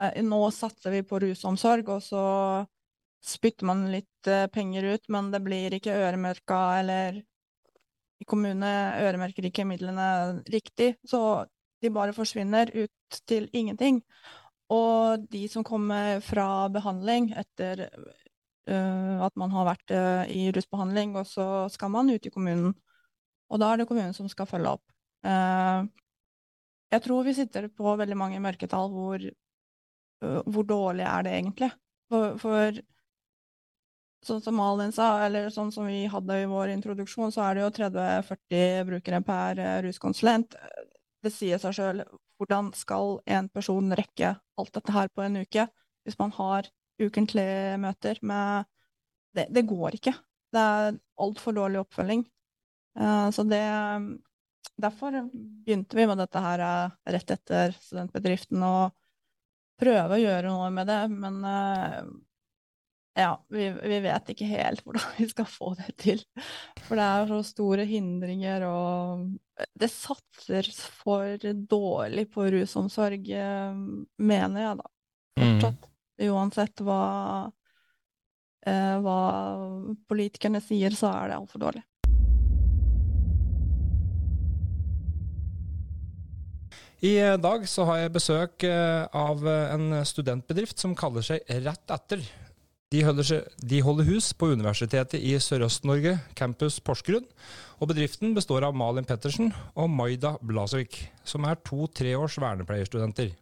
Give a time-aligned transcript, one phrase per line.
[0.00, 2.24] eh, nå satser vi på rusomsorg, og så
[3.26, 7.20] spytter man litt eh, penger ut, men det blir ikke øremerka, eller
[8.20, 11.44] i kommunene øremerker ikke midlene riktig, så
[11.84, 14.00] de bare forsvinner ut til ingenting.
[14.72, 21.14] Og de som kommer fra behandling etter uh, at man har vært uh, i rusbehandling,
[21.20, 22.72] og så skal man ut i kommunen.
[23.46, 24.82] Og da er det kommunen som skal følge opp.
[25.26, 25.86] Uh,
[26.90, 29.22] jeg tror vi sitter på veldig mange mørketall hvor,
[30.20, 31.70] hvor dårlig er det egentlig.
[32.10, 32.78] For, for
[34.26, 37.64] sånn som Malin sa, eller sånn som vi hadde i vår introduksjon, så er det
[37.64, 40.56] jo 30-40 brukere per ruskonsulent.
[41.22, 42.04] Det sier seg sjøl.
[42.36, 45.66] Hvordan skal en person rekke alt dette her på en uke
[46.06, 46.68] hvis man har
[47.02, 48.68] ukentlige møter med
[49.36, 50.12] det, det, går ikke.
[50.52, 52.24] Det er altfor dårlig oppfølging.
[53.32, 53.64] Så det
[54.76, 56.60] Derfor begynte vi med dette her
[57.08, 58.92] rett etter studentbedriften, og
[59.80, 61.00] prøve å gjøre noe med det.
[61.12, 62.08] Men uh,
[63.16, 66.22] ja, vi, vi, vet ikke helt hvordan vi skal få det til.
[66.86, 70.68] For det er så store hindringer, og det satser
[71.00, 73.30] for dårlig på rusomsorg,
[74.20, 74.90] mener jeg da.
[75.36, 75.46] Mm.
[75.46, 75.86] Fortsatt.
[75.86, 75.92] Mm.
[76.32, 77.00] Uansett hva,
[78.66, 79.18] eh, hva
[80.08, 81.82] politikerne sier, så er det altfor dårlig.
[87.04, 92.22] I dag så har jeg besøk eh, av en studentbedrift som kaller seg Rett etter.
[92.94, 97.26] De holder, seg, de holder hus på Universitetet i Sørøst-Norge, campus Porsgrunn.
[97.82, 103.34] Og bedriften består av Malin Pettersen og Maida Blasvik, som er to treårs vernepleierstudenter.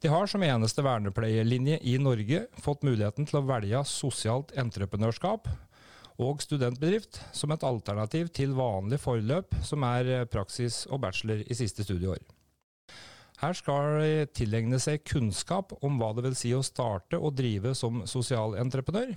[0.00, 5.50] De har som eneste vernepleierlinje i Norge fått muligheten til å velge sosialt entreprenørskap
[6.22, 11.82] og studentbedrift som et alternativ til vanlig forløp, som er praksis og bachelor i siste
[11.82, 12.20] studieår.
[13.40, 17.72] Her skal de tilegne seg kunnskap om hva det vil si å starte og drive
[17.78, 19.14] som sosialentreprenør.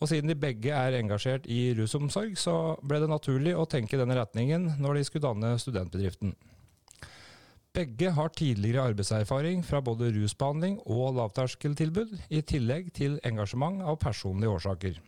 [0.00, 4.00] Og siden de begge er engasjert i rusomsorg, så ble det naturlig å tenke i
[4.00, 6.34] denne retningen når de skulle danne studentbedriften.
[7.76, 14.56] Begge har tidligere arbeidserfaring fra både rusbehandling og lavterskeltilbud, i tillegg til engasjement av personlige
[14.56, 14.98] årsaker.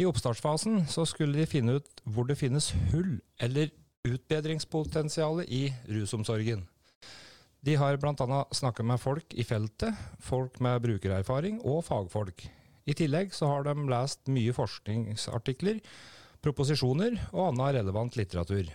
[0.00, 3.72] I oppstartsfasen så skulle de finne ut hvor det finnes hull eller
[4.08, 6.66] utbedringspotensial i rusomsorgen.
[7.60, 8.44] De har bl.a.
[8.50, 12.46] snakket med folk i feltet, folk med brukererfaring og fagfolk.
[12.88, 15.82] I tillegg så har de lest mye forskningsartikler,
[16.40, 18.72] proposisjoner og annen relevant litteratur.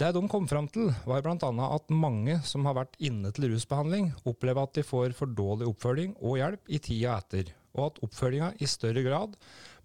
[0.00, 1.36] Det de kom fram til, var bl.a.
[1.70, 6.16] at mange som har vært inne til rusbehandling, opplever at de får for dårlig oppfølging
[6.18, 9.36] og hjelp i tida etter, og at oppfølginga i større grad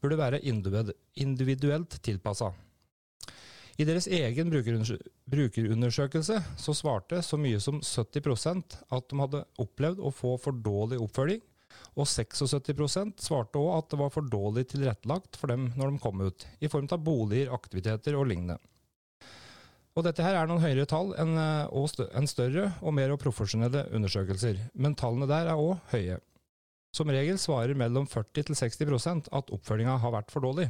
[0.01, 2.55] burde være individuelt tilpassa.
[3.75, 10.13] I deres egen brukerundersøkelse så svarte så mye som 70% at de hadde opplevd å
[10.15, 11.41] få for dårlig oppfølging,
[11.99, 16.23] og 76% svarte òg at det var for dårlig tilrettelagt for dem når de kom
[16.23, 18.57] ut, i form av boliger, aktiviteter og lignende.
[19.95, 24.95] Og dette her er noen høyere tall enn eh, større og mer profesjonelle undersøkelser, men
[24.95, 26.17] tallene der er òg høye.
[26.95, 30.69] Som regel svarer mellom 40 til 60% at oppfølginga har vært for dårlig.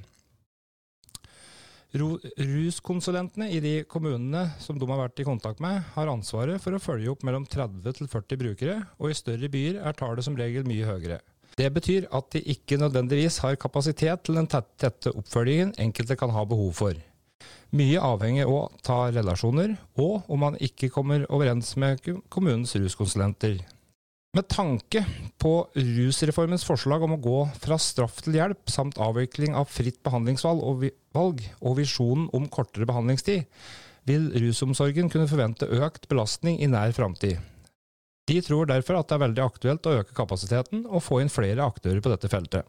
[1.95, 6.81] Ruskonsulentene i de kommunene som de har vært i kontakt med, har ansvaret for å
[6.81, 10.67] følge opp mellom 30 til 40 brukere, og i større byer er tallet som regel
[10.67, 11.21] mye høyere.
[11.55, 16.43] Det betyr at de ikke nødvendigvis har kapasitet til den tette oppfølgingen enkelte kan ha
[16.43, 16.99] behov for.
[17.75, 23.61] Mye avhenger òg av relasjoner, og om man ikke kommer overens med kommunens ruskonsulenter.
[24.35, 25.05] Med tanke
[25.39, 30.59] på rusreformens forslag om å gå fra straff til hjelp, samt avvikling av fritt behandlingsvalg
[30.59, 30.83] og,
[31.15, 33.45] og visjonen om kortere behandlingstid,
[34.05, 37.39] vil rusomsorgen kunne forvente økt belastning i nær framtid.
[38.27, 41.63] De tror derfor at det er veldig aktuelt å øke kapasiteten og få inn flere
[41.63, 42.67] aktører på dette feltet.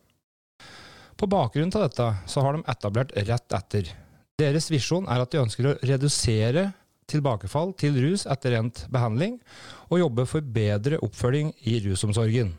[1.18, 3.90] På bakgrunn av dette så har de etablert Rett etter,
[4.38, 6.68] deres visjon er at de ønsker å redusere
[7.10, 9.40] tilbakefall til rus etter endt behandling,
[9.90, 12.54] og jobbe for bedre oppfølging i rusomsorgen.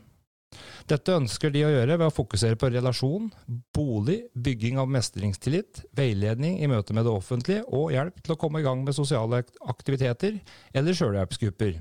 [0.88, 3.28] Dette ønsker de å gjøre ved å fokusere på relasjon,
[3.76, 8.62] bolig, bygging av mestringstillit, veiledning i møte med det offentlige og hjelp til å komme
[8.62, 10.38] i gang med sosiale aktiviteter
[10.72, 11.76] eller sjølhjelpsgrupper.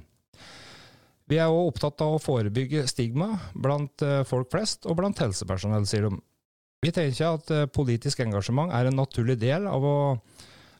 [1.28, 5.88] Vi er òg opptatt av å forebygge stigma blant eh, folk flest og blant helsepersonell,
[5.88, 6.20] sier de.
[6.84, 9.98] Vi tenker at eh, politisk engasjement er en naturlig del av, å,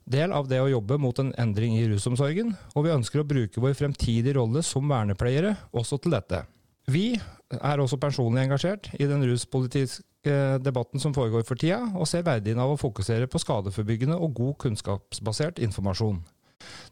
[0.08, 3.64] del av, det å jobbe mot en endring i rusomsorgen, og vi ønsker å bruke
[3.64, 6.46] vår fremtidige rolle som vernepleiere også til dette.
[6.88, 7.18] Vi
[7.52, 12.60] er også personlig engasjert i den ruspolitiske debatten som foregår for tida, og ser verdien
[12.64, 16.24] av å fokusere på skadeforbyggende og god kunnskapsbasert informasjon.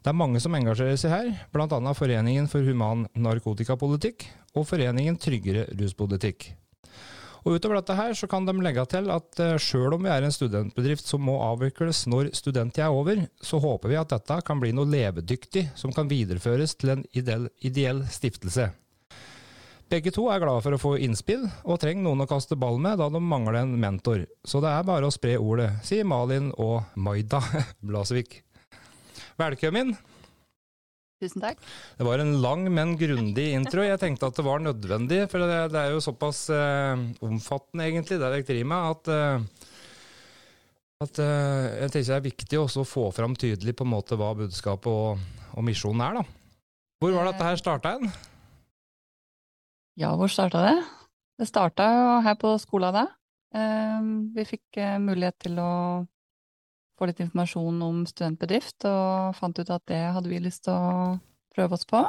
[0.04, 1.80] Det er mange som engasjerer seg her, bl.a.
[1.96, 6.52] Foreningen for human narkotikapolitikk og Foreningen tryggere ruspolitikk.
[7.46, 10.24] Og Utover dette her så kan de legge til at uh, sjøl om vi er
[10.26, 14.58] en studentbedrift som må avvikles når studenttida er over, så håper vi at dette kan
[14.58, 18.72] bli noe levedyktig som kan videreføres til en ideell, ideell stiftelse.
[19.86, 22.98] Begge to er glade for å få innspill, og trenger noen å kaste ball med
[22.98, 24.26] da de mangler en mentor.
[24.42, 27.38] Så det er bare å spre ordet, sier Malin og Maida
[27.86, 28.40] Blasvik.
[29.38, 29.94] Velkommen!
[31.16, 31.62] Tusen takk.
[31.96, 33.80] Det var en lang, men grundig intro.
[33.86, 38.18] Jeg tenkte at det var nødvendig, for det, det er jo såpass eh, omfattende, egentlig,
[38.20, 39.70] det dere driver med, at, eh,
[41.06, 44.18] at eh, jeg tenker det er viktig også å få fram tydelig på en måte
[44.20, 45.24] hva budskapet og,
[45.56, 46.20] og misjonen er.
[46.20, 46.68] da.
[47.00, 48.12] Hvor var dette her starta hen?
[49.96, 50.76] Ja, hvor starta det?
[51.40, 53.06] Det starta jo her på skolen da.
[54.36, 55.72] Vi fikk eh, mulighet til å
[56.96, 61.16] få litt informasjon om studentbedrift, og fant ut at det hadde vi lyst til å
[61.56, 62.02] prøve oss på.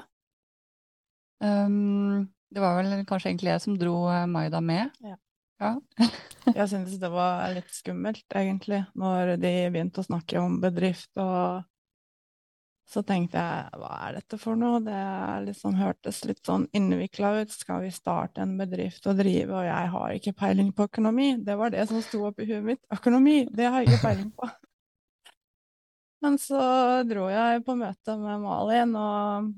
[1.44, 4.94] Um, det var vel kanskje egentlig jeg som dro eh, Maida med.
[5.04, 5.18] Ja.
[5.62, 5.74] ja.
[6.56, 11.66] jeg syntes det var litt skummelt, egentlig, når de begynte å snakke om bedrift og
[12.88, 14.80] så tenkte jeg hva er dette for noe?
[14.80, 15.00] Det
[15.44, 17.52] liksom hørtes litt sånn innvikla ut.
[17.52, 21.34] Skal vi starte en bedrift og drive, og jeg har ikke peiling på økonomi?
[21.44, 22.80] Det var det som sto oppi huet mitt.
[22.96, 24.48] Økonomi, det har jeg ikke peiling på.
[26.26, 26.60] Men så
[27.06, 29.52] dro jeg på møte med Malin og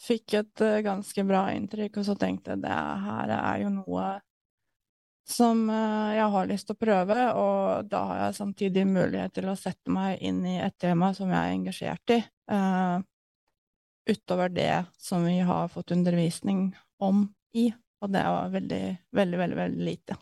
[0.00, 4.06] fikk et uh, ganske bra inntrykk, og så tenkte jeg det her er jo noe
[5.26, 9.50] som uh, jeg har lyst til å prøve, og da har jeg samtidig mulighet til
[9.50, 12.20] å sette meg inn i et tema som jeg er engasjert i,
[12.52, 13.00] uh,
[14.06, 16.70] utover det som vi har fått undervisning
[17.02, 17.26] om
[17.56, 17.70] i,
[18.04, 18.84] og det var veldig,
[19.16, 20.20] veldig, veldig, veldig lite.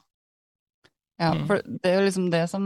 [1.16, 1.46] Ja, mm.
[1.46, 2.64] for det er jo liksom det som,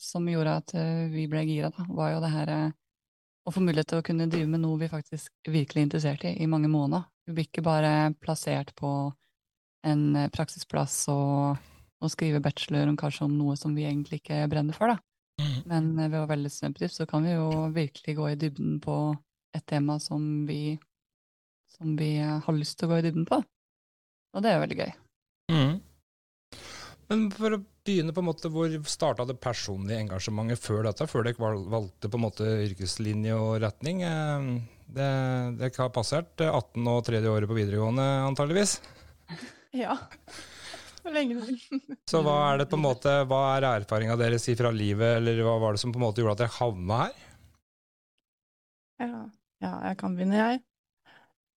[0.00, 2.70] som gjorde at eh, vi ble gira, da, var jo det her eh,
[3.46, 6.32] å få mulighet til å kunne drive med noe vi faktisk virkelig er interessert i
[6.40, 7.04] i mange måneder.
[7.28, 7.92] Vi blir ikke bare
[8.22, 8.90] plassert på
[9.86, 11.60] en eh, praksisplass og,
[12.00, 14.98] og skrive bachelor om kanskje om noe som vi egentlig ikke brenner for, da.
[15.36, 15.56] Mm.
[15.68, 18.98] Men ved å velge studentbedrift så kan vi jo virkelig gå i dybden på
[19.56, 20.78] et tema som vi,
[21.76, 23.44] som vi har lyst til å gå i dybden på.
[24.32, 24.96] Og det er jo veldig gøy.
[27.10, 31.06] Men for å begynne, på en måte, hvor starta det personlige engasjementet før dette?
[31.10, 34.02] Før dere valgte på en måte yrkeslinje og retning?
[34.06, 34.48] Eh,
[34.96, 35.06] det,
[35.60, 38.80] dere har passert 18 og tredje året på videregående, antageligvis?
[39.76, 39.92] Ja.
[42.08, 45.58] Så hva er det på en måte, hva er erfaringa deres fra livet, eller hva
[45.62, 47.20] var det som på en måte gjorde at dere havna her?
[49.04, 49.20] Ja,
[49.62, 50.62] ja jeg kan begynne, jeg.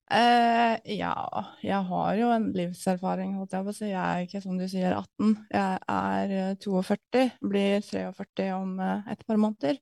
[0.09, 1.13] Eh, ja,
[1.61, 3.89] jeg har jo en livserfaring, holdt jeg på å si.
[3.91, 5.35] Jeg er ikke som du sier 18.
[5.53, 9.77] Jeg er 42, eh, blir 43 om eh, et par måneder.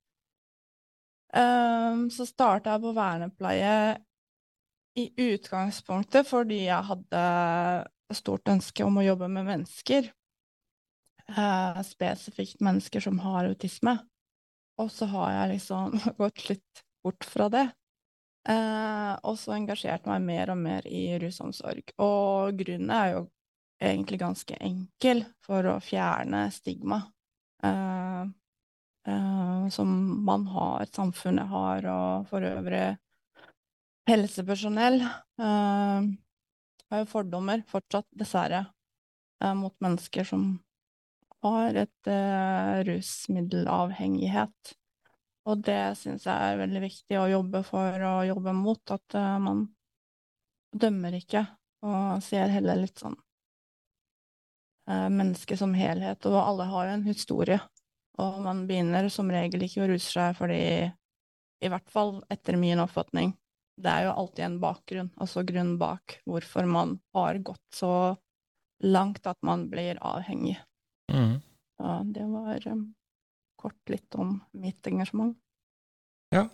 [1.38, 3.72] Um, så starta jeg på vernepleie
[4.98, 7.24] i utgangspunktet fordi jeg hadde
[8.16, 10.08] stort ønske om å jobbe med mennesker.
[11.28, 13.96] Uh, spesifikt mennesker som har autisme.
[14.80, 17.68] Og så har jeg liksom gått litt bort fra det.
[18.48, 21.92] Eh, og så engasjerte meg mer og mer i rusomsorg.
[22.00, 23.24] Og grunnen er jo
[23.84, 27.02] egentlig ganske enkel for å fjerne stigma
[27.66, 28.24] eh,
[29.12, 29.92] eh, som
[30.26, 32.86] man har, samfunnet har, og for øvrig
[34.08, 35.02] helsepersonell.
[35.04, 36.08] Eh,
[36.88, 38.66] har jo fordommer fortsatt, dessverre,
[39.44, 40.50] eh, mot mennesker som
[41.44, 44.78] har et eh, rusmiddelavhengighet.
[45.48, 49.38] Og det syns jeg er veldig viktig å jobbe for og jobbe mot, at uh,
[49.40, 49.64] man
[50.76, 51.46] dømmer ikke,
[51.88, 53.16] og ser heller litt sånn
[54.92, 56.28] uh, mennesket som helhet.
[56.28, 57.60] Og alle har jo en historie,
[58.20, 60.62] og man begynner som regel ikke å ruse seg fordi,
[61.64, 63.32] i hvert fall etter min oppfatning,
[63.78, 68.18] det er jo alltid en bakgrunn, altså grunn bak hvorfor man har gått så
[68.84, 70.58] langt at man blir avhengig.
[71.14, 71.38] Mm.
[71.78, 72.88] Ja, det var um,
[73.60, 75.36] kort litt om mitt engasjement.
[76.34, 76.48] Ja.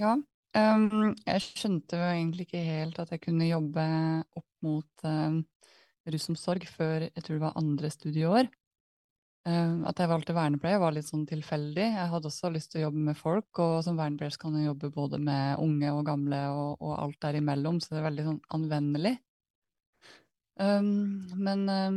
[0.00, 0.16] Ja.
[0.54, 3.84] Um, jeg skjønte jo egentlig ikke helt at jeg kunne jobbe
[4.38, 5.40] opp mot um,
[6.06, 8.50] rusomsorg før jeg tror det var andre studieår.
[9.44, 11.88] Um, at jeg valgte vernepleie var litt sånn tilfeldig.
[11.98, 14.92] Jeg hadde også lyst til å jobbe med folk, og som vernepleier kan jeg jobbe
[14.94, 19.18] både med unge og gamle og, og alt derimellom, så det er veldig sånn anvendelig.
[20.54, 21.96] Um, men um,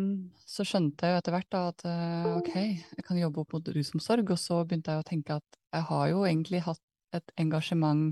[0.49, 2.55] så skjønte jeg jo etter hvert da at uh, ok,
[2.97, 6.05] jeg kan jobbe opp mot rusomsorg, og så begynte jeg å tenke at jeg har
[6.09, 6.81] jo egentlig hatt
[7.13, 8.09] et engasjement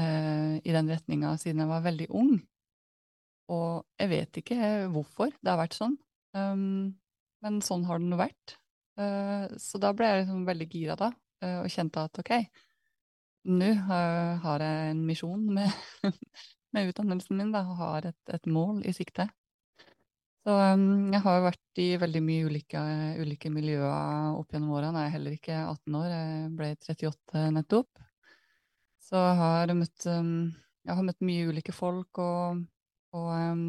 [0.00, 2.34] uh, i den retninga siden jeg var veldig ung.
[3.52, 5.98] Og jeg vet ikke hvorfor det har vært sånn,
[6.32, 6.94] um,
[7.44, 8.56] men sånn har det nå vært.
[8.96, 11.12] Uh, så da ble jeg liksom veldig gira da,
[11.44, 12.30] og kjente at ok,
[13.52, 15.68] nå har jeg en misjon med,
[16.74, 19.28] med utdannelsen min, da, og har et, et, mål i sikte.
[20.44, 22.80] Så um, jeg har vært i veldig mye ulike,
[23.22, 25.06] ulike miljøer opp gjennom årene.
[25.06, 28.04] Jeg er heller ikke 18 år, jeg ble 38 nettopp.
[29.04, 30.36] Så jeg har møtt, um,
[30.84, 32.64] jeg har møtt mye ulike folk, og,
[33.16, 33.68] og um,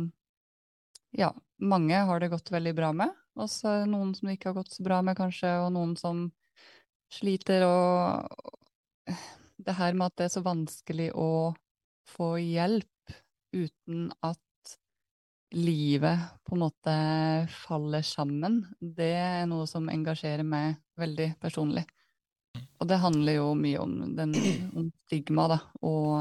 [1.16, 1.32] ja,
[1.64, 3.14] mange har det gått veldig bra med.
[3.40, 6.26] Og så noen som det ikke har gått så bra med, kanskje, og noen som
[7.12, 9.16] sliter, og
[9.64, 11.30] det her med at det er så vanskelig å
[12.10, 12.90] få hjelp
[13.56, 14.42] uten at
[15.56, 16.96] livet på en måte
[17.64, 21.86] faller sammen, det er noe som engasjerer meg veldig personlig.
[22.80, 24.36] Og det handler jo mye om, den,
[24.76, 26.12] om stigma da, og,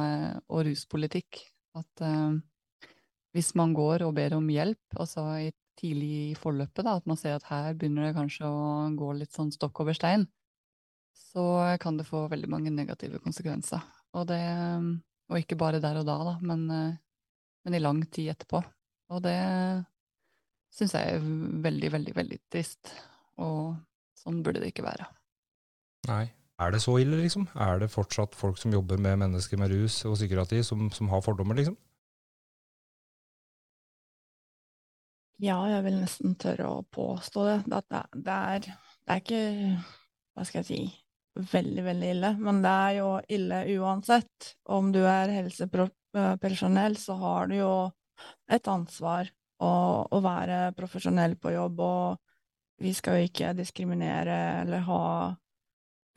[0.48, 1.42] og, ruspolitikk.
[1.78, 2.34] At uh,
[3.34, 7.18] hvis man går og ber om hjelp, altså i tidlig i forløpet, da, at man
[7.18, 10.28] ser at her begynner det kanskje å gå litt sånn stokk over stein,
[11.32, 13.82] så kan det få veldig mange negative konsekvenser.
[14.14, 14.42] Og, det,
[15.30, 17.03] og ikke bare der og da, da men, uh,
[17.64, 18.60] men i lang tid etterpå.
[19.14, 19.38] Og det
[20.74, 21.26] syns jeg er
[21.64, 22.94] veldig, veldig, veldig trist.
[23.42, 23.74] Og
[24.18, 25.08] sånn burde det ikke være.
[26.10, 26.24] Nei.
[26.62, 27.48] Er det så ille, liksom?
[27.58, 31.24] Er det fortsatt folk som jobber med mennesker med rus og psykiatri, som, som har
[31.24, 31.74] fordommer, liksom?
[35.42, 37.56] Ja, jeg vil nesten tørre å påstå det.
[37.74, 38.68] At det, det, er,
[39.02, 39.42] det er ikke
[40.34, 40.78] Hva skal jeg si
[41.34, 42.32] veldig, veldig ille.
[42.40, 44.54] Men det er jo ille uansett.
[44.70, 47.72] Om du er helsepersonell, så har du jo
[48.50, 49.30] et ansvar
[49.62, 49.72] å,
[50.10, 55.04] å være profesjonell på jobb, og vi skal jo ikke diskriminere eller ha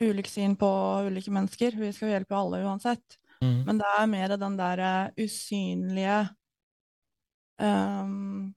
[0.02, 0.68] ulikt syn på
[1.08, 1.74] ulike mennesker.
[1.78, 3.18] Vi skal jo hjelpe alle uansett.
[3.42, 3.62] Mm.
[3.66, 4.80] Men det er mer den der
[5.14, 6.16] usynlige
[7.62, 8.48] um,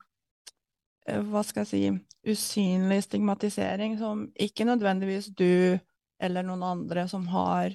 [1.05, 5.77] Hva skal jeg si Usynlig stigmatisering som ikke nødvendigvis du
[6.21, 7.73] eller noen andre som har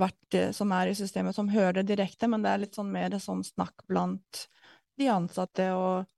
[0.00, 3.12] vært som er i systemet, som hører det direkte, men det er litt sånn mer
[3.20, 4.46] sånn snakk blant
[5.00, 6.08] de ansatte, og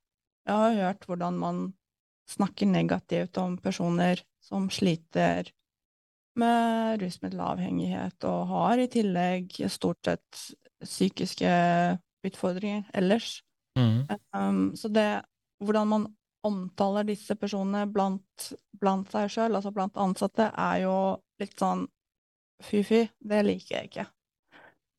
[0.47, 1.61] jeg har hørt hvordan man
[2.29, 5.51] snakker negativt om personer som sliter
[6.39, 10.41] med rusmiddelavhengighet, og har i tillegg stort sett
[10.83, 11.51] psykiske
[12.25, 13.39] utfordringer ellers.
[13.79, 14.07] Mm.
[14.35, 15.09] Um, så det
[15.63, 16.07] hvordan man
[16.45, 20.97] omtaler disse personene blant, blant seg sjøl, altså blant ansatte, er jo
[21.41, 21.85] litt sånn
[22.63, 23.05] fy-fy.
[23.19, 24.07] Det liker jeg ikke.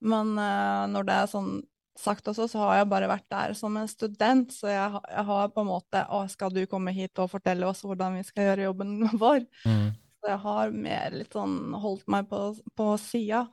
[0.07, 1.51] Men uh, når det er sånn
[1.97, 5.53] sagt også, så har jeg bare vært der som en student, så jeg, jeg har
[5.53, 8.67] på en måte Å, skal du komme hit og fortelle oss hvordan vi skal gjøre
[8.69, 9.47] jobben vår?
[9.65, 9.95] Mm.
[10.21, 12.41] Så jeg har mer litt sånn holdt meg på,
[12.77, 13.47] på sida.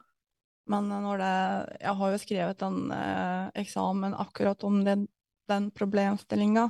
[0.71, 1.33] Men når det
[1.81, 5.07] Jeg har jo skrevet en eh, eksamen akkurat om den,
[5.51, 6.69] den problemstillinga.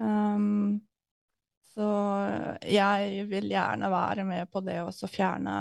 [0.00, 0.80] Um,
[1.74, 1.88] så
[2.70, 5.54] jeg vil gjerne være med på det å fjerne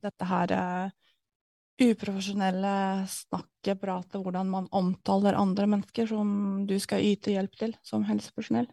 [0.00, 0.96] dette her eh,
[1.78, 2.74] uprofesjonelle
[3.10, 8.68] snakket, pratet, hvordan man omtaler andre mennesker som du skal yte hjelp til som helsepersonell.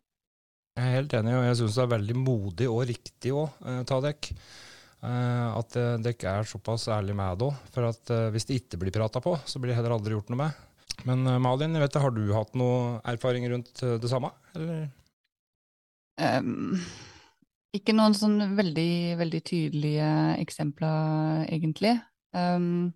[0.76, 3.84] Jeg er helt enig, og jeg syns det er veldig modig og riktig òg, eh,
[3.88, 4.32] Tadek.
[5.06, 7.62] Eh, at eh, dere er såpass ærlige med det òg.
[7.76, 10.46] For at hvis det ikke blir prata på, så blir det heller aldri gjort noe
[10.46, 10.64] med.
[11.06, 14.88] Men Malin, jeg vet, har du hatt noe erfaring rundt det samme, eller?
[16.16, 16.78] Um,
[17.76, 21.96] ikke noen sånn veldig, veldig tydelige eksempler, egentlig.
[22.36, 22.94] Um,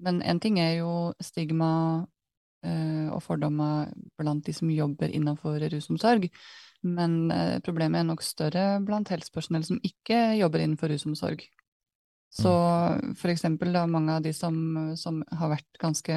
[0.00, 1.70] men en ting er jo stigma
[2.04, 6.28] uh, og fordommer blant de som jobber innenfor rusomsorg.
[6.86, 11.44] Men uh, problemet er nok større blant helsepersonell som ikke jobber innenfor rusomsorg.
[12.36, 13.14] Så mm.
[13.20, 14.56] for eksempel da, mange av de som,
[14.98, 16.16] som har vært ganske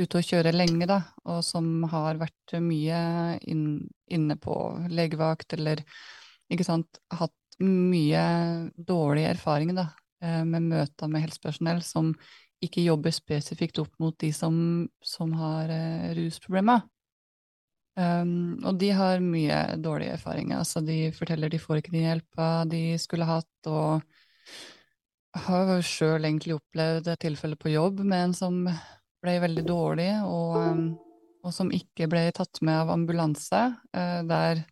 [0.00, 3.00] ute og kjøre lenge, da, og som har vært mye
[3.48, 3.64] inn,
[4.10, 4.56] inne på
[4.90, 5.84] legevakt eller
[6.50, 8.22] ikke sant, hatt mye
[8.88, 9.90] dårlige erfaringer da,
[10.20, 12.12] Eh, med møter med helsepersonell som
[12.60, 14.54] ikke jobber spesifikt opp mot de som,
[15.00, 16.82] som har uh, rusproblemer.
[17.96, 20.58] Um, og de har mye dårlige erfaringer.
[20.60, 24.04] Altså, de forteller de får ikke den hjelpa de skulle hatt, og
[25.46, 28.60] har sjøl egentlig opplevd et tilfelle på jobb med en som
[29.20, 30.84] ble veldig dårlig, og, um,
[31.44, 33.62] og som ikke ble tatt med av ambulanse,
[33.96, 34.64] uh, der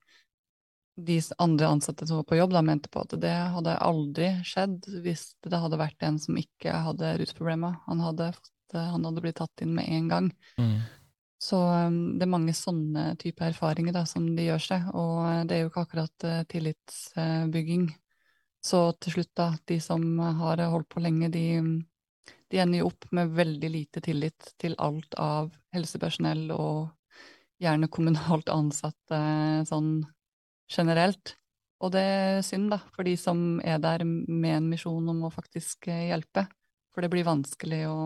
[0.98, 4.88] de andre ansatte som var på jobb, da, mente på at det hadde aldri skjedd
[5.04, 7.76] hvis det hadde vært en som ikke hadde rusproblemer.
[7.86, 8.32] Han hadde,
[8.74, 10.30] han hadde blitt tatt inn med en gang.
[10.58, 10.80] Mm.
[11.38, 15.44] Så um, det er mange sånne typer erfaringer da, som de gjør seg, og uh,
[15.46, 17.86] det er jo ikke akkurat uh, tillitsbygging.
[18.64, 21.44] Så til slutt, da, de som har holdt på lenge, de,
[22.48, 26.88] de ender jo opp med veldig lite tillit til alt av helsepersonell og
[27.62, 29.18] gjerne kommunalt ansatte
[29.68, 30.06] sånn
[30.72, 31.34] generelt.
[31.78, 35.32] Og det er synd, da, for de som er der med en misjon om å
[35.34, 36.48] faktisk eh, hjelpe.
[36.94, 37.98] For det blir vanskelig å,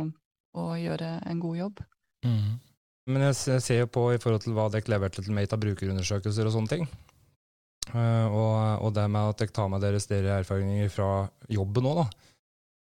[0.61, 1.81] å gjøre en god jobb.
[2.27, 2.59] Mm.
[3.13, 6.47] Men jeg ser jo på i forhold til hva dere leverte til Mate av brukerundersøkelser
[6.47, 6.85] og sånne ting.
[7.93, 8.53] Uh, og,
[8.85, 11.09] og, det med at dere tar med deres, deres erfaringer fra
[11.51, 12.32] jobben òg, da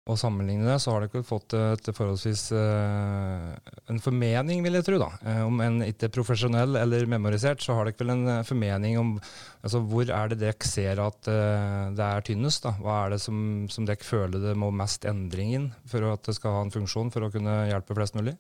[0.09, 3.53] og sammenligne det, så har dere fått et forholdsvis uh,
[3.93, 5.01] en formening, vil jeg tro.
[5.03, 5.11] da.
[5.21, 9.15] Uh, om en ikke profesjonell eller memorisert, så har dere vel en uh, formening om
[9.19, 12.65] altså, hvor er det dere ser at det er tynnest?
[12.65, 12.73] da?
[12.81, 13.41] Hva er det som,
[13.73, 17.13] som dere føler det må mest endring inn for at det skal ha en funksjon
[17.13, 18.39] for å kunne hjelpe flest mulig?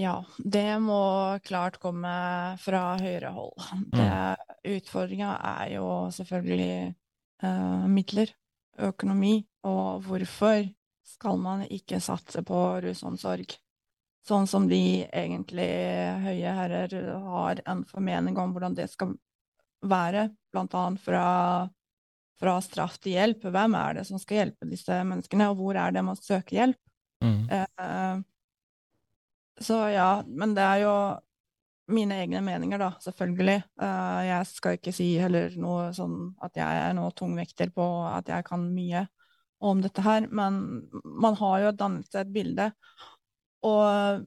[0.00, 1.02] Ja, det må
[1.44, 2.12] klart komme
[2.64, 3.66] fra høyre hold.
[3.92, 4.40] Mm.
[4.78, 6.94] Utfordringa er jo selvfølgelig
[7.92, 8.32] midler
[8.78, 10.64] økonomi, og hvorfor
[11.06, 13.52] skal man ikke satse på rusomsorg?
[14.22, 15.68] Sånn som de egentlig
[16.22, 16.92] høye herrer
[17.24, 19.16] har en formening om hvordan det skal
[19.82, 21.24] være, blant annet fra,
[22.38, 23.48] fra straff til hjelp.
[23.50, 26.78] Hvem er det som skal hjelpe disse menneskene, og hvor er det man søker hjelp?
[27.22, 27.40] Mm.
[27.50, 28.22] Eh,
[29.62, 30.94] så ja, men det er jo
[31.90, 33.62] mine egne meninger, da, selvfølgelig.
[33.80, 38.30] Uh, jeg skal ikke si heller noe sånn at jeg er noe tungvekter på at
[38.30, 39.06] jeg kan mye
[39.62, 40.58] om dette her, men
[41.04, 42.68] man har jo dannet seg et bilde.
[43.66, 44.24] Og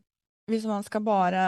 [0.52, 1.46] hvis man skal bare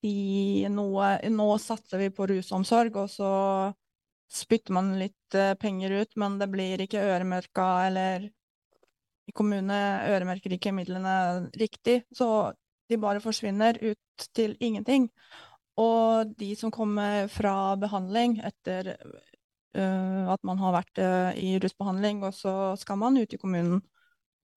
[0.00, 3.32] si noe Nå satser vi på rusomsorg, og så
[4.30, 8.28] spytter man litt uh, penger ut, men det blir ikke øremerka, eller
[9.34, 9.78] kommunene
[10.10, 11.14] øremerker ikke midlene
[11.58, 12.50] riktig, så
[12.90, 15.08] de bare forsvinner ut til ingenting.
[15.80, 22.24] Og de som kommer fra behandling etter uh, at man har vært uh, i rusbehandling,
[22.26, 23.80] og så skal man ut i kommunen.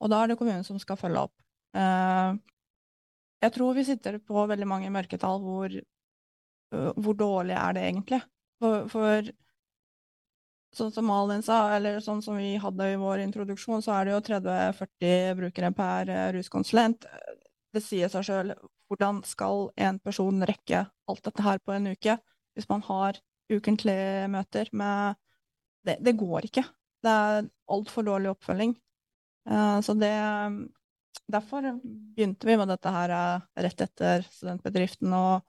[0.04, 1.36] Og da er det kommunen som skal følge opp.
[1.78, 2.36] Uh,
[3.44, 5.74] jeg tror vi sitter på veldig mange mørketall hvor,
[6.72, 8.20] hvor dårlig er det egentlig.
[8.64, 9.28] For, for
[10.78, 14.14] sånn som Malin sa, eller sånn som vi hadde i vår introduksjon, så er det
[14.14, 17.04] jo 30-40 brukere per ruskonsulent
[17.74, 18.54] det sier seg sjøl.
[18.92, 22.18] Hvordan skal en person rekke alt dette her på en uke
[22.54, 23.18] hvis man har
[23.52, 25.18] ukentlige møter med
[25.84, 26.64] det, det går ikke.
[27.04, 28.78] Det er altfor dårlig oppfølging.
[29.50, 30.14] Uh, så det
[31.34, 35.46] Derfor begynte vi med dette her uh, rett etter studentbedriften, og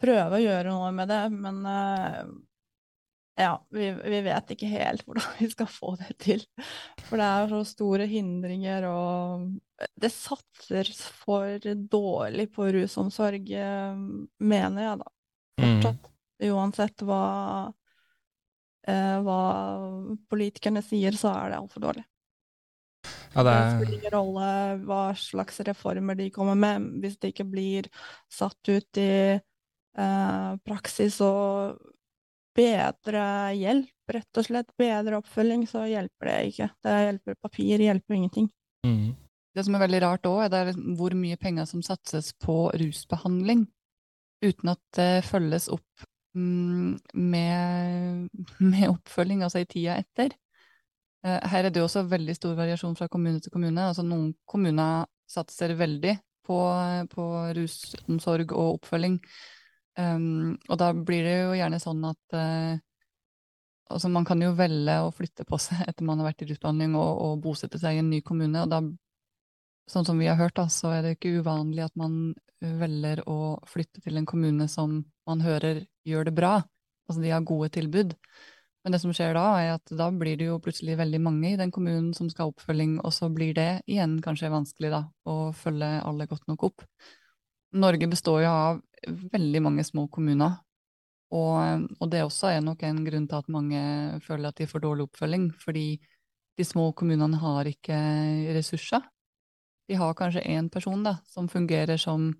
[0.00, 1.22] prøve å gjøre noe med det.
[1.34, 2.28] Men uh,
[3.36, 6.42] ja, vi, vi, vet ikke helt hvordan vi skal få det til.
[7.08, 9.48] For det er så store hindringer, og
[10.00, 10.90] det satser
[11.24, 14.02] for dårlig på rusomsorg, eh,
[14.38, 15.14] mener jeg da.
[15.60, 16.04] Fortsatt.
[16.04, 16.10] Mm.
[16.54, 17.24] Uansett hva,
[18.90, 19.40] eh, hva
[20.30, 22.04] politikerne sier, så er det altfor dårlig.
[23.34, 23.50] Ja, det...
[23.50, 24.50] det spiller ingen rolle
[24.86, 27.90] hva slags reformer de kommer med, hvis det ikke blir
[28.30, 31.82] satt ut i eh, praksis og
[32.56, 33.24] bedre
[33.58, 34.72] hjelp, rett og slett.
[34.78, 36.70] Bedre oppfølging, så hjelper det ikke.
[36.84, 38.48] Det hjelper papir, hjelper ingenting.
[38.86, 39.14] Mm.
[39.54, 43.66] Det som er veldig rart òg, er hvor mye penger som satses på rusbehandling,
[44.44, 50.34] uten at det følges opp mm, med, med, oppfølging, altså i tida etter.
[51.24, 53.88] Eh, her er det også veldig stor variasjon fra kommune til kommune.
[53.92, 56.58] Altså Noen kommuner satser veldig på,
[57.14, 59.20] på rusomsorg og oppfølging,
[59.98, 62.74] Um, og da blir det jo gjerne sånn at uh,
[63.94, 66.96] altså man kan jo velge å flytte på seg etter man har vært i rusbehandling
[66.98, 68.64] og, og, bosette seg i en ny kommune.
[68.64, 68.82] og da,
[69.90, 72.32] Sånn som vi har hørt, da, så er det ikke uvanlig at man
[72.64, 76.54] velger å flytte til en kommune som man hører gjør det bra.
[77.04, 78.14] Altså de har gode tilbud.
[78.84, 81.60] Men det som skjer da, er at da blir det jo plutselig veldig mange i
[81.60, 85.36] den kommunen som skal ha oppfølging, og så blir det igjen kanskje vanskelig da, å
[85.56, 86.84] følge alle godt nok opp.
[87.80, 90.58] Norge består jo av veldig mange små kommuner.
[91.34, 93.80] Og, og, det også er nok en grunn til at mange
[94.22, 95.86] føler at de får dårlig oppfølging, fordi
[96.58, 97.96] de små kommunene har ikke
[98.54, 99.02] ressurser.
[99.88, 102.30] De har kanskje én person da, som fungerer som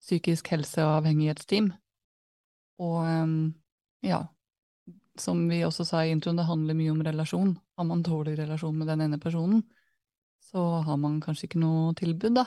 [0.00, 1.72] psykisk helse- og avhengighetsteam.
[2.78, 3.02] Og
[4.04, 4.22] ja,
[5.18, 7.56] som vi også sa i introen, det handler mye om relasjon.
[7.76, 9.64] Har man dårlig relasjon med den ene personen,
[10.42, 12.46] så har man kanskje ikke noe tilbud, da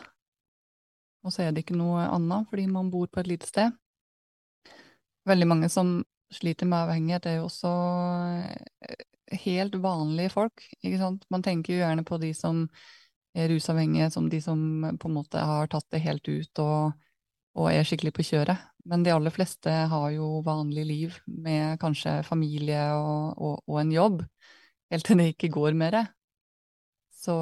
[1.27, 3.75] og så er det ikke noe annet fordi man bor på et lite sted.
[5.27, 5.99] Veldig mange som
[6.31, 7.71] sliter med avhengighet, er jo også
[8.87, 9.03] eh,
[9.43, 11.27] helt vanlige folk, ikke sant.
[11.33, 12.65] Man tenker jo gjerne på de som
[13.37, 14.59] er rusavhengige som de som
[14.97, 16.95] på en måte har tatt det helt ut og,
[17.59, 18.63] og er skikkelig på kjøret.
[18.87, 23.91] Men de aller fleste har jo vanlig liv med kanskje familie og, og, og en
[23.91, 24.21] jobb,
[24.93, 26.05] helt til det ikke går mer.
[27.17, 27.33] Så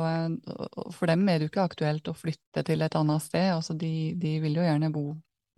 [0.96, 3.50] for dem er det jo ikke aktuelt å flytte til et annet sted.
[3.58, 5.10] Altså de, de vil jo gjerne bo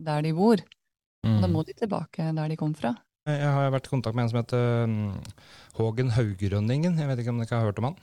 [0.02, 0.62] der de bor.
[1.26, 1.54] Og da mm.
[1.54, 2.94] må de tilbake der de kom fra.
[3.28, 4.94] Jeg har vært i kontakt med en som heter um,
[5.76, 6.96] Hågen Haugrønningen.
[6.96, 7.98] Jeg vet ikke om dere har hørt om han?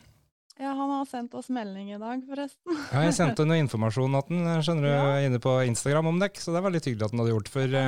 [0.55, 2.77] Ja, han har sendt oss melding i dag, forresten.
[2.93, 5.15] Ja, jeg sendte noe informasjon at den, skjønner du, ja.
[5.27, 7.51] inne på Instagram om dere, så det var litt hyggelig at den hadde gjort.
[7.51, 7.79] For,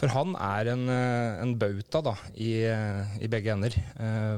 [0.00, 3.76] for han er en, en bauta da, i, i, begge ender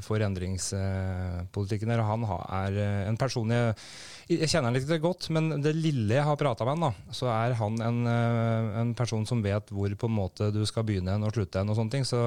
[0.04, 1.94] for endringspolitikken.
[1.94, 2.78] Og han er
[3.10, 3.76] en person jeg,
[4.28, 7.30] jeg kjenner han litt godt, men det lille jeg har prata med han, da, så
[7.32, 8.00] er han en,
[8.82, 11.78] en, person som vet hvor på en måte du skal begynne og slutte en og
[11.78, 12.08] sånne ting.
[12.08, 12.24] så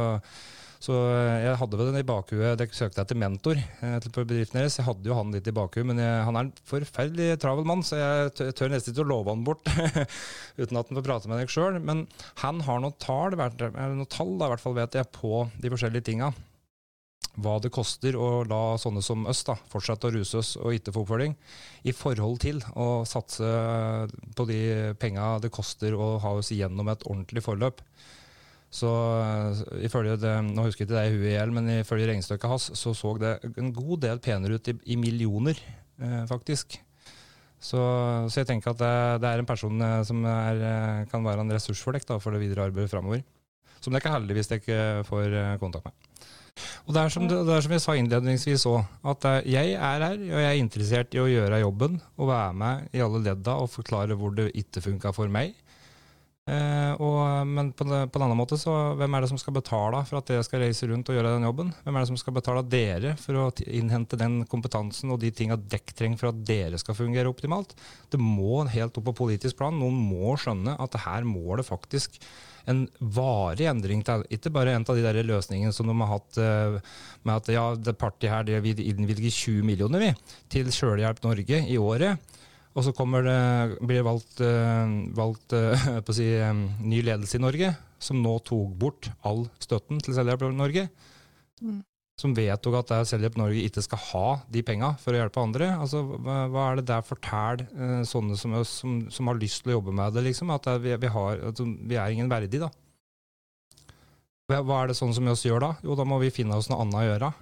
[0.83, 2.61] så eh, jeg hadde vel den i bakhuet.
[2.61, 4.77] Jeg søkte etter mentor til på bedriften deres.
[4.79, 7.85] Jeg hadde jo han litt i bakhuet, men jeg, han er en forferdelig travel mann,
[7.85, 9.65] så jeg tør nesten ikke å love han bort
[10.61, 11.79] uten at han får prate med deg sjøl.
[11.81, 12.05] Men
[12.43, 16.11] han har noen tall, noen tall da, i hvert fall vet jeg, på de forskjellige
[16.11, 16.31] tinga.
[17.37, 20.93] Hva det koster å la sånne som oss da, fortsette å ruse oss og ikke
[20.93, 21.35] få oppfølging,
[21.85, 23.45] i forhold til å satse
[24.37, 24.61] på de
[24.97, 27.83] penga det koster å ha oss igjennom et ordentlig forløp.
[28.77, 28.89] Så
[29.23, 32.51] eh, ifølge det, nå husker jeg ikke det i huet i hjel, men ifølge regnestykket
[32.51, 35.57] hans så så det en god del penere ut i, i millioner,
[36.01, 36.77] eh, faktisk.
[37.57, 37.79] Så,
[38.29, 38.91] så, jeg tenker at det,
[39.23, 42.35] det er en person eh, som er, eh, kan være en ressurs for dere for
[42.35, 43.23] det videre arbeidet framover.
[43.81, 46.27] Som dere heldigvis dere får kontakt med.
[46.89, 48.79] Og det er som, det er som jeg sa innledningsvis òg,
[49.13, 52.97] at jeg er her og jeg er interessert i å gjøre jobben og være med
[52.97, 55.53] i alle ledda og forklare hvor det ikke funka for meg.
[56.47, 59.99] Eh, og, men på, på, en annen måte, så hvem er det som skal betale
[60.07, 61.73] for at dere skal reise rundt og gjøre den jobben?
[61.83, 65.59] Hvem er det som skal betale dere for å innhente den kompetansen og de tinga
[65.59, 67.75] dekk trenger for at dere skal fungere optimalt?
[68.13, 69.75] Det må helt opp på politisk plan.
[69.75, 72.15] Noen må skjønne at her må det faktisk
[72.67, 74.23] en varig endring til.
[74.31, 76.95] Ikke bare en av de der løsningene som de har hatt uh,
[77.27, 80.09] med at ja, det partiet her det vil innvilge 20 millioner vi,
[80.51, 82.35] til Sjølhjelp Norge i året.
[82.77, 83.37] Og så det,
[83.81, 86.29] blir det valgt, eh, valgt eh, si,
[86.85, 90.85] ny ledelse i Norge, som nå tok bort all støtten til Selvhjelp Norge.
[91.57, 91.81] Mm.
[92.21, 95.71] Som vedtok at Selvhjelp Norge ikke skal ha de penga for å hjelpe andre.
[95.73, 99.79] Altså, hva er det der forteller eh, sånne som, som, som, har lyst til å
[99.79, 100.53] jobbe med det, liksom?
[100.53, 102.69] At vi, vi, har, at vi er ingen verdig, da.
[104.47, 105.73] Hva er det sånn som vi oss gjør da?
[105.83, 107.33] Jo, da må vi finne oss noe annet å gjøre.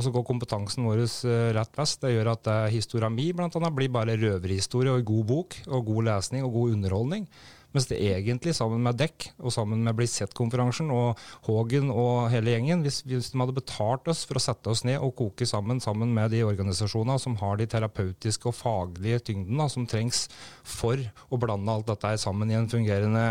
[0.00, 2.00] Og så går kompetansen vår eh, rett vest.
[2.02, 6.08] Det gjør at uh, historia mi annet, blir bare røverhistorie og god bok og god
[6.08, 7.26] lesning og god underholdning.
[7.72, 12.52] Mens det egentlig, sammen med dekk og sammen med Bli sett-konferansen og Hågen og hele
[12.52, 15.80] gjengen, hvis, hvis, de hadde betalt oss for å sette oss ned og koke sammen
[15.80, 20.26] sammen med de organisasjonene som har de terapeutiske og faglige tyngdene som trengs
[20.60, 21.00] for
[21.32, 23.24] å blande alt dette sammen i en fungerende,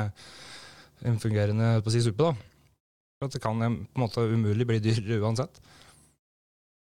[1.06, 2.32] en fungerende si, suppe.
[2.32, 2.34] da.
[3.22, 5.62] For det kan på en måte umulig bli dyrere uansett.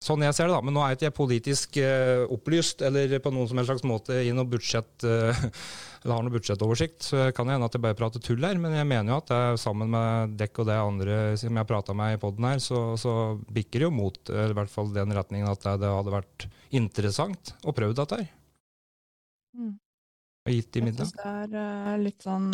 [0.02, 0.66] Sånn jeg ser det, da.
[0.66, 4.18] Men nå er ikke jeg politisk uh, opplyst eller på noen som helst slags måte
[4.26, 5.42] i noe budsjett uh,
[6.02, 7.06] eller har noe budsjettoversikt.
[7.06, 9.30] Så kan det hende at jeg bare prater tull her, men jeg mener jo at
[9.30, 12.82] det, sammen med dekk og det andre som jeg prata med i poden her, så,
[12.98, 13.14] så,
[13.54, 17.54] bikker det jo mot i hvert fall den retningen at det, det hadde vært interessant
[17.62, 18.34] å prøve dette her.
[19.54, 19.78] Mm.
[20.48, 21.06] Og gitt de midlene.
[21.06, 22.50] Jeg syns det er litt sånn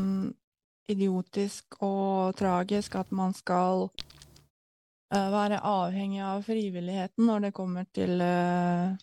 [0.91, 4.16] idiotisk og tragisk at man skal Eh,
[5.13, 8.95] være avhengig av frivilligheten når det kommer til uh,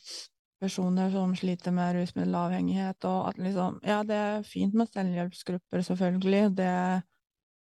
[0.64, 6.56] personer som sliter med rusmiddelavhengighet, og at liksom Ja, det er fint med selvhjelpsgrupper, selvfølgelig,
[6.56, 7.02] det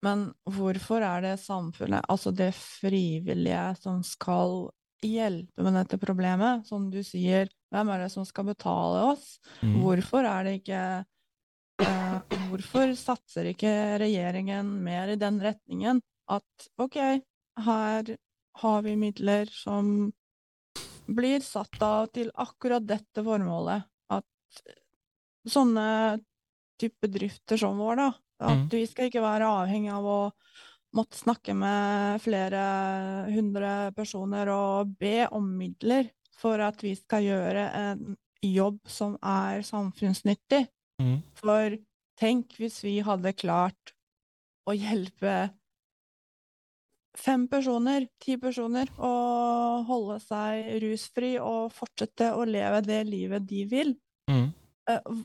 [0.04, 4.72] Men hvorfor er det samfunnet, altså det frivillige, som skal
[5.06, 6.66] hjelpe med dette problemet?
[6.66, 9.38] Som du sier, hvem er det som skal betale oss?
[9.62, 9.76] Mm.
[9.84, 10.82] Hvorfor er det ikke
[11.86, 12.18] uh,
[12.50, 16.98] Hvorfor satser ikke regjeringen mer i den retningen at OK,
[17.60, 18.18] her
[18.62, 20.12] har vi midler som
[21.06, 23.88] blir satt av til akkurat dette formålet.
[24.12, 24.64] At
[25.50, 26.20] sånne
[26.82, 28.10] type bedrifter som vår, da,
[28.42, 28.68] at mm.
[28.74, 30.22] vi skal ikke være avhengig av å
[30.98, 32.62] måtte snakke med flere
[33.32, 36.10] hundre personer og be om midler
[36.42, 40.66] for at vi skal gjøre en jobb som er samfunnsnyttig.
[41.02, 41.22] Mm.
[41.38, 41.78] For
[42.20, 43.94] tenk hvis vi hadde klart
[44.68, 45.52] å hjelpe
[47.18, 53.66] fem personer, ti personer, og holde seg rusfri og fortsette å leve det livet de
[53.72, 53.94] vil.
[54.32, 54.48] Mm.
[54.90, 55.22] Uh,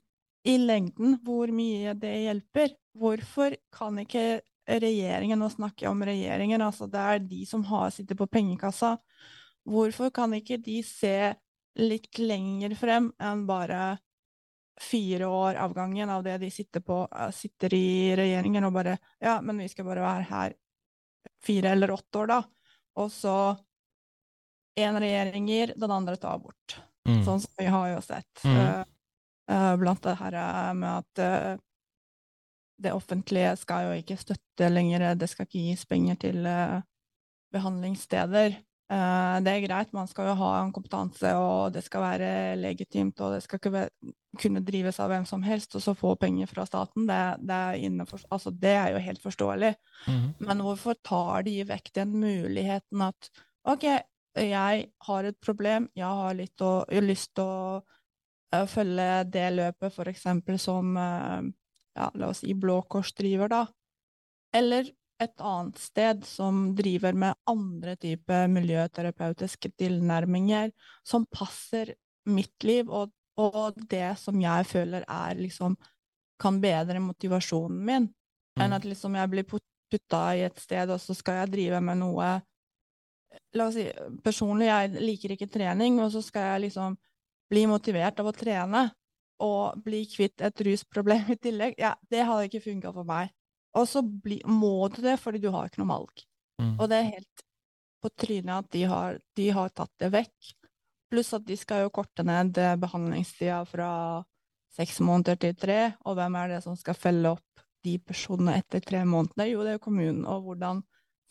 [0.46, 2.76] I lengden, hvor mye det hjelper.
[2.96, 7.92] Hvorfor kan ikke regjeringen, nå snakker jeg om regjeringen, altså det er de som har
[7.94, 8.96] sitter på pengekassa,
[9.66, 11.34] hvorfor kan ikke de se
[11.76, 13.96] litt lenger frem enn bare
[14.80, 18.98] fire år av gangen av det de sitter på, uh, sitter i regjeringen og bare
[19.22, 20.56] Ja, men vi skal bare være her
[21.44, 22.40] fire eller åtte år, da.
[22.96, 23.36] Og så
[24.80, 26.78] én regjering gir, den andre tar bort.
[27.08, 27.22] Mm.
[27.24, 28.44] Sånn som vi har jo sett.
[28.44, 28.84] Mm.
[29.46, 30.36] Uh, blant det her
[30.74, 31.62] med at uh,
[32.82, 36.82] det offentlige skal jo ikke støtte lenger, det skal ikke gis penger til uh,
[37.54, 38.58] behandlingssteder.
[38.86, 42.28] Eh, det er greit, man skal jo ha en kompetanse, og det skal være
[42.60, 43.88] legitimt, og det skal ikke
[44.38, 47.08] kunne drives av hvem som helst, og så få penger fra staten.
[47.08, 49.72] Det, det, er, innenfor, altså det er, jo helt forståelig.
[50.06, 50.28] Mm.
[50.46, 53.30] Men hvorfor tar de vekk den muligheten at
[53.66, 53.88] OK,
[54.36, 59.08] jeg har et problem, jeg har, litt å, jeg har lyst til å uh, følge
[59.32, 61.40] det løpet, eksempel som uh,
[61.96, 63.64] ja, la oss si Blå Kors driver, da.
[64.54, 70.72] Eller et annet sted som driver med andre typer miljøterapeutiske tilnærminger
[71.06, 71.94] som passer
[72.28, 75.76] mitt liv, og, og, det som jeg føler er liksom
[76.40, 78.62] kan bedre motivasjonen min, mm.
[78.62, 82.02] enn at liksom jeg blir putta i et sted, og så skal jeg drive med
[82.02, 82.36] noe
[83.56, 83.82] La oss si
[84.24, 86.94] personlig, jeg liker ikke trening, og så skal jeg liksom
[87.52, 88.86] bli motivert av å trene
[89.44, 91.76] og bli kvitt et rusproblem i tillegg.
[91.80, 93.35] Ja, det hadde ikke funka for meg.
[93.76, 96.22] Og så bli, må du det fordi du har ikke noe valg.
[96.62, 96.76] Mm.
[96.78, 97.44] Og det er helt
[98.02, 100.54] på trynet at de har, de har, tatt det vekk.
[101.12, 103.90] Pluss at de skal jo korte ned behandlingstida fra
[104.76, 105.80] seks måneder til tre.
[106.04, 109.50] Og hvem er det som skal følge opp de personene etter tre måneder?
[109.52, 110.24] Jo, det er jo kommunen.
[110.26, 110.82] Og hvordan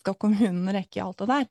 [0.02, 1.48] skal kommunen rekke alt det der?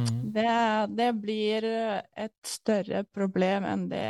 [0.00, 0.20] Mm.
[0.34, 0.50] Det,
[0.96, 4.06] det blir et større problem enn det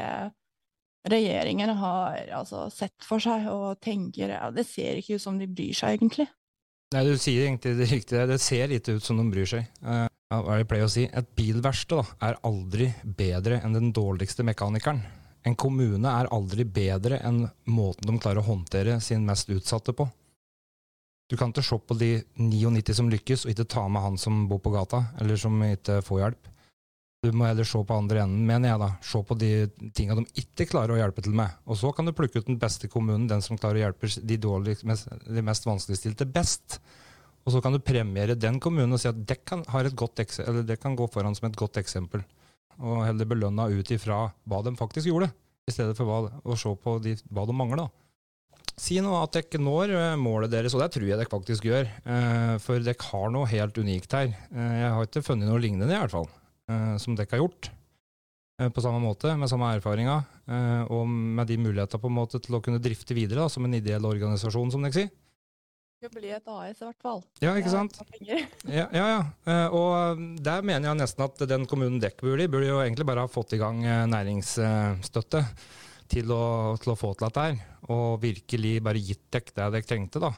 [1.09, 5.49] regjeringen har altså, sett for seg og tenker ja, Det ser ikke ut som de
[5.49, 6.29] bryr seg, egentlig.
[6.91, 8.27] Nei, du sier egentlig det riktige.
[8.27, 9.69] Det ser lite ut som de bryr seg.
[9.85, 11.07] Uh, hva er det jeg pleier å si?
[11.07, 15.03] Et bilverksted er aldri bedre enn den dårligste mekanikeren.
[15.47, 20.09] En kommune er aldri bedre enn måten de klarer å håndtere sin mest utsatte på.
[21.31, 22.11] Du kan ikke se på de
[22.43, 26.01] 99 som lykkes, og ikke ta med han som bor på gata, eller som ikke
[26.03, 26.49] får hjelp.
[27.21, 28.87] Du må heller se på andre enden, mener jeg da.
[29.05, 29.51] Se på de
[29.97, 31.53] tinga de ikke klarer å hjelpe til med.
[31.69, 34.39] Og så kan du plukke ut den beste kommunen, den som klarer å hjelpe de,
[34.41, 36.79] dårlig, mest, de mest vanskeligstilte best.
[37.45, 39.67] Og så kan du premiere den kommunen og si at det kan,
[40.65, 42.25] det kan gå foran som et godt eksempel.
[42.81, 45.29] Og heller belønna ut ifra hva de faktisk gjorde,
[45.69, 47.93] i stedet for hva, å se på de, hva de mangler.
[48.81, 51.85] Si nå at dere når eh, målet deres, og det tror jeg dere faktisk gjør.
[52.01, 54.33] Eh, for dere har noe helt unikt her.
[54.49, 56.31] Eh, jeg har ikke funnet noe lignende, i hvert fall.
[56.71, 57.71] Eh, som dere har gjort,
[58.61, 62.41] eh, på samme måte, med samme erfaringer, eh, og med de muligheter på en måte
[62.43, 65.11] til å kunne drifte videre da, som en ideell organisasjon, som dere sier.
[66.01, 67.19] Det blir et AS i hvert fall.
[67.43, 67.99] Ja, ikke sant?
[68.25, 68.39] Ja,
[68.97, 69.07] ja,
[69.45, 69.69] ja.
[69.69, 73.27] Og der mener jeg nesten at den kommunen dere burde i, burde jo egentlig bare
[73.27, 75.45] ha fått i gang næringsstøtte
[76.09, 76.45] til å,
[76.81, 77.61] til å få til dette her,
[77.93, 80.33] og virkelig bare gitt dere det dere trengte, da.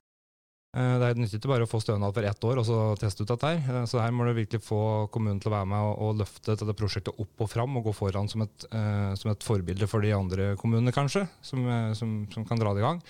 [0.73, 3.29] Eh, det er nyttig bare å få stønad for ett år og så teste ut
[3.35, 3.45] dette.
[3.45, 3.83] her.
[3.83, 6.77] Eh, så her må du virkelig få kommunen til å være med og, løfte dette
[6.79, 10.13] prosjektet opp og fram og gå foran som et, uh, som et forbilde for de
[10.17, 13.01] andre kommunene, kanskje, som, som, som kan dra det i gang.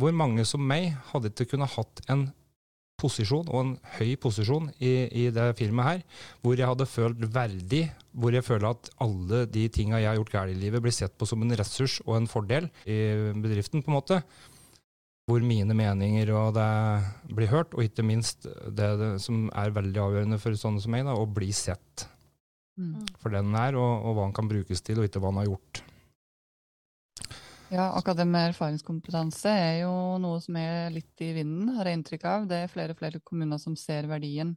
[0.00, 2.28] Hvor mange som meg hadde ikke kunnet hatt en
[3.00, 7.84] posisjon, og en høy posisjon, i, i, det firmaet her, hvor jeg hadde følt verdig,
[8.12, 11.16] hvor jeg føler at alle de tinga jeg har gjort galt i livet, blir sett
[11.16, 12.98] på som en ressurs og en fordel i
[13.40, 14.20] bedriften, på en måte
[15.30, 16.70] hvor mine meninger og det
[17.36, 21.06] blir hørt, og ikke minst det, det som er veldig avgjørende for sånne som meg,
[21.06, 22.06] da, å bli sett
[22.80, 23.06] mm.
[23.22, 25.50] for den er, og, og, hva den kan brukes til, og ikke hva den har
[25.50, 25.82] gjort.
[27.70, 32.00] Ja, akkurat det med erfaringskompetanse er jo noe som er litt i vinden, har jeg
[32.00, 32.48] inntrykk av.
[32.50, 34.56] Det er flere og flere kommuner som ser verdien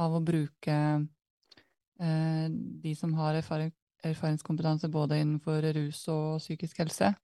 [0.00, 2.46] av å bruke eh,
[2.84, 3.72] de som har erfaring,
[4.04, 7.14] erfaringskompetanse både innenfor rus og psykisk helse.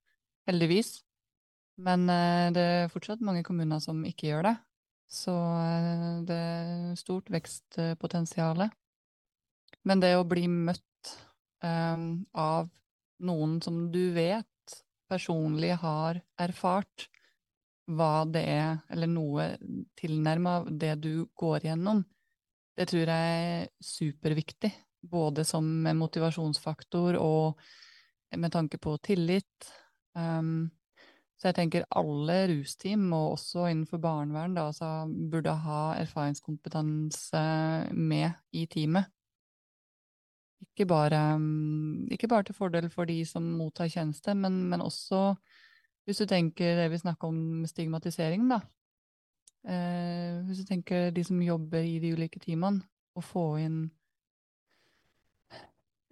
[0.48, 1.02] Heldigvis.
[1.76, 4.56] Men eh, det er fortsatt mange kommuner som ikke gjør det.
[5.12, 8.66] Så eh, det er stort vekstpotensial.
[9.86, 11.12] Men det å bli møtt
[11.62, 12.70] um, av
[13.22, 14.46] noen som du vet
[15.06, 17.06] personlig har erfart
[17.86, 19.44] hva det er, eller noe
[19.94, 22.02] tilnærma det du går gjennom,
[22.76, 24.72] det tror jeg er superviktig.
[25.06, 27.60] Både som motivasjonsfaktor og
[28.34, 29.70] med tanke på tillit.
[30.18, 30.66] Um,
[31.36, 34.70] så jeg tenker alle rusteam, og også innenfor barnevern, da,
[35.30, 37.42] burde ha erfaringskompetanse
[37.92, 39.10] med i teamet.
[40.64, 45.34] Ikke bare, mm, ikke bare, til fordel for de som mottar tjeneste, men, men også
[46.06, 48.60] hvis du tenker det vi snakker om stigmatisering, da.
[49.66, 52.84] Eh, hvis du tenker de som jobber i de ulike teamene,
[53.16, 53.86] å få inn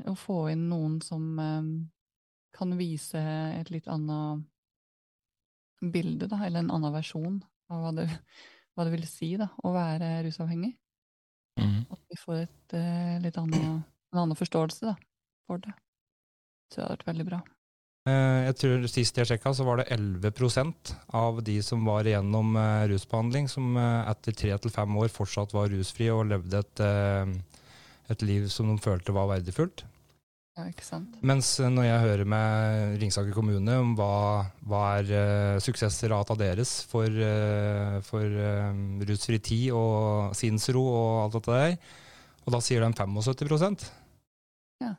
[0.04, 1.68] Å få inn noen som eh,
[2.52, 3.20] kan vise
[3.54, 4.42] et litt annet
[5.80, 7.40] bilde, da, eller en annen versjon
[7.72, 8.06] av hva det,
[8.74, 10.74] hva det vil si da, å være rusavhengig.
[11.60, 11.82] Mm.
[11.94, 13.82] At vi får et, uh, litt annen,
[14.14, 14.94] en annen forståelse da,
[15.48, 15.74] for det.
[16.72, 17.42] Så det hadde vært veldig bra.
[18.04, 22.56] Eh, jeg tror Sist jeg sjekka, så var det 11% av de som var igjennom
[22.90, 26.82] rusbehandling, som etter tre til fem år fortsatt var rusfrie og levde et,
[28.12, 29.86] et liv som de følte var verdifullt.
[30.54, 31.16] Ja, ikke sant.
[31.26, 34.10] Mens når jeg hører med Ringsaker kommune om hva,
[34.62, 38.70] hva er uh, suksessrata deres for, uh, for uh,
[39.02, 41.98] rusfri tid og sinnsro og alt dette der,
[42.44, 43.88] og da sier de 75%
[44.84, 44.92] Ja.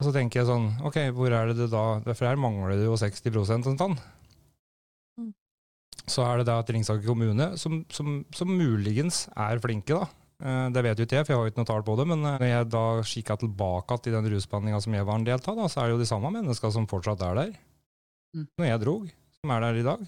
[0.00, 2.88] Og så tenker jeg sånn, ok, hvor er det det da For her mangler det
[2.88, 3.98] jo 60% sånn.
[5.20, 5.32] Mm.
[6.08, 10.23] Så er det da at Ringsaker kommune, som, som, som muligens er flinke, da, Eh,
[10.74, 12.08] det vet jo ikke jeg, for jeg har ikke noe tall på det.
[12.10, 15.38] Men eh, når jeg da kikker tilbake til den rusbehandlinga som jeg var en del
[15.38, 17.56] av, da, så er det jo de samme menneska som fortsatt er der.
[18.34, 18.46] Mm.
[18.58, 20.04] Når jeg drog, som er der i dag.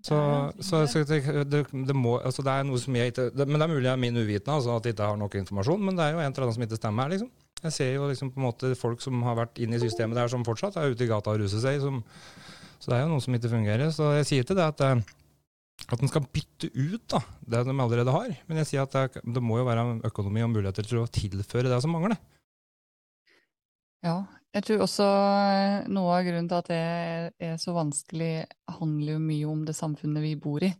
[0.00, 0.16] Så,
[0.64, 1.18] så, så det,
[1.52, 3.92] det, det, må, altså det er noe som jeg ikke Men det er mulig jeg
[3.92, 6.30] er min uvitende, altså at jeg ikke har nok informasjon, men det er jo en
[6.30, 7.28] eller annen som ikke stemmer her, liksom.
[7.60, 10.30] Jeg ser jo liksom på en måte folk som har vært inne i systemet der,
[10.32, 11.82] som fortsatt er ute i gata og ruser seg.
[11.82, 12.00] Som,
[12.80, 13.90] så det er jo noe som ikke fungerer.
[13.92, 15.02] Så jeg sier til det at eh,
[15.88, 17.22] at en skal bytte ut da,
[17.54, 18.34] det de allerede har.
[18.48, 21.70] Men jeg sier at det, det, må jo være økonomi og muligheter til å tilføre
[21.70, 22.18] det som mangler.
[24.04, 24.22] Ja,
[24.54, 28.32] jeg tror også eh, noe av grunnen til at det er så vanskelig,
[28.80, 30.72] handler jo mye om det samfunnet vi bor i.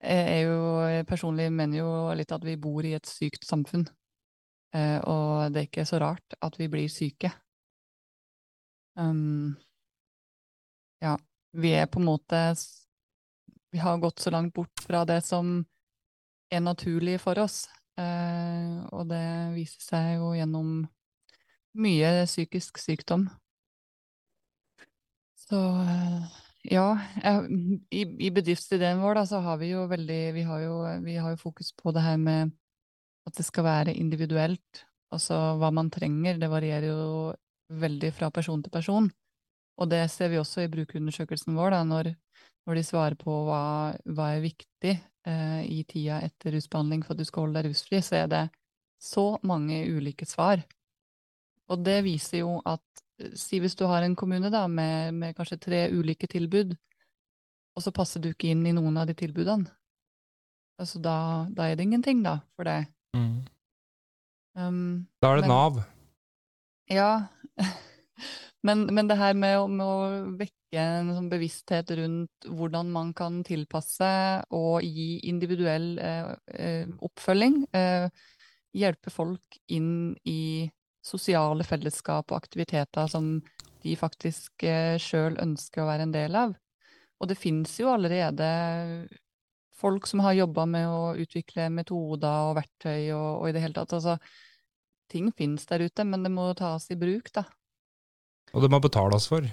[0.00, 0.60] Jeg jo,
[1.08, 3.84] personlig mener jo litt at vi bor i et sykt samfunn.
[4.76, 7.32] Eh, og det er ikke så rart at vi blir syke.
[8.98, 9.56] Um,
[11.02, 11.16] ja,
[11.52, 12.40] vi er på en måte
[13.70, 15.60] vi har gått så langt bort fra det som
[16.50, 17.64] er naturlig for oss.
[18.00, 20.72] Eh, og det viser seg jo gjennom
[21.78, 23.28] mye psykisk sykdom.
[25.40, 26.38] Så eh,
[26.70, 26.86] ja,
[27.90, 31.34] i, i, bedriftsideen vår da, så har vi jo veldig vi har jo, vi har
[31.34, 32.52] jo fokus på det her med
[33.28, 34.84] at det skal være individuelt.
[35.10, 37.32] Altså hva man trenger, det varierer jo
[37.80, 39.08] veldig fra person til person.
[39.80, 42.12] Og det ser vi også i brukerundersøkelsen vår, da, når
[42.68, 43.62] når de svarer på hva,
[44.14, 48.02] hva er viktig eh, i tida etter rusbehandling for at du skal holde deg rusfri,
[48.04, 48.44] så er det
[49.00, 50.62] så mange ulike svar.
[51.70, 52.84] Og det viser jo at
[53.36, 56.70] Si hvis du har en kommune da, med, med kanskje tre ulike tilbud,
[57.76, 59.68] og så passer du ikke inn i noen av de tilbudene.
[60.80, 62.78] Altså da, da er det ingenting, da, for det.
[63.12, 63.42] Mm.
[64.56, 64.80] Um,
[65.20, 65.82] da er det men, Nav.
[66.88, 67.10] Ja.
[68.66, 73.40] men, men, det her med, med å vekke en sånn bevissthet rundt hvordan man kan
[73.46, 74.10] tilpasse
[74.56, 77.62] og gi individuell eh, eh, oppfølging.
[77.72, 78.10] Eh,
[78.76, 80.68] hjelpe folk inn i
[81.00, 83.38] sosiale fellesskap og aktiviteter som
[83.80, 86.54] de faktisk eh, sjøl ønsker å være en del av.
[87.20, 88.46] Og det fins jo allerede
[89.80, 93.76] folk som har jobba med å utvikle metoder og verktøy og, og i det hele
[93.76, 93.96] tatt.
[93.96, 94.18] Altså,
[95.10, 97.46] ting fins der ute, men det må tas i bruk, da.
[98.50, 99.46] Og det må betales for.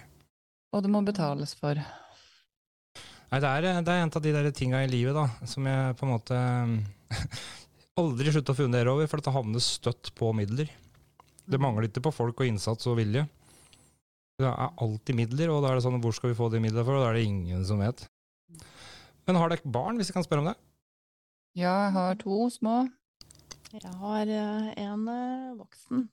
[0.74, 1.80] Og det må betales for.
[3.28, 5.96] Nei, det er, det er en av de der tinga i livet da, som jeg
[6.00, 6.38] på en måte
[8.00, 10.72] aldri slutter å fundere over, for det havner støtt på midler.
[11.48, 13.26] Det mangler ikke på folk og innsats og vilje.
[14.38, 16.86] Det er alltid midler, og da er det sånn hvor skal vi få de midlene
[16.88, 18.06] for, og da er det ingen som vet.
[19.28, 20.58] Men har dere barn, hvis jeg kan spørre om det?
[21.58, 22.80] Ja, jeg har to små.
[23.74, 25.08] Jeg har uh, en
[25.58, 26.06] voksen.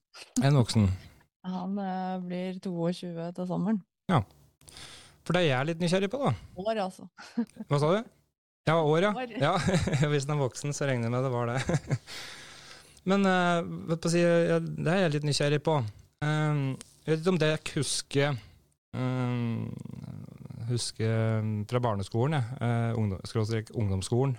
[0.42, 0.88] En voksen.
[1.44, 3.80] Han uh, blir 22 til sommeren.
[4.08, 4.22] Ja.
[5.24, 6.32] For det er jeg litt nysgjerrig på, da.
[6.60, 7.08] År, altså.
[7.68, 8.12] Hva sa du?
[8.64, 9.12] Ja, år, ja.
[9.12, 9.34] År.
[9.40, 9.52] ja.
[10.12, 11.78] Hvis den er voksen, så regner jeg med det var det.
[13.10, 15.76] Men uh, si, ja, det er jeg litt nysgjerrig på.
[16.24, 16.66] Um,
[17.04, 18.36] jeg vet ikke om det jeg husker
[18.96, 19.66] um,
[20.64, 22.94] Husker fra barneskolen, ja.
[22.94, 23.20] Uh, ungdom,
[23.76, 24.38] ungdomsskolen.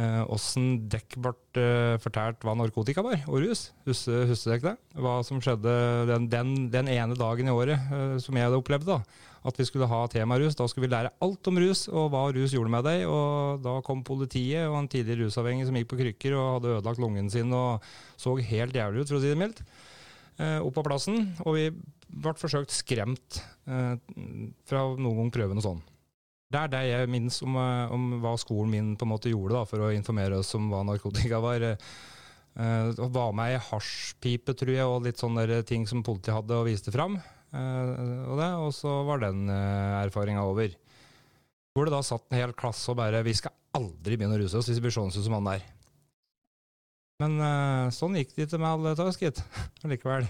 [0.00, 3.66] Åssen eh, dekk ble uh, fortalt hva narkotika var, og rus.
[3.84, 4.72] Husker, dere det?
[4.96, 5.74] Hva som skjedde
[6.08, 8.88] den, den, den ene dagen i året eh, som jeg hadde opplevd.
[8.88, 9.02] da
[9.42, 10.54] at vi skulle ha tema rus.
[10.54, 13.04] Da skulle vi lære alt om rus og hva rus gjorde med deg.
[13.10, 17.02] Og da kom politiet og en tidligere rusavhengig som gikk på krykker og hadde ødelagt
[17.02, 17.82] lungen sin og
[18.20, 19.64] så helt jævlig ut, for å si det mildt,
[20.38, 21.32] eh, opp på plassen.
[21.42, 21.66] Og vi
[22.06, 23.96] ble forsøkt skremt eh,
[24.70, 25.91] fra noen gang prøve noe sånt.
[26.52, 29.56] Det er det jeg minnes om, eh, om, hva skolen min på en måte gjorde
[29.56, 31.64] da, for å informere oss om hva narkotika var.
[32.52, 36.66] Uh, var med ei hasjpipe, tror jeg, og litt sånne ting som politiet hadde og
[36.68, 37.16] viste fram.
[37.52, 37.88] Eh,
[38.28, 40.72] og, det, og så var den uh, erfaringa over.
[41.72, 44.58] Hvor det da satt en hel klasse og bare Vi skal aldri begynne å ruse
[44.58, 45.66] oss hvis vi blir sånn som han der.
[47.22, 49.40] Men uh, sånn gikk det ikke med alle av oss, gitt.
[49.88, 50.28] Likevel.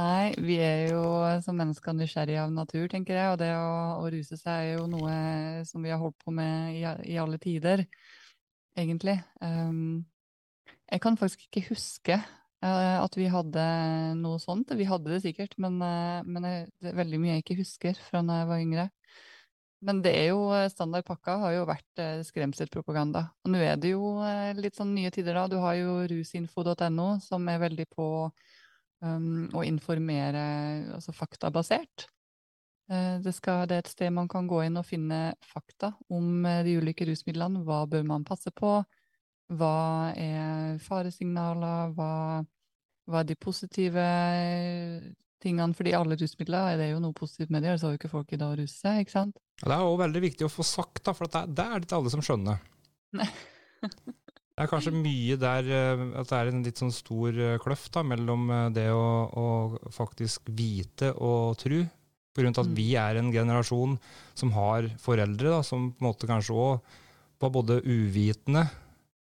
[0.00, 1.00] Nei, vi er jo
[1.44, 3.32] som mennesker nysgjerrige av natur, tenker jeg.
[3.34, 5.16] Og det å, å, ruse seg er jo noe
[5.68, 7.84] som vi har holdt på med i, i alle tider,
[8.78, 9.18] egentlig.
[9.44, 10.06] Um,
[10.88, 13.66] jeg kan faktisk ikke huske uh, at vi hadde
[14.22, 14.72] noe sånt.
[14.80, 18.24] Vi hadde det sikkert, men, uh, men det er veldig mye jeg ikke husker fra
[18.24, 18.88] da jeg var yngre.
[19.84, 23.26] Men det er jo standard pakka har jo vært skremselspropaganda.
[23.42, 24.14] Og nå er det jo
[24.54, 25.48] litt sånn nye tider, da.
[25.50, 28.06] Du har jo rusinfo.no, som er veldig på
[29.02, 30.42] um, og informere
[30.96, 32.08] altså faktabasert.
[32.92, 36.74] Det, skal, det, er et sted man kan gå inn og finne fakta om de
[36.76, 37.62] ulike rusmidlene.
[37.64, 38.72] Hva bør man passe på?
[39.56, 41.94] Hva er faresignaler?
[41.96, 42.10] Hva,
[43.08, 44.04] hva er de positive
[45.42, 48.12] tingene, fordi alle rusmidler det er jo noe positivt med det, ellers har jo ikke
[48.12, 49.38] folk i dag å ruse seg, ikke sant?
[49.62, 51.88] Ja, det er òg veldig viktig å få sagt, da, for det, det er det
[51.88, 52.62] ikke alle som skjønner.
[54.62, 57.90] Det er kanskje mye der eh, at det er en litt sånn stor eh, kløft
[57.96, 59.46] da, mellom eh, det å, å
[59.90, 62.76] faktisk vite og tro, av at mm.
[62.76, 63.96] vi er en generasjon
[64.38, 66.94] som har foreldre da, som på en måte kanskje òg
[67.42, 68.62] var både uvitende,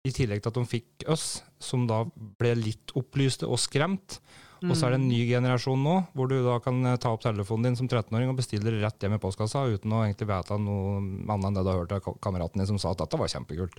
[0.08, 1.26] i tillegg til at de fikk oss,
[1.60, 2.00] som da
[2.40, 4.16] ble litt opplyste og skremt.
[4.64, 7.68] Og så er det en ny generasjon nå, hvor du da kan ta opp telefonen
[7.68, 11.50] din som 13-åring og bestille rett hjem i postkassa uten å egentlig vite noe annet
[11.50, 13.76] enn det du har hørt av kameraten din som sa at dette var kjempekult.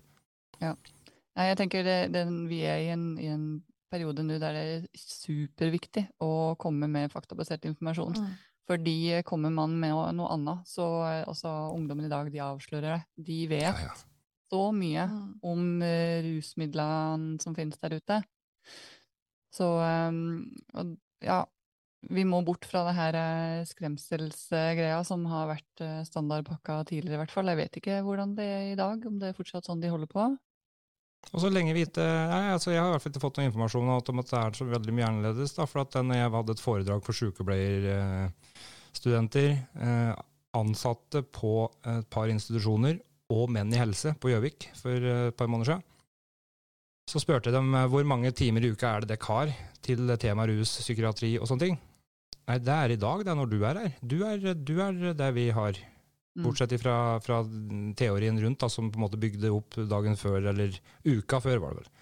[0.61, 0.75] Ja.
[1.37, 3.47] Nei, jeg tenker det, den, Vi er i en, i en
[3.91, 8.17] periode nå der det er superviktig å komme med faktabasert informasjon.
[8.19, 8.35] Mm.
[8.67, 10.85] Fordi kommer man med noe annet, så
[11.29, 13.01] også ungdommen i dag de avslører det.
[13.29, 13.93] De vet ja, ja.
[14.51, 15.27] så mye mm.
[15.47, 18.17] om uh, rusmidlene som finnes der ute.
[19.55, 20.49] Så um,
[21.23, 21.45] ja,
[22.11, 23.15] vi må bort fra det her
[23.69, 27.47] skremselsgreia som har vært standardpakka tidligere, i hvert fall.
[27.53, 30.11] Jeg vet ikke hvordan det er i dag, om det er fortsatt sånn de holder
[30.11, 30.27] på.
[31.33, 33.91] Og så lenge vite, nei, altså Jeg har i hvert fall ikke fått noen informasjon
[33.91, 35.55] om at det er så veldig mye annerledes.
[35.57, 40.13] Da, for at når jeg hadde et foredrag for sykepleierstudenter, eh,
[40.57, 41.53] ansatte på
[41.85, 42.95] et par institusjoner
[43.35, 45.83] og menn i helse på Gjøvik for et par måneder siden,
[47.07, 49.47] så spurte jeg dem eh, hvor mange timer i uka er det dere har
[49.83, 51.77] til tema rus, psykiatri og sånne ting.
[52.47, 53.91] Nei, det er i dag, det er når du er her.
[53.99, 55.73] Du er, du er det vi har.
[56.37, 56.45] Mm.
[56.45, 57.41] Bortsett fra, fra
[57.97, 60.75] teorien rundt, da, som på en måte bygde opp dagen før, eller
[61.07, 61.93] uka før, var det vel.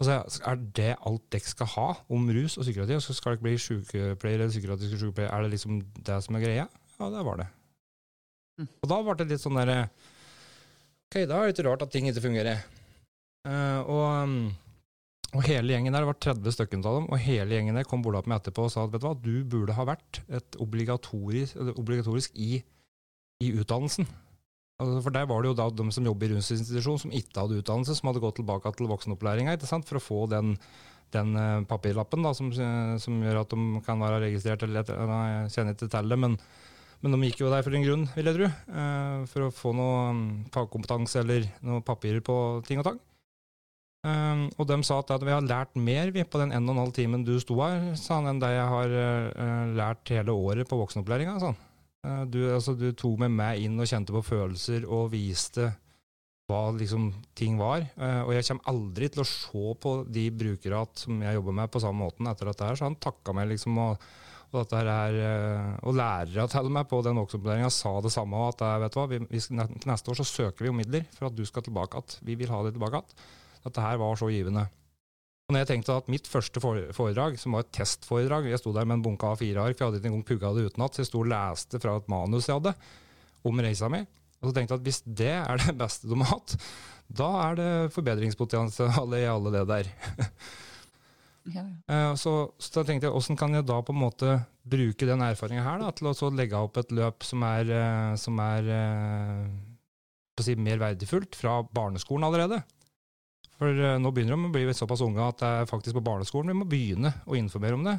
[0.00, 2.96] Altså, Er det alt dere skal ha om rus og psykiatri?
[2.96, 5.32] Og så skal dere bli sykepleier eller psykiatriske sykepleier?
[5.32, 6.68] Er det liksom det som er greia?
[7.00, 7.48] Ja, det var det.
[8.60, 8.68] Mm.
[8.80, 9.82] Og da ble det litt sånn derre
[11.10, 12.60] Ok, da er det litt rart at ting ikke fungerer.
[13.42, 14.34] Uh, og, um,
[15.32, 18.04] og, hele gjengen der, det var 30 stykker av dem, og hele gjengen der kom
[18.04, 21.58] bort meg etterpå og sa at vet du hva, du burde ha vært et obligatorisk,
[21.74, 22.60] obligatorisk i,
[23.40, 24.08] i, utdannelsen.
[24.80, 27.60] Altså, for der var det jo da de som jobber i rusinstitusjon som ikke hadde
[27.60, 30.54] utdannelse, som hadde gått tilbake til voksenopplæringa for å få den,
[31.12, 35.76] den uh, papirlappen da, som, som, gjør at de kan være registrert eller Jeg kjenner
[35.76, 36.40] ikke til det, men
[37.00, 38.48] men de gikk jo der for en grunn, vil jeg tro.
[38.68, 42.34] Uh, for å få noe um, fagkompetanse eller noen papirer på
[42.68, 42.98] ting og tang.
[44.04, 47.24] Um, og de sa at, vi har lært mer vi, på den 1 12 timen
[47.24, 51.38] du sto her, sa han, enn det jeg har uh, lært hele året på voksenopplæringa.
[51.40, 51.56] Sånn.
[52.06, 55.68] Uh, du, altså, du, tok med meg inn og kjente på følelser og viste
[56.50, 57.84] hva liksom, ting var.
[58.00, 61.70] Uh, og jeg kommer aldri til å se på de brukere som jeg jobber med,
[61.72, 62.80] på samme måten etter dette her.
[62.80, 64.08] Så han takka meg liksom og,
[64.48, 65.20] og, dette her,
[65.84, 68.48] og lærere til meg på den voksenopplæringa sa det samme.
[68.48, 71.44] at vet hva, vi, vi, Neste år så søker vi om midler for at du
[71.46, 72.20] skal tilbake igjen.
[72.32, 73.24] Vi vil ha det tilbake igjen.
[73.60, 74.70] Dette her var så givende.
[75.50, 78.86] Og når jeg tenkte at mitt første foredrag, som var et testforedrag Jeg sto der
[78.86, 81.02] med en bunke av fire ark, for jeg hadde ikke engang pugga det utenat, så
[81.02, 82.72] jeg sto og leste fra et manus jeg hadde
[83.50, 84.04] om reisa mi.
[84.38, 86.54] Og så tenkte jeg at hvis det er det beste de har hatt,
[87.10, 89.90] da er det forbedringspotensial i alle det der.
[91.56, 91.66] ja, ja.
[91.66, 94.40] Eh, så, så, da tenkte jeg, hvordan kan jeg da på en måte
[94.70, 98.38] bruke den erfaringa her da, til å legge opp et løp som er, eh, som
[98.46, 99.48] er eh,
[100.46, 102.62] si, mer verdifullt fra barneskolen allerede?
[103.60, 106.54] For uh, nå begynner de å bli såpass unge at det er faktisk på barneskolen
[106.54, 107.98] vi må begynne å informere om det.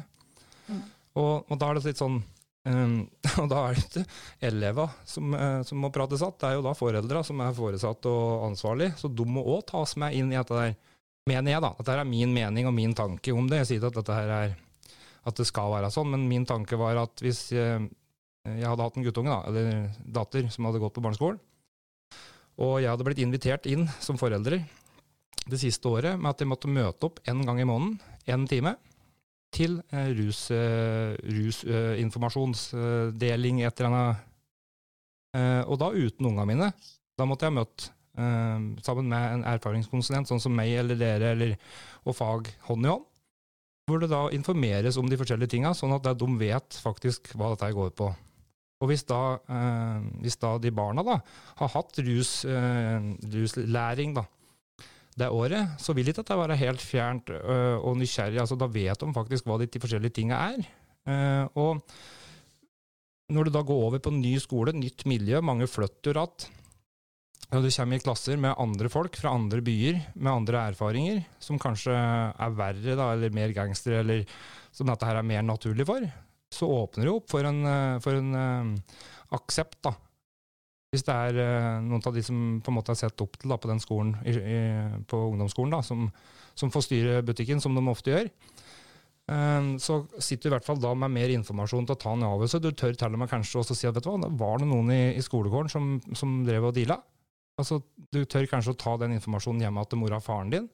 [0.66, 0.80] Mm.
[1.20, 2.94] Og, og, da er det litt sånn um,
[3.42, 4.02] Og da er det ikke
[4.48, 8.10] elever som, uh, som, må prate satt, det er jo da foreldra som er foresatt
[8.10, 8.90] og ansvarlig.
[8.98, 10.74] Så de må òg tas med inn i dette der.
[11.30, 11.70] Mener jeg, da.
[11.78, 13.60] Dette er min mening og min tanke om det.
[13.62, 14.56] Jeg sier at dette her er
[15.22, 17.84] at det skal være sånn, men min tanke var at hvis jeg,
[18.42, 21.38] jeg hadde hatt en guttunge, da, eller datter, som hadde gått på barneskolen,
[22.58, 24.58] og jeg hadde blitt invitert inn som forelder
[25.50, 27.98] det siste året med at jeg måtte møte opp en gang i måneden,
[28.30, 28.76] én time,
[29.52, 30.10] til eh,
[31.28, 34.16] rusinformasjonsdeling rus, uh, et eller annet.
[35.68, 36.68] Og da uten ungene mine.
[37.16, 37.78] Da måtte jeg møtt
[38.20, 41.50] uh, sammen med en erfaringskonsulent, sånn som meg eller dere, eller,
[42.04, 43.06] og fag hånd i hånd.
[43.88, 47.74] Hvor det da informeres om de forskjellige tinga, sånn at de vet faktisk hva dette
[47.74, 48.06] går på.
[48.82, 49.22] Og hvis da,
[50.22, 51.16] hvis da de barna da
[51.58, 52.30] har hatt rus,
[53.34, 54.24] ruslæring, da,
[55.18, 58.40] det året, så vil ikke dette være helt fjernt øh, og nysgjerrig.
[58.40, 60.66] Altså, da vet de faktisk hva de forskjellige tingene er.
[61.02, 66.14] Uh, og når du da går over på en ny skole, nytt miljø, mange flytter
[66.14, 66.50] jo att.
[67.52, 71.92] Du kommer i klasser med andre folk fra andre byer, med andre erfaringer, som kanskje
[71.92, 74.24] er verre, da, eller mer gangstere, eller
[74.72, 76.06] som dette her er mer naturlig for,
[76.48, 78.96] så åpner det opp for en, eh, for en uh,
[79.36, 79.92] aksept, da.
[80.92, 83.48] Hvis det er uh, noen av de som på en måte har sett opp til
[83.48, 84.58] da, på den skolen, i, i,
[85.08, 86.10] på ungdomsskolen, da, som,
[86.54, 88.28] som får styre butikken, som de ofte gjør,
[89.30, 92.24] Ehm, så sitter du i hvert fall da med mer informasjon til å ta en
[92.26, 92.62] avgjørelse.
[92.62, 94.90] Du tør til og med kanskje også si at vet du hva, var det noen
[94.94, 96.98] i, i skolegården som, som, drev og deala?
[97.60, 97.82] Altså,
[98.12, 100.68] du tør kanskje å ta den informasjonen hjemme til mora og faren din,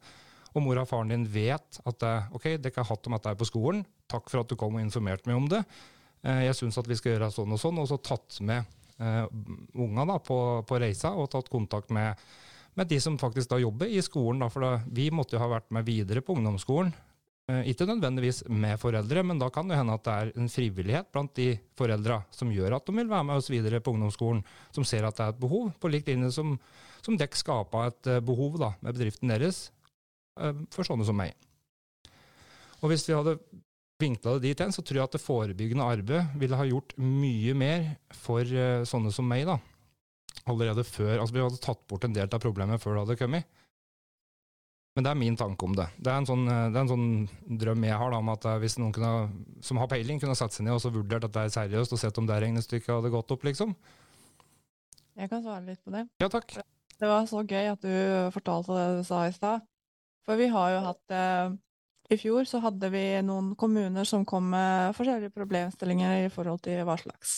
[0.54, 3.48] og mora og faren din vet at det, ok, dere har hatt om dette på
[3.48, 5.60] skolen, takk for at du kom og informerte meg om det.
[6.24, 9.24] Eh, jeg syns at vi skal gjøre sånn og sånn, og så tatt med uh,
[9.78, 10.38] unga da, på,
[10.68, 12.18] på, reisa og tatt kontakt med,
[12.78, 14.44] med de som faktisk da jobber i skolen.
[14.44, 16.94] Da, for da, vi måtte jo ha vært med videre på ungdomsskolen
[17.48, 21.06] Eh, ikke nødvendigvis med foreldre, men da kan det hende at det er en frivillighet
[21.12, 24.84] blant de foreldra som gjør at de vil være med oss videre på ungdomsskolen, som
[24.84, 26.58] ser at det er et behov, på lik linje som,
[27.00, 29.70] som dekk skapa et eh, behov da, med bedriften deres
[30.36, 31.32] eh, for sånne som meg.
[32.82, 33.38] Og hvis vi hadde
[34.00, 37.54] vinkla det dit hen, så tror jeg at det forebyggende arbeidet ville ha gjort mye
[37.58, 38.46] mer for
[38.88, 39.58] sånne som meg, da.
[40.48, 43.48] Allerede før Altså, vi hadde tatt bort en del av problemet før det hadde kommet.
[44.98, 45.84] Men det er min tanke om det.
[46.02, 47.10] Det er en sånn, er en sånn
[47.60, 49.10] drøm jeg har da, om at eh, hvis noen kunne,
[49.62, 52.00] som har peiling, kunne satt seg ned og så vurdert at det er seriøst, og
[52.02, 53.76] sett om det regnestykket hadde gått opp, liksom.
[55.18, 56.02] Jeg kan svare litt på det.
[56.18, 56.56] Ja, takk.
[56.98, 57.94] Det var så gøy at du
[58.34, 59.62] fortalte det du sa i stad.
[60.26, 61.54] For vi har jo hatt eh,
[62.08, 66.80] I fjor så hadde vi noen kommuner som kom med forskjellige problemstillinger i forhold til
[66.88, 67.34] hva slags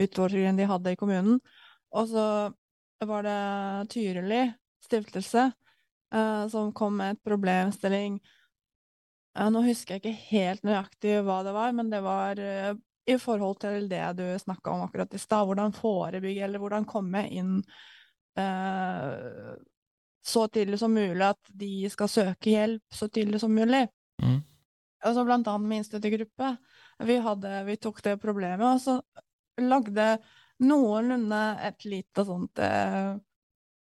[0.00, 1.38] utfordringer de hadde i kommunen.
[1.96, 2.24] Og så
[3.08, 3.38] var det
[3.94, 4.42] Tyrili
[4.84, 8.18] stiftelse eh, som kom med et problemstilling.
[9.40, 12.72] Nå husker jeg ikke helt nøyaktig hva det var, men det var uh,
[13.08, 15.46] i forhold til det du snakka om akkurat i stad.
[15.46, 17.60] Hvordan forebygge, eller hvordan komme inn
[20.26, 23.86] så tidlig som mulig, at de skal søke hjelp så tidlig som mulig.
[24.22, 24.38] Mm.
[25.08, 26.52] Altså blant annet minstøttegruppe.
[27.08, 30.12] Vi, hadde, vi tok det problemet, og så lagde
[30.60, 33.14] noenlunde et lite sånt eh,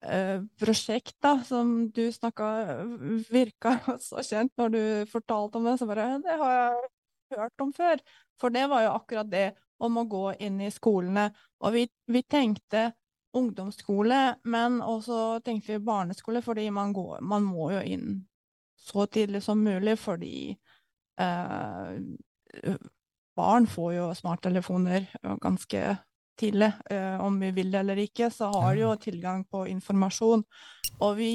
[0.01, 2.49] Eh, prosjekt da, som du snakka
[3.31, 5.79] virka så kjent når du fortalte om det.
[5.79, 8.05] Så bare Det har jeg hørt om før.
[8.39, 11.29] For det var jo akkurat det om å gå inn i skolene.
[11.63, 12.93] Og vi, vi tenkte
[13.35, 18.23] ungdomsskole, men også tenkte vi barneskole, fordi man, går, man må jo inn
[18.89, 20.57] så tidlig som mulig, fordi
[21.21, 22.69] eh,
[23.39, 25.07] barn får jo smarttelefoner
[25.43, 25.97] ganske
[26.39, 30.45] tidlig, eh, om vi vil det eller ikke, så har de jo tilgang på informasjon.
[31.01, 31.33] Og vi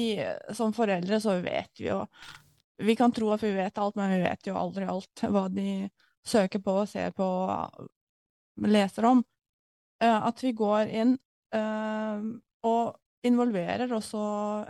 [0.56, 2.04] som foreldre så vet vi jo
[2.82, 5.86] Vi kan tro at vi vet alt, men vi vet jo aldri alt hva de
[6.26, 7.26] søker på ser på
[8.66, 9.22] leser om.
[10.02, 11.12] Eh, at vi går inn
[11.54, 12.24] eh,
[12.66, 14.24] og involverer også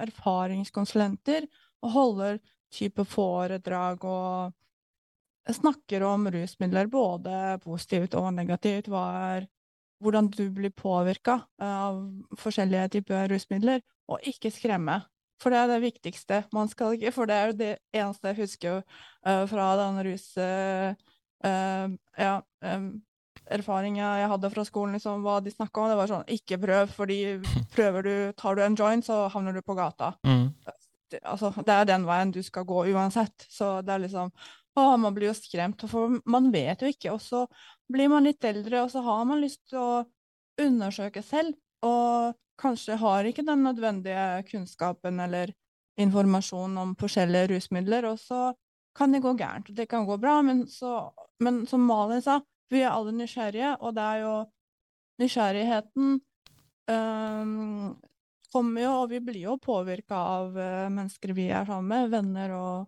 [0.04, 1.46] erfaringskonsulenter
[1.80, 2.38] og holder
[2.74, 8.88] type foredrag og snakker om rusmidler, både positivt og negativt.
[8.92, 9.04] Hva
[9.34, 9.48] er
[10.04, 12.02] hvordan du blir påvirka av
[12.40, 15.00] forskjellige typer rusmidler, og ikke skremme.
[15.40, 16.42] For det er det viktigste.
[16.54, 20.28] Man skal ikke, for det er jo det eneste jeg husker uh, fra den rus...
[20.36, 20.94] Uh,
[21.46, 21.88] uh,
[22.20, 22.38] ja,
[22.74, 22.94] um,
[23.52, 26.92] erfaringa jeg hadde fra skolen, liksom, hva de snakka om, det var sånn ikke prøv,
[26.96, 27.18] fordi
[27.74, 30.14] prøver du, tar du en joint, så havner du på gata.
[30.24, 30.46] Mm.
[31.22, 33.46] Altså, det er den veien du skal gå uansett.
[33.50, 34.34] Så det er liksom
[34.74, 37.12] Å, man blir jo skremt, for man vet jo ikke.
[37.14, 37.44] Og så
[37.86, 40.00] blir man litt eldre, og så har man lyst til å
[40.58, 41.54] undersøke selv,
[41.86, 45.52] og kanskje har ikke den nødvendige kunnskapen eller
[46.00, 48.48] informasjonen om forskjellige rusmidler, og så
[48.98, 49.70] kan det gå gærent.
[49.76, 51.12] Det kan gå bra, men, så,
[51.42, 52.40] men som Malin sa,
[52.70, 54.34] vi er alle nysgjerrige, og det er jo
[55.22, 56.16] nysgjerrigheten
[56.90, 57.94] um,
[58.54, 62.54] kommer jo, og vi blir jo påvirka av uh, mennesker vi er sammen med, venner
[62.54, 62.86] og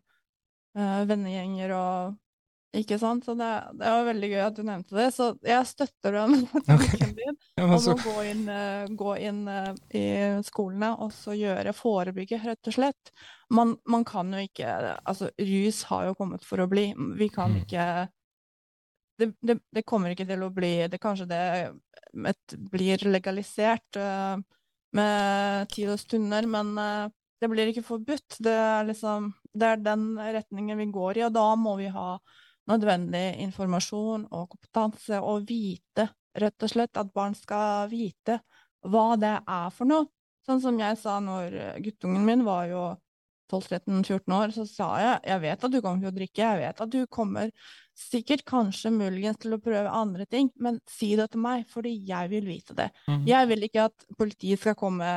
[0.79, 2.17] uh, vennegjenger og
[2.77, 3.25] ikke sant?
[3.25, 3.49] Så det,
[3.81, 5.07] det, var veldig gøy at du nevnte det.
[5.17, 9.43] Så jeg støtter den tanken din om å gå inn, uh, gå inn
[9.97, 10.07] i
[10.47, 13.15] skolene og så gjøre forebygge, rett og slett.
[13.55, 14.75] Man, man, kan jo ikke
[15.07, 16.91] Altså, rus har jo kommet for å bli.
[17.19, 17.63] Vi kan mm.
[17.65, 17.87] ikke
[19.17, 21.43] det, det, det, kommer ikke til å bli det Kanskje det
[22.29, 24.37] et, blir legalisert uh,
[24.95, 26.75] med tid og stunder, men
[27.41, 28.39] det blir ikke forbudt.
[28.45, 32.17] Det er liksom det er den retningen vi går i, og da må vi ha
[32.71, 38.41] nødvendig informasjon og kompetanse, og vite, rett og slett, at barn skal vite
[38.87, 40.09] hva det er for noe.
[40.47, 42.85] Sånn som jeg sa når guttungen min var jo
[43.51, 46.83] 12-13-14 år, så sa jeg jeg vet at du kommer til å drikke, jeg vet
[46.83, 47.51] at du kommer
[47.97, 52.29] sikkert kanskje muligens til å prøve andre ting, men si det til meg, fordi jeg
[52.31, 52.91] vil vite det.
[53.09, 53.25] Mhm.
[53.27, 55.09] Jeg vil ikke at politiet skal komme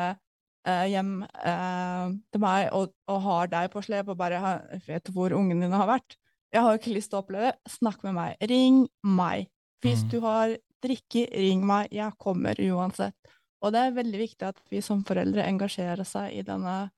[0.66, 4.40] eh, hjem eh, til meg og, og har deg på slep og bare
[4.88, 6.16] vet hvor ungene dine har vært.
[6.54, 7.58] Jeg har ikke lyst til å oppleve det.
[7.70, 8.38] Snakk med meg.
[8.50, 9.50] Ring meg.
[9.84, 10.10] Hvis Mhm.
[10.10, 11.92] du har drikke, ring meg.
[11.92, 13.14] Jeg kommer uansett.
[13.62, 16.90] Og det er veldig viktig at vi som foreldre engasjerer seg i denne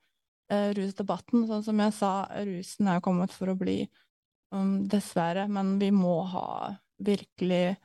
[0.51, 1.47] eh, rusdebatten.
[1.49, 3.87] Sånn som jeg sa, rusen er kommet for å bli,
[4.51, 6.71] um, dessverre, men vi må ha
[7.01, 7.77] virkelig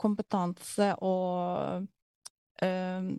[0.00, 1.84] kompetanse og
[2.62, 3.10] um,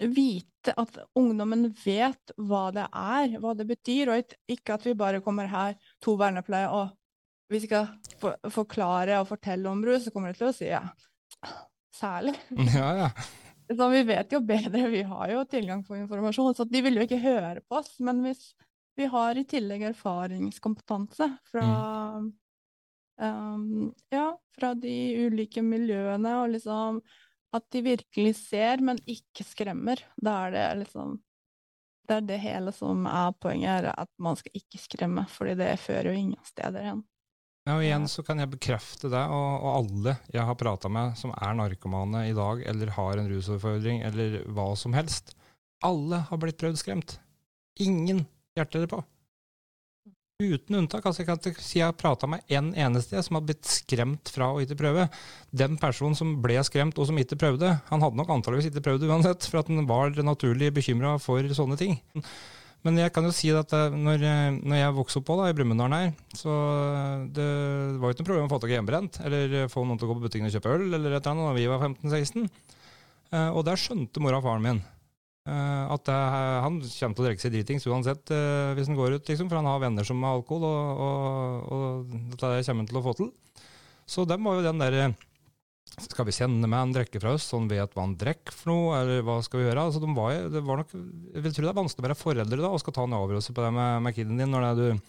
[0.00, 5.20] vite at ungdommen vet hva det er, hva det betyr, og ikke- at vi bare
[5.24, 6.90] kommer her, to vernepleie, og
[7.50, 7.88] vi skal
[8.20, 10.84] for forklare og fortelle om brus, så kommer de til å si ja,
[11.96, 12.36] særlig.
[12.74, 13.10] Ja, ja.
[13.70, 17.04] Så vi vet jo bedre, vi har jo tilgang på informasjon, så de vil jo
[17.06, 17.92] ikke høre på oss.
[18.02, 18.48] Men hvis
[18.96, 21.64] vi har i tillegg erfaringskompetanse fra,
[23.22, 24.26] um, ja,
[24.56, 24.94] fra de
[25.26, 27.00] ulike miljøene, og liksom
[27.56, 31.18] at de virkelig ser, men ikke skremmer, da er det liksom
[32.10, 35.76] Det er det hele som er poenget, er at man skal ikke skremme, fordi det
[35.78, 37.04] fører jo ingen steder hen.
[37.68, 41.14] Ja, og igjen så kan jeg bekrefte det, og, og alle jeg har prata med
[41.20, 45.36] som er narkomane i dag, eller har en rusutfordring, eller hva som helst,
[45.86, 47.14] alle har blitt prøvd skremt.
[47.78, 48.24] Ingen
[48.58, 49.00] hjerter det på.
[50.40, 51.04] Uten unntak.
[51.04, 54.30] altså Jeg kan ikke si jeg har prata med én eneste som har blitt skremt
[54.32, 55.04] fra å ikke prøve.
[55.52, 59.04] Den personen som ble skremt og som ikke prøvde, han hadde nok antageligvis ikke prøvd
[59.10, 61.98] uansett, for at han var naturlig bekymra for sånne ting.
[62.80, 65.50] Men jeg kan jo si at eh, når, eh, når jeg vokste opp på da,
[65.50, 66.54] i Brumunddal her, så
[66.96, 67.48] eh, det
[68.00, 70.14] var jo ikke noe problem å få tak i hjemmebrent, eller få noen til å
[70.14, 72.48] gå på butikken og kjøpe øl, eller et eller annet da vi var 15-16.
[73.36, 74.80] Eh, Og der skjønte mora og faren min
[75.50, 76.18] at det,
[76.64, 79.60] han kommer til å drikke seg dritings uansett eh, hvis han går ut, liksom, for
[79.60, 83.04] han har venner som har alkohol, og, og, og dette der kommer han til å
[83.08, 83.32] få til.
[84.10, 85.10] Så dem var jo den derre
[85.98, 88.70] skal vi sende med en drikke fra oss, så han vet hva han drikker for
[88.70, 89.84] noe, eller hva skal vi gjøre?
[89.88, 92.60] Altså, de var, det var nok, jeg vil tro det er vanskelig å være foreldre
[92.62, 94.80] da, og skal ta en avgjørelse på det med, med kiden din, når det er
[94.80, 95.04] du,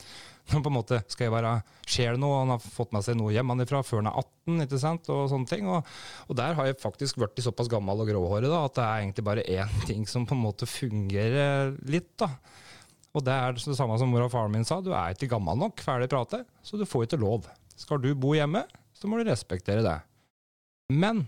[0.64, 1.54] på en måte skal jeg være,
[1.86, 4.82] skjer det noe, han har fått med seg noe hjemmefra før han er 18, ikke
[4.82, 5.88] sant, og sånne ting, og,
[6.28, 9.28] og der har jeg faktisk vært såpass gammel og gråhåret da, at det er egentlig
[9.28, 12.34] bare én ting som på en måte fungerer litt da.
[13.12, 15.60] Og det er det samme som mor og faren min sa, du er ikke gammel
[15.60, 17.50] nok, ferdig prate, så du får ikke lov.
[17.76, 18.64] Skal du bo hjemme,
[18.96, 19.98] så må du respektere det.
[20.92, 21.26] Men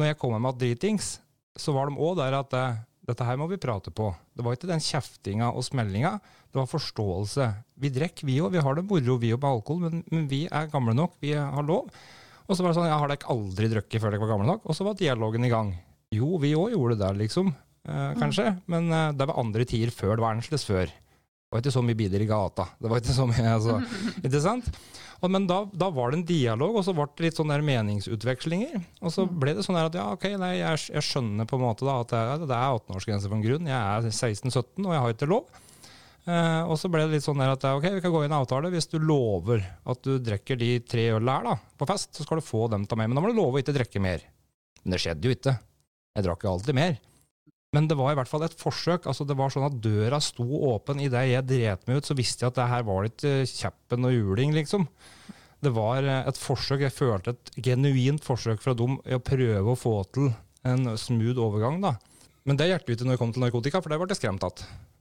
[0.00, 1.14] når jeg kommer med dritings,
[1.56, 4.10] så var de òg der at eh, dette her må vi prate på.
[4.32, 6.16] Det var ikke den kjeftinga og smellinga,
[6.52, 7.46] det var forståelse.
[7.80, 8.50] Vi drikker, vi òg.
[8.52, 11.32] Vi har det moro, vi òg, med alkohol, men, men vi er gamle nok, vi
[11.32, 11.88] har lov.
[12.46, 14.66] Og så var det sånn, jeg har dere aldri drukket før dere var gamle nok?
[14.68, 15.70] Og så var dialogen i gang.
[16.12, 17.52] Jo, vi òg gjorde det, liksom.
[17.88, 18.50] Eh, kanskje.
[18.70, 20.90] Men eh, det var andre tider før det var annerledes før.
[20.92, 22.66] Det var ikke så mye biler i gata.
[22.80, 23.78] Det var ikke så mye, altså.
[24.26, 24.68] Ikke sant?
[25.22, 27.62] Og, men da, da var det en dialog, og så ble det litt sånne der
[27.66, 28.80] meningsutvekslinger.
[29.06, 31.86] Og så ble det sånn at ja, ok, nei, jeg, jeg skjønner på en måte
[31.86, 33.68] da at det, er- det er 18-årsgrense for en grunn.
[33.70, 35.60] Jeg er 16-17, og jeg har ikke lov.
[36.22, 38.36] Eh, og så ble det litt sånn der at ok, vi kan gå i en
[38.36, 38.70] avtale.
[38.70, 42.38] Hvis du lover at du drikker de tre ølene her da, på fest, så skal
[42.38, 43.10] du få dem til meg.
[43.10, 44.22] Men da må du love å ikke drikke mer.
[44.82, 45.56] Men det skjedde jo ikke.
[46.12, 47.00] Jeg drakk jo alltid mer.
[47.72, 49.06] Men det var i hvert fall et forsøk.
[49.08, 51.00] altså Det var sånn at døra sto åpen.
[51.00, 54.14] Idet jeg dret meg ut, så visste jeg at det her var ikke kjeppen og
[54.14, 54.86] juling, liksom.
[55.62, 56.84] Det var eh, et forsøk.
[56.84, 60.32] Jeg følte et genuint forsøk fra dem i å prøve å få til
[60.68, 61.96] en smooth overgang, da.
[62.46, 64.91] Men det hjelper ikke når det kom til narkotika, for det ble jeg skremt igjen.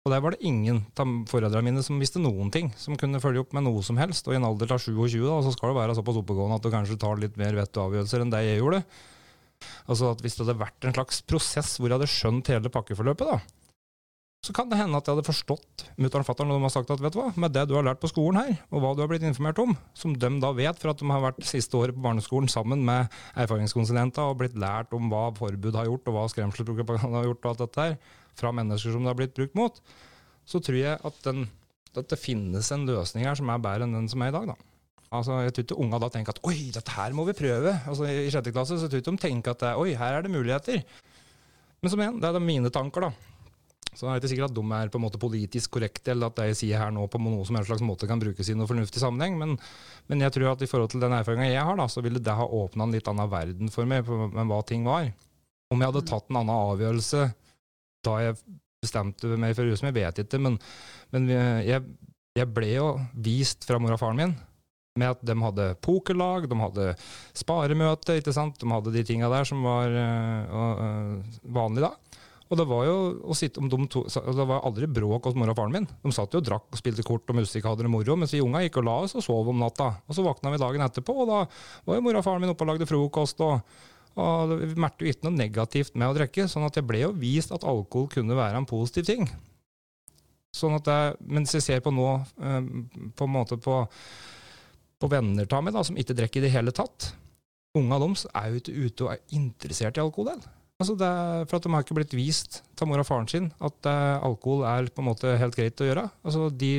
[0.00, 3.42] Og der var det ingen av foreldrene mine som visste noen ting, som kunne følge
[3.42, 4.24] opp med noe som helst.
[4.24, 6.72] Og i en alder av 27, da, så skal du være såpass oppegående at du
[6.72, 8.80] kanskje tar litt mer vett og avgjørelser enn det jeg gjorde.
[9.92, 13.28] Altså at Hvis det hadde vært en slags prosess hvor jeg hadde skjønt hele pakkeforløpet,
[13.28, 13.59] da,
[14.40, 16.90] så kan det hende at jeg hadde forstått mutter'n og fatter'n når de har sagt
[16.94, 19.02] at vet du hva, med det du har lært på skolen her, og hva du
[19.02, 21.96] har blitt informert om, som de da vet for at de har vært siste året
[21.96, 26.24] på barneskolen sammen med erfaringskonsulenter og blitt lært om hva forbud har gjort, og hva
[26.32, 29.80] skremselspropaganda har gjort, og alt dette her, fra mennesker som det har blitt brukt mot,
[30.48, 31.44] så tror jeg at, den,
[31.92, 34.54] at det finnes en løsning her som er bedre enn den som er i dag,
[34.54, 34.56] da.
[35.10, 37.74] Altså, jeg tror ikke unga da tenker at oi, dette her må vi prøve.
[37.90, 40.30] Altså, I sjette klasse så tror jeg ikke de tenker at oi, her er det
[40.30, 40.84] muligheter.
[41.82, 43.39] Men som igjen, det er da mine tanker, da.
[43.90, 46.38] Så det er ikke sikkert at de er på en måte politisk korrekte, eller at
[46.38, 48.70] det jeg sier her nå på noe som en slags måte kan brukes i noe
[48.70, 49.38] fornuftig sammenheng.
[49.40, 49.56] Men,
[50.10, 52.36] men jeg tror at i forhold til den erfaringa jeg har, da, så ville det
[52.38, 55.10] ha åpna en litt annen verden for meg med hva ting var.
[55.70, 57.24] Om jeg hadde tatt en annen avgjørelse
[58.06, 58.38] da jeg
[58.80, 60.56] bestemte meg for jeg vet ikke, men,
[61.12, 61.82] men jeg,
[62.38, 64.38] jeg ble jo vist fra mor og faren min
[64.98, 66.86] med at de hadde pokerlag, de hadde
[67.38, 68.58] sparemøte, ikke sant?
[68.60, 71.92] de hadde de tinga der som var øh, øh, vanlig da.
[72.50, 72.94] Og det var jo
[73.30, 75.86] å sitte om de to, det var aldri bråk hos mor og faren min.
[76.02, 78.42] De satt jo og drakk og spilte kort og musikk hadde det moro, mens vi
[78.42, 79.92] unga gikk og la oss og sov om natta.
[80.10, 81.38] Og så våkna vi dagen etterpå, og da
[81.86, 83.44] var jo mor og faren min oppe og lagde frokost.
[83.46, 83.78] og,
[84.18, 87.14] og Vi merket jo ikke noe negativt med å drikke, sånn at jeg ble jo
[87.22, 89.30] vist at alkohol kunne være en positiv ting.
[90.50, 92.10] Sånn at jeg, Mens jeg ser på nå,
[92.42, 92.62] eh,
[93.14, 93.84] på en måte på,
[94.98, 97.12] på venner av meg da, som ikke drikker i det hele tatt
[97.78, 100.40] Unga deres er jo ikke ute og er interessert i alkohol.
[100.80, 101.10] Altså det,
[101.50, 104.64] for at de har ikke blitt vist til mor og faren sin at uh, alkohol
[104.64, 106.06] er på en måte helt greit å gjøre.
[106.24, 106.72] Altså De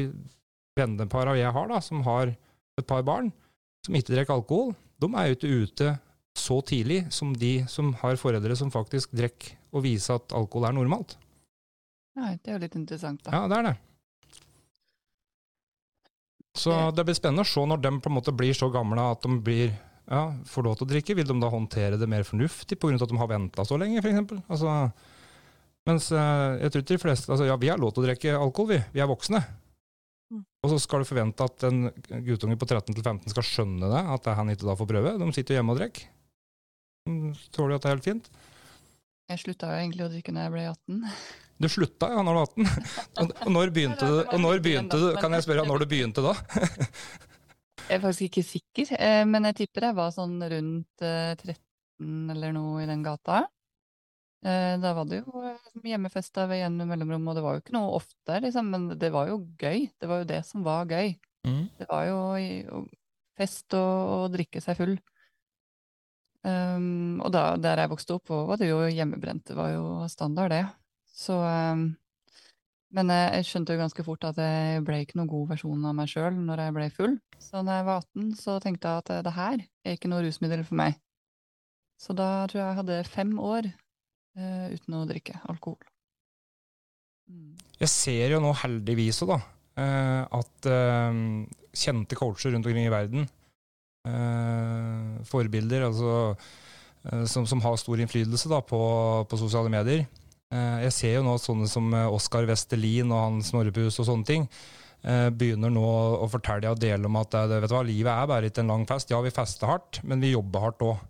[0.77, 2.31] vennepara jeg har, da, som har
[2.79, 3.29] et par barn
[3.85, 5.93] som ikke drikker alkohol, de er jo ikke ute
[6.37, 10.75] så tidlig som de som har foreldre som faktisk drikker og viser at alkohol er
[10.77, 11.15] normalt.
[12.17, 13.33] Nei, det er jo litt interessant, da.
[13.35, 13.77] Ja, det er det.
[16.57, 19.23] Så det blir spennende å se når de på en måte blir så gamle at
[19.23, 19.71] de blir
[20.11, 22.97] ja, får lov til å drikke, vil de da håndtere det mer fornuftig pga.
[22.99, 24.33] at de har venta så lenge, f.eks.?
[24.51, 24.75] Altså,
[25.87, 28.73] mens uh, jeg tror de fleste altså, Ja, vi har lov til å drikke alkohol,
[28.73, 28.79] vi.
[28.93, 29.39] Vi er voksne.
[30.31, 30.43] Mm.
[30.43, 31.87] Og så skal du forvente at en
[32.27, 35.15] guttunge på 13-15 skal skjønne det, at han ikke da får prøve.
[35.21, 36.09] De sitter jo hjemme og drikker.
[37.55, 38.29] Tror du at det er helt fint?
[39.31, 41.07] Jeg slutta jo egentlig å drikke når jeg ble 18.
[41.61, 42.47] Du slutta ja, når du var
[43.21, 43.33] 18?
[43.45, 44.15] og når begynte du?
[44.23, 45.11] Og når begynte du?
[45.21, 46.31] Kan jeg spørre når du begynte da?
[47.91, 52.29] Jeg er faktisk ikke sikker, eh, men jeg tipper jeg var sånn rundt 13 eh,
[52.31, 53.41] eller noe i den gata.
[54.47, 55.41] Eh, da var det jo
[55.83, 59.27] hjemmefesta ved gjennom mellomrom, og det var jo ikke noe ofte, liksom, men det var
[59.27, 59.89] jo gøy.
[59.99, 61.17] Det var jo det som var gøy.
[61.43, 61.65] Mm.
[61.81, 62.85] Det var jo
[63.35, 64.95] fest og, og drikke seg full.
[66.47, 69.43] Um, og da, der jeg vokste opp, var det jo hjemmebrent.
[69.51, 70.63] Det var jo standard, det.
[71.11, 71.89] Så um,
[72.91, 76.09] men jeg skjønte jo ganske fort at jeg ble ikke noen god versjon av meg
[76.11, 77.13] sjøl når jeg ble full.
[77.39, 80.65] Så når jeg var 18, så tenkte jeg at det her er ikke noe rusmiddel
[80.67, 80.97] for meg.
[82.01, 85.79] Så da tror jeg jeg hadde fem år uh, uten å drikke alkohol.
[87.31, 87.53] Mm.
[87.79, 91.21] Jeg ser jo nå heldigvis da, uh, at uh,
[91.71, 93.29] kjente coacher rundt omkring i verden,
[95.29, 96.13] forbilder altså,
[97.29, 98.79] som, som, har stor innflytelse da, på,
[99.29, 100.07] på sosiale medier,
[100.51, 104.27] jeg ser jo nå at sånne som eh, Oskar Vestelin og hans Snorrepus og sånne
[104.27, 104.47] ting.
[105.01, 105.85] Eh, begynner nå
[106.21, 108.83] å fortelle og dele om at vet du hva, livet er bare ikke en lang
[108.89, 109.13] fest.
[109.13, 111.07] Ja, vi fester hardt, men vi jobber hardt òg.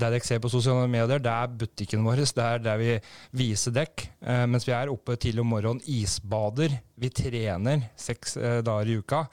[0.00, 2.22] Det dere ser på sosiale medier, det er butikken vår.
[2.24, 2.92] Det er der vi
[3.36, 4.06] viser dekk.
[4.48, 6.78] mens vi er oppe tidlig om morgenen, isbader.
[6.96, 9.26] Vi trener seks dager i uka.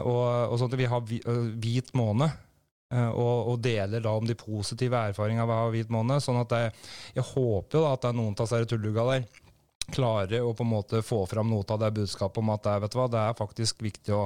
[0.00, 2.34] og, og sånt, vi har hvit måned.
[2.90, 6.22] Eh, og, og, deler da om de positive erfaringene av hvit måned.
[6.24, 6.72] sånn at jeg,
[7.14, 9.28] jeg håper jo da at det er noen av disse tulluga der
[9.90, 12.94] klarer å på en måte få fram noe av det budskapet om at det, vet
[12.94, 14.22] du hva, det er faktisk viktig å,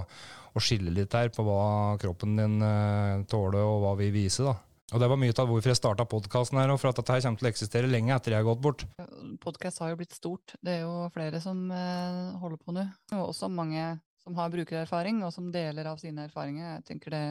[0.53, 4.51] å skille litt her på hva kroppen din uh, tåler, og hva vi viser.
[4.51, 4.55] da.
[4.93, 7.49] Og Det var mye av hvorfor jeg starta podkasten her, for at dette kommer til
[7.49, 8.85] å eksistere lenge etter jeg har gått bort.
[9.41, 10.57] Podkast har jo blitt stort.
[10.61, 12.85] Det er jo flere som uh, holder på nå.
[13.17, 16.77] Og også mange som har brukererfaring, og som deler av sine erfaringer.
[16.77, 17.25] Jeg tenker det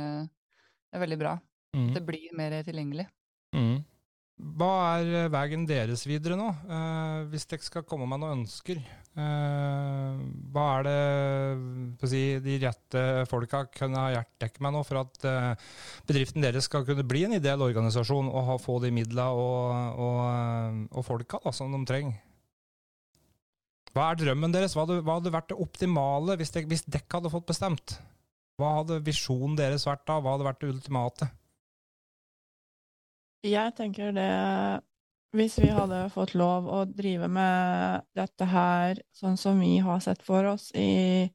[0.93, 1.33] det er veldig bra.
[1.73, 1.89] Mm.
[1.95, 3.07] Det blir mer tilgjengelig.
[3.57, 3.79] Mm.
[4.57, 4.69] Hva
[4.99, 8.77] er eh, veien deres videre nå, eh, hvis dere skal komme med noen ønsker?
[8.77, 10.21] Eh,
[10.53, 15.27] hva er det si, de rette folka kunne ha hjulpet dere med nå for at
[15.29, 15.49] eh,
[16.09, 20.21] bedriften deres skal kunne bli en ideell organisasjon og ha, få de midlene og, og,
[20.29, 22.21] eh, og folka da, som de trenger?
[23.93, 24.77] Hva er drømmen deres?
[24.77, 27.97] Hva hadde, hva hadde vært det optimale hvis dere, hvis dere hadde fått bestemt?
[28.59, 30.19] Hva hadde visjonen deres vært da?
[30.21, 31.29] Hva hadde vært det ultimate?
[33.43, 34.29] Jeg tenker det
[35.35, 40.21] Hvis vi hadde fått lov å drive med dette her sånn som vi har sett
[40.23, 41.25] for oss i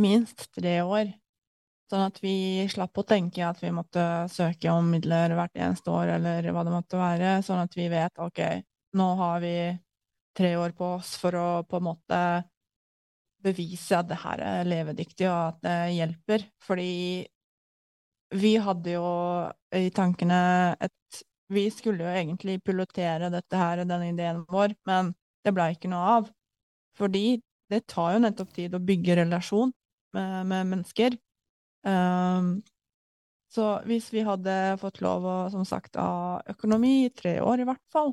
[0.00, 1.10] minst tre år,
[1.90, 6.14] sånn at vi slapp å tenke at vi måtte søke om midler hvert eneste år,
[6.16, 8.40] eller hva det måtte være, sånn at vi vet ok,
[8.96, 9.54] nå har vi
[10.38, 12.22] tre år på oss for å på en måte
[13.44, 16.46] bevise at det her er levedyktig, og at det hjelper.
[16.64, 16.90] Fordi
[18.40, 19.06] vi hadde jo
[19.74, 20.40] i tankene
[20.80, 25.08] et Vi skulle jo egentlig pilotere dette her, denne ideen vår, men
[25.42, 26.28] det ble ikke noe av.
[26.94, 29.72] Fordi det tar jo nettopp tid å bygge relasjon
[30.14, 31.16] med, med mennesker.
[31.82, 32.60] Um,
[33.50, 37.66] så hvis vi hadde fått lov å, som sagt, ha økonomi i tre år i
[37.70, 38.12] hvert fall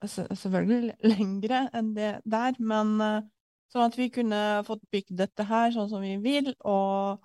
[0.00, 3.24] Selvfølgelig lengre enn det der, men uh,
[3.70, 7.22] Sånn at vi kunne fått bygd dette her sånn som vi vil, og,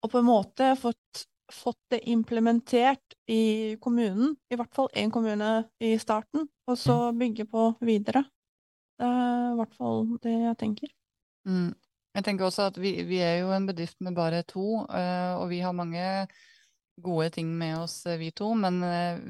[0.00, 4.36] og på en måte fått, fått, det implementert i kommunen.
[4.48, 5.50] I hvert fall én kommune
[5.82, 7.20] i starten, og så mm.
[7.20, 8.24] bygge på videre.
[9.00, 10.96] Det er i hvert fall det jeg tenker.
[11.48, 11.70] Mm.
[12.16, 15.46] Jeg tenker også at vi, vi, er jo en bedrift med bare to, eh, og
[15.52, 16.02] vi har mange
[17.00, 18.50] gode ting med oss, eh, vi to.
[18.58, 19.20] Men eh,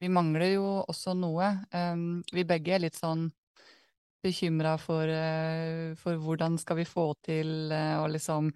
[0.00, 1.50] vi mangler jo også noe.
[2.32, 3.26] Vi begge er litt sånn
[4.22, 8.50] bekymra for, uh, for, hvordan skal vi få til uh, å liksom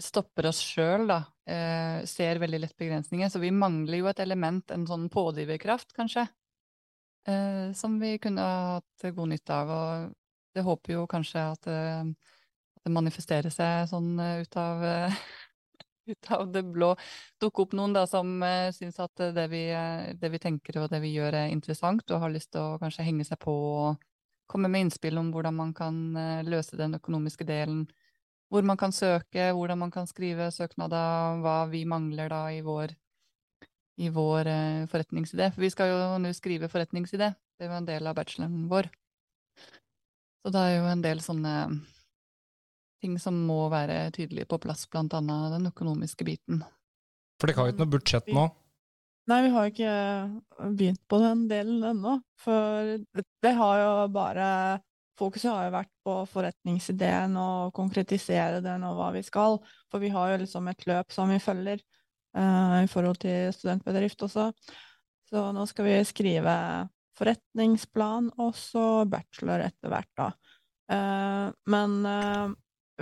[0.00, 1.20] stopper oss sjøl, da.
[1.44, 3.30] Uh, ser veldig lett begrensninger.
[3.30, 6.28] Så vi mangler jo et element, en sånn pådriverkraft, kanskje,
[7.24, 9.70] som vi kunne hatt god nytte av.
[9.72, 10.10] Og
[10.52, 14.84] det håper jo kanskje at, at det manifesterer seg sånn ut av
[16.10, 16.90] ut av det blå
[17.40, 19.62] dukke opp noen da, som uh, syns at det vi,
[20.20, 23.06] det vi, tenker og det vi gjør er interessant, og har lyst til å kanskje
[23.08, 24.04] henge seg på og
[24.50, 27.84] komme med innspill om hvordan man kan uh, løse den økonomiske delen.
[28.52, 32.92] Hvor man kan søke, hvordan man kan skrive søknader, hva vi mangler da i vår,
[34.04, 35.50] i vår uh, forretningsidé.
[35.54, 37.32] For vi skal jo nå skrive forretningsidé.
[37.54, 38.90] Det er jo en del av bacheloren vår.
[40.44, 41.54] Så det er jo en del sånne
[43.04, 46.62] ting som må være tydelig på plass, blant annet den økonomiske biten.
[47.40, 48.44] For dere har jo ikke noe budsjett nå?
[49.24, 49.92] Nei, vi har ikke
[50.76, 52.18] begynt på den delen ennå.
[52.40, 54.48] For det har jo bare
[55.14, 59.60] Fokuset har jo vært på forretningsideen og konkretisere den og hva vi skal.
[59.86, 61.78] For vi har jo liksom et løp som vi følger
[62.34, 64.48] uh, i forhold til studentbedrift også.
[65.30, 66.56] Så nå skal vi skrive
[67.14, 70.28] forretningsplan og så bachelor etter hvert, da.
[70.90, 72.50] Uh, men uh,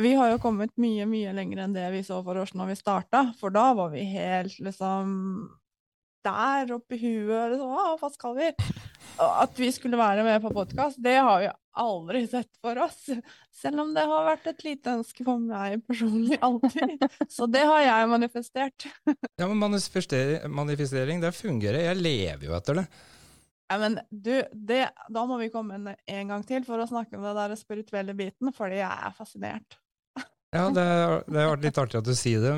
[0.04, 2.80] vi har jo kommet mye, mye lenger enn det vi så for oss når vi
[2.82, 5.48] starta, for da var vi helt liksom
[6.24, 7.52] der oppe i huet.
[7.52, 8.50] Liksom, hva skal vi?
[9.22, 11.50] At vi skulle være med på podkast, det har vi
[11.82, 13.04] aldri sett for oss.
[13.62, 17.06] Selv om det har vært et lite ønske for meg personlig alltid.
[17.32, 18.88] Så det har jeg manifestert.
[19.40, 21.88] Ja, men manifestering, det fungerer.
[21.90, 22.86] Jeg lever jo etter det.
[23.72, 27.16] Ja, men du, det, da må vi komme en, en gang til for å snakke
[27.16, 29.78] om det der spirituelle biten, fordi jeg er fascinert.
[30.52, 30.82] Ja, det,
[31.32, 32.50] det har vært litt artig at du sier det,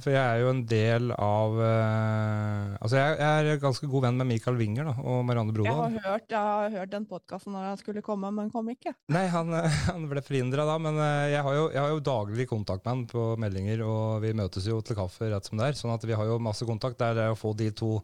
[0.00, 4.16] for jeg er jo en del av uh, Altså, jeg, jeg, er ganske god venn
[4.16, 5.92] med Michael Winger da, og Marianne Brodal.
[5.92, 8.94] Jeg har hørt, jeg har hørt den podkasten når han skulle komme, men kom ikke.
[9.12, 9.52] Nei, han,
[9.90, 12.94] han ble forhindra da, men eh, jeg har, jo, jeg har, jo, daglig kontakt med
[12.94, 16.08] han på meldinger, og vi møtes jo til kaffe rett som det er, sånn at
[16.08, 16.96] vi har jo masse kontakt.
[17.02, 17.98] Det er å få de to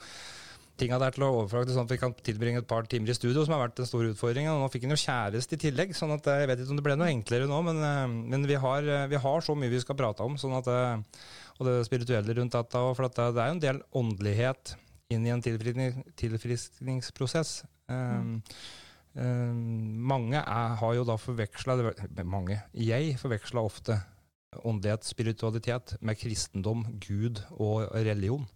[0.80, 3.40] tinga der til å overføre sånn at vi kan tilbringe et par timer i studio,
[3.44, 4.50] som har vært den store utfordringa.
[4.56, 6.88] Nå fikk han jo kjæreste i tillegg, sånn at eh, jeg vet ikke om det
[6.88, 9.84] ble noe enklere nå, men, eh, men vi, har, eh, vi, har, så mye vi
[9.84, 10.66] skal prate om, sånn at,
[11.60, 12.78] og det spirituelle rundt dette.
[12.96, 14.62] For det er jo en del åndelighet
[15.14, 17.50] inn i en tilfriskningsprosess.
[17.90, 18.34] Mm.
[19.10, 19.58] Um,
[20.06, 21.74] mange er, har jo da forveksla
[22.22, 22.60] Mange.
[22.78, 23.96] Jeg forveksla ofte
[24.62, 28.46] åndelighet, spiritualitet, med kristendom, Gud og religion.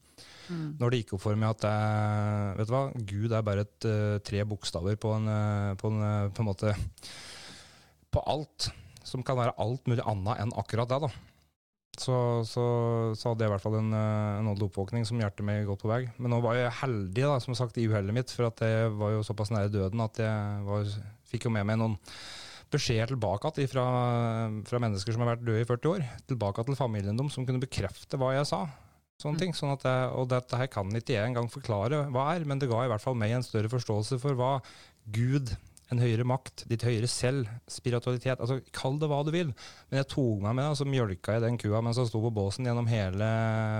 [0.48, 0.76] Mm.
[0.80, 3.88] Når det gikk opp for meg at jeg, vet du hva, Gud er bare et,
[3.88, 6.74] uh, tre bokstaver på en, uh, på en, uh, på en måte
[8.14, 8.70] På alt.
[9.04, 11.00] Som kan være alt mulig annet enn akkurat det.
[11.06, 11.10] da.
[11.94, 12.14] Så,
[12.48, 12.62] så,
[13.14, 15.90] så, hadde jeg i hvert fall en, en åndelig oppvåkning som hjertet meg godt på
[15.90, 16.00] vei.
[16.18, 19.14] Men nå var jeg heldig da, som sagt, i uhellet mitt, for at jeg var
[19.14, 20.88] jo såpass nære døden at jeg var,
[21.30, 21.98] fikk jo med meg noen
[22.74, 23.84] beskjeder tilbake fra,
[24.66, 27.62] fra, mennesker som har vært døde i 40 år, tilbake til familien deres, som kunne
[27.62, 28.64] bekrefte hva jeg sa.
[29.22, 29.42] Sånne mm.
[29.42, 32.60] ting, sånn at jeg, og dette her kan ikke jeg engang forklare hva er, men
[32.60, 34.56] det ga i hvert fall meg en større forståelse for hva
[35.14, 35.52] Gud,
[35.92, 39.50] en høyere makt, ditt høyere selv, spiritualitet altså Kall det hva du vil.
[39.90, 42.32] Men jeg tok meg med, og så mjølka jeg den kua mens jeg sto på
[42.34, 43.28] båsen gjennom hele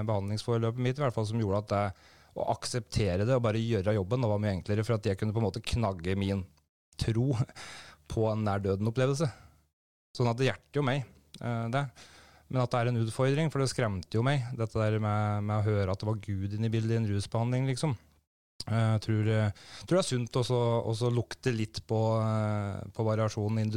[0.07, 3.95] behandlingsforløpet mitt, i hvert fall som gjorde at jeg, å akseptere det og bare gjøre
[3.95, 6.43] jobben det var mye enklere, for at jeg kunne på en måte knagge min
[6.99, 7.28] tro
[8.11, 9.28] på en nær døden-opplevelse.
[10.14, 11.07] Sånn at det hjerter jo meg,
[11.41, 11.85] eh, det.
[12.53, 15.61] Men at det er en utfordring, for det skremte jo meg, dette der med, med
[15.61, 17.97] å høre at det var Gud inne i bildet i en rusbehandling, liksom.
[18.64, 19.26] Jeg tror,
[19.84, 22.01] tror det er sunt å lukte litt på,
[22.97, 23.74] på variasjonen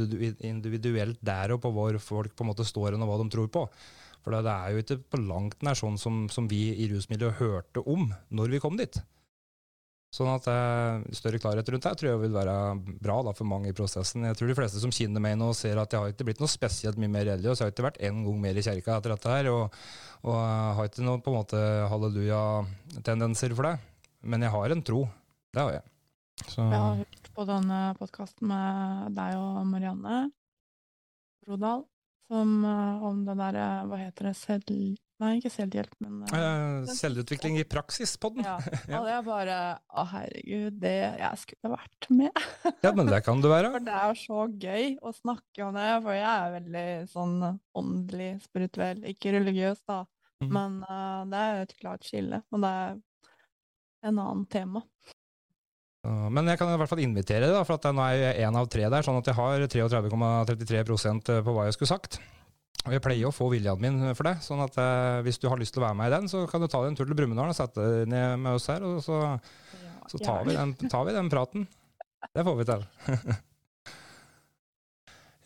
[0.48, 3.66] individuelt der og på hvor folk på en måte står og hva de tror på.
[4.24, 7.84] For det, er jo ikke på langt nær sånn som, som vi i rusmiljøet hørte
[7.84, 8.96] om når vi kom dit.
[10.14, 12.54] Sånn at eh, Større klarhet rundt det tror jeg vil være
[13.02, 14.24] bra da, for mange i prosessen.
[14.24, 16.48] Jeg tror de fleste som kjenner meg nå, ser at jeg har ikke blitt noe
[16.48, 17.60] spesielt mye mer religiøs.
[17.60, 19.76] Jeg har ikke vært en gang mer i kjerka etter dette her, og,
[20.24, 20.38] og
[20.78, 21.60] har ikke noen på en måte
[21.92, 23.76] halleluja-tendenser for det.
[24.24, 25.04] Men jeg har en tro.
[25.52, 25.86] Det har jeg.
[26.46, 26.62] Så.
[26.62, 30.18] Jeg har hørt på denne podkasten med deg og Marianne
[31.48, 31.84] Rodal
[32.28, 34.64] som, eh, om det derre, hva heter det, selv
[35.18, 38.44] Nei, ikke selvhjelp, men uh, Selvutvikling i praksis på den.
[38.46, 38.54] Ja.
[38.90, 39.00] ja.
[39.00, 39.56] Og det er bare
[39.90, 42.44] Å, herregud, det jeg skulle vært med.
[42.86, 43.72] ja, men det kan du være.
[43.74, 47.34] For det er så gøy å snakke om det, for jeg er veldig sånn
[47.82, 50.04] åndelig, spirituell, ikke religiøs, da.
[50.38, 50.54] Mm.
[50.54, 52.42] Men uh, det er et klart skille.
[52.54, 52.96] Men det er
[54.12, 54.86] en annen tema.
[56.08, 58.68] Men jeg kan i hvert fall invitere, da, for at nå er jeg én av
[58.70, 62.20] tre der, sånn at jeg har 33,33% på hva jeg skulle sagt.
[62.88, 64.38] Og jeg pleier å få viljen min for det.
[64.44, 66.64] sånn at eh, hvis du har lyst til å være med i den, så kan
[66.64, 68.84] du ta deg en tur til Brumunddal og sette deg ned med oss her.
[68.86, 69.20] og så
[70.08, 71.66] så tar vi, den, tar vi den praten.
[72.34, 72.86] Det får vi til.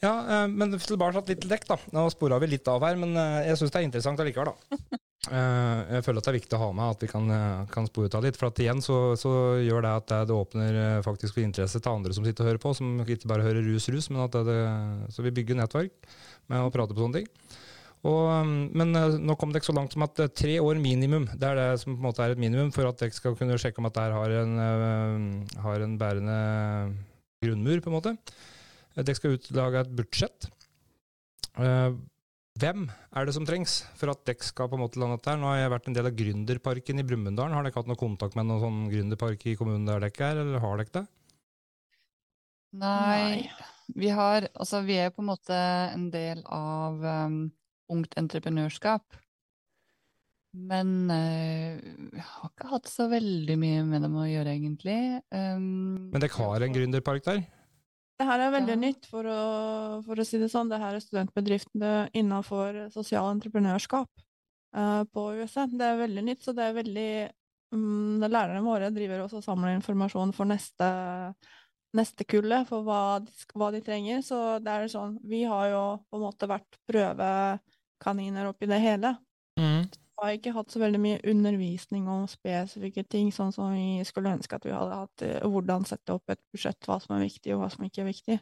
[0.03, 1.79] ja, eh, men tilbake litt til dekk, da.
[1.95, 4.99] Nå spora vi litt av her, men eh, jeg syns det er interessant allikevel, da.
[5.31, 7.29] Eh, jeg føler at det er viktig å ha med at vi kan,
[7.71, 8.35] kan spore ut av litt.
[8.35, 9.31] For at igjen så, så
[9.63, 12.73] gjør det at det, åpner faktisk for interesse til andre som sitter og hører på,
[12.75, 14.57] som ikke bare hører rus-rus, men at det,
[15.15, 16.11] Så vi bygger nettverk
[16.51, 17.31] med å prate på sånne ting.
[18.03, 21.69] Og, men nå kom dere så langt som at tre år minimum, det er det
[21.85, 24.01] som på en måte er et minimum for at dere skal kunne sjekke om at
[24.01, 24.59] dette har en,
[25.69, 26.41] har en bærende
[27.47, 28.17] grunnmur, på en måte.
[28.97, 30.49] Dere skal utlage et budsjett.
[32.61, 32.85] Hvem
[33.17, 35.39] er det som trengs for at dere skal på en måte lande der?
[35.41, 37.55] Nå har jeg vært en del av Gründerparken i Brumunddal.
[37.57, 40.61] Har dere hatt noe kontakt med noen sånn gründerpark i kommunen der dere er, eller
[40.65, 41.05] har dere det?
[42.83, 43.49] Nei.
[43.93, 47.41] Vi har Altså, vi er på en måte en del av um,
[47.93, 49.19] Ungt Entreprenørskap.
[50.53, 51.81] Men uh,
[52.13, 55.01] vi har ikke hatt så veldig mye med dem å gjøre, egentlig.
[55.33, 57.45] Um, Men dere har en gründerpark der?
[58.23, 58.79] Det her er veldig ja.
[58.79, 59.39] nytt, for å,
[60.07, 60.69] for å, si det sånn.
[60.71, 64.07] Det her er studentbedriftene innenfor sosial entreprenørskap
[64.79, 65.65] uh, på USA.
[65.67, 67.09] Det er veldig nytt, så det er veldig
[67.75, 70.93] um, Lærerne våre driver også og samler informasjon for neste,
[71.99, 74.23] neste kullet, for hva de, hva de, trenger.
[74.23, 79.17] Så det er sånn Vi har jo på en måte vært prøvekaniner oppi det hele.
[80.23, 84.55] Har ikke hatt så veldig mye undervisning om spesifikke ting, sånn som vi skulle ønske
[84.55, 85.25] at vi hadde hatt.
[85.27, 88.13] Eh, hvordan sette opp et budsjett, hva som er viktig og hva som ikke er
[88.13, 88.39] viktig.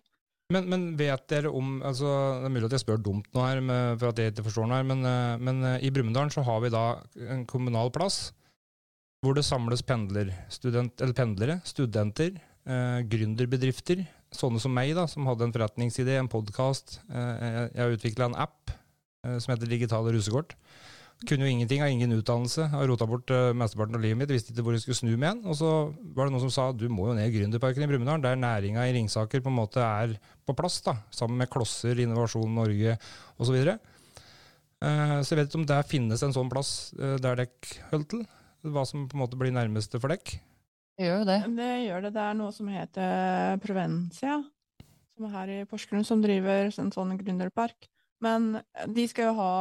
[0.51, 2.11] Men, men vet dere om altså,
[2.41, 3.61] Det er mulig at jeg spør dumt nå her,
[4.01, 6.61] for at jeg ikke forstår noe her, men, eh, men eh, i Brumunddal så har
[6.65, 6.85] vi da
[7.31, 8.29] en kommunal plass
[9.21, 15.45] hvor det samles pendler, student, pendlere, studenter, eh, gründerbedrifter, sånne som meg, da, som hadde
[15.45, 16.99] en forretningsidé, en podkast.
[17.13, 20.57] Eh, jeg har utvikla en app eh, som heter Digitale rusekort.
[21.29, 24.55] Kunne jo ingenting, har ingen utdannelse, har rota bort uh, mesteparten av livet mitt, visste
[24.55, 25.43] ikke hvor jeg skulle snu med igjen.
[25.53, 25.71] Og så
[26.17, 28.87] var det noen som sa du må jo ned i Gründerparken i Brumunddal, der næringa
[28.89, 30.15] i Ringsaker på en måte er
[30.49, 33.51] på plass, da, sammen med Klosser, Innovasjon Norge osv.
[33.51, 33.77] Så, videre.
[34.81, 38.11] uh, så jeg vet ikke om der finnes en sånn plass uh, der dere holder
[38.15, 38.27] til?
[38.73, 40.41] Hva som på en måte blir nærmeste for dere?
[40.97, 41.41] Det gjør jo det.
[41.57, 42.17] Det gjør det.
[42.17, 44.41] Det er noe som heter Provencia,
[45.17, 47.93] som er her i Porsgrunn, som driver en sånn gründerpark.
[48.25, 48.55] Men
[48.89, 49.53] de skal jo ha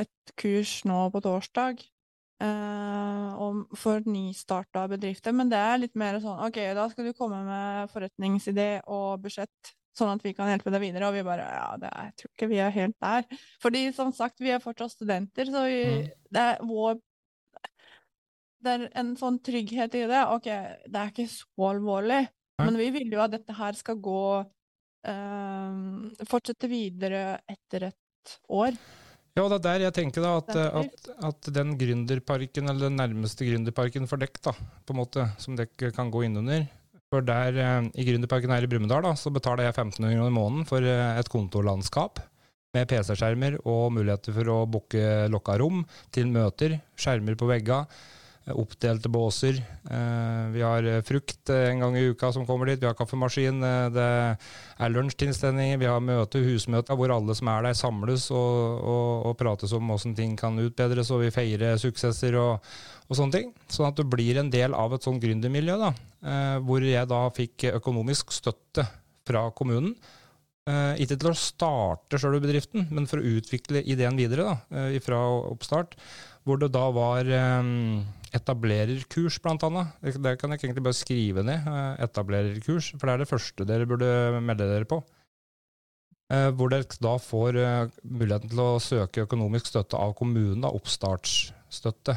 [0.00, 1.82] et kurs nå på torsdag
[2.42, 3.44] eh,
[3.78, 5.34] for nystarta bedrifter.
[5.36, 9.74] Men det er litt mer sånn OK, da skal du komme med forretningsidé og budsjett,
[9.94, 11.08] sånn at vi kan hjelpe deg videre.
[11.08, 13.42] Og vi bare Ja, det er, jeg tror ikke vi er helt der.
[13.62, 16.14] Fordi som sagt, vi er fortsatt studenter, så vi, mm.
[16.34, 17.02] det er vår
[18.64, 20.22] det er en sånn trygghet i det.
[20.32, 20.48] OK,
[20.88, 22.22] det er ikke så alvorlig,
[22.62, 24.24] men vi vil jo at dette her skal gå
[25.10, 28.78] eh, Fortsette videre etter et år.
[29.34, 33.48] Ja, det er der jeg tenker da at, at, at den gründerparken, eller den nærmeste
[33.48, 36.68] gründerparken for dekk, da, på en måte, som dekk kan gå innunder.
[37.10, 40.68] For der eh, i gründerparken her i Brumunddal, så betaler jeg 1500 kroner i måneden
[40.70, 42.22] for eh, et kontorlandskap
[42.74, 45.82] med PC-skjermer og muligheter for å booke lokka rom
[46.14, 47.86] til møter, skjermer på veggene
[48.52, 49.56] oppdelte båser.
[49.90, 52.80] Eh, vi har eh, frukt eh, en gang i uka som kommer dit.
[52.82, 53.60] Vi har kaffemaskin.
[53.94, 54.08] Det
[54.76, 55.78] er lunsjtilstelninger.
[55.80, 59.88] Vi har møte, husmøter hvor alle som er der, samles og, og, og prates om
[59.88, 62.74] hvordan ting kan utbedres, og vi feirer suksesser og,
[63.08, 63.54] og, sånne ting.
[63.72, 65.94] Sånn at du blir en del av et sånt gründermiljø, da,
[66.64, 68.84] hvor jeg da fikk økonomisk støtte
[69.24, 69.96] fra kommunen.
[71.00, 75.20] Ikke til å starte sjøl bedriften, men for å utvikle ideen videre da, fra
[75.52, 75.96] oppstart.
[76.44, 77.28] Hvor det da var
[77.60, 78.02] um,
[78.34, 79.94] etablererkurs, blant annet.
[80.02, 81.68] Det kan jeg egentlig bare skrive ned.
[81.70, 84.08] Eh, etablererkurs, for det er det første dere burde
[84.44, 85.00] melde dere på.
[86.32, 90.72] Uh, hvor dere da får uh, muligheten til å søke økonomisk støtte av kommunen, da,
[90.72, 92.16] oppstartsstøtte,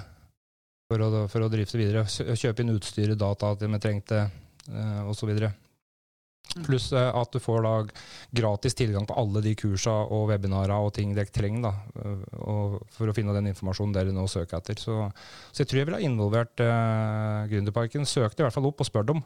[0.87, 2.05] for å, for å drifte videre.
[2.07, 4.25] Kjøpe inn utstyret, data at vi trengte,
[5.07, 5.35] osv.
[6.65, 7.73] Pluss eh, at du får da
[8.39, 11.73] gratis tilgang på alle de kursa og webinarer og ting dere trenger da,
[12.03, 14.79] eh, for å finne den informasjonen dere nå søker etter.
[14.81, 14.99] Så,
[15.51, 18.07] så jeg tror jeg ville ha involvert uh, Gründerparken.
[18.07, 19.21] Søkte i hvert fall opp og spør dem.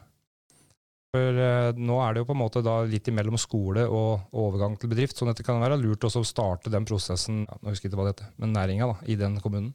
[1.11, 4.77] For uh, nå er det jo på en måte da litt imellom skole og, overgang
[4.79, 7.89] til bedrift, sånn at det kan være lurt å starte den prosessen ja, nå husker
[7.89, 9.73] jeg ikke hva det heter, men næringa da, i den kommunen.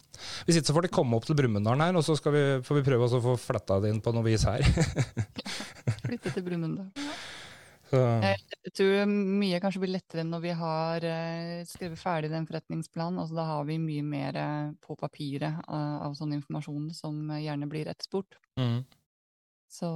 [0.48, 2.86] Hvis ikke så får de komme opp til Brumunddal her, og så vi, får vi
[2.88, 4.64] prøve å få fletta det inn på noe vis her.
[6.06, 6.88] Flytte til Brumunddal.
[7.94, 13.20] Jeg tror mye kanskje blir lettere når vi har uh, skrevet ferdig den forretningsplanen.
[13.22, 17.70] Altså, da har vi mye mer uh, på papiret uh, av sånn informasjon som gjerne
[17.70, 18.38] blir etterspurt.
[18.58, 18.80] Mm.
[19.70, 19.90] Så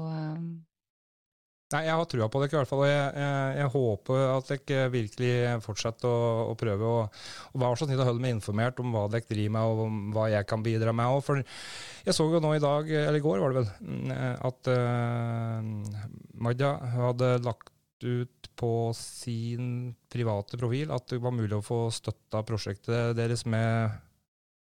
[1.71, 4.49] Nei, Jeg har trua på dere i hvert fall, og jeg, jeg, jeg håper at
[4.51, 8.81] dere virkelig fortsetter å, å prøve å og være så snill å holde meg informert
[8.83, 11.15] om hva dere driver med, og om hva jeg kan bidra med.
[11.15, 14.17] Og For jeg så jo nå i dag, eller i går var det vel,
[14.51, 16.11] at uh,
[16.43, 17.71] Madja hadde lagt
[18.05, 23.91] ut på sin private profil at det var mulig å få støtta prosjektet deres med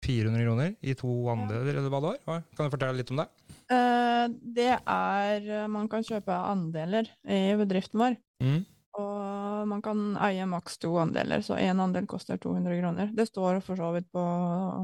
[0.06, 2.42] 400 kroner i to andeler, eller hva det var.
[2.56, 3.28] Kan du fortelle litt om det?
[3.68, 4.26] Uh,
[4.56, 8.18] det er eh, Man kan kjøpe andeler i bedriften vår.
[8.44, 8.60] Mm.
[8.98, 13.10] Og man kan eie maks to andeler, så én andel koster 200 kroner.
[13.14, 14.22] Det står for så vidt på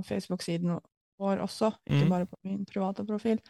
[0.09, 0.77] Facebook-siden
[1.21, 2.11] vår også, ikke mm.
[2.11, 3.41] bare på min private profil.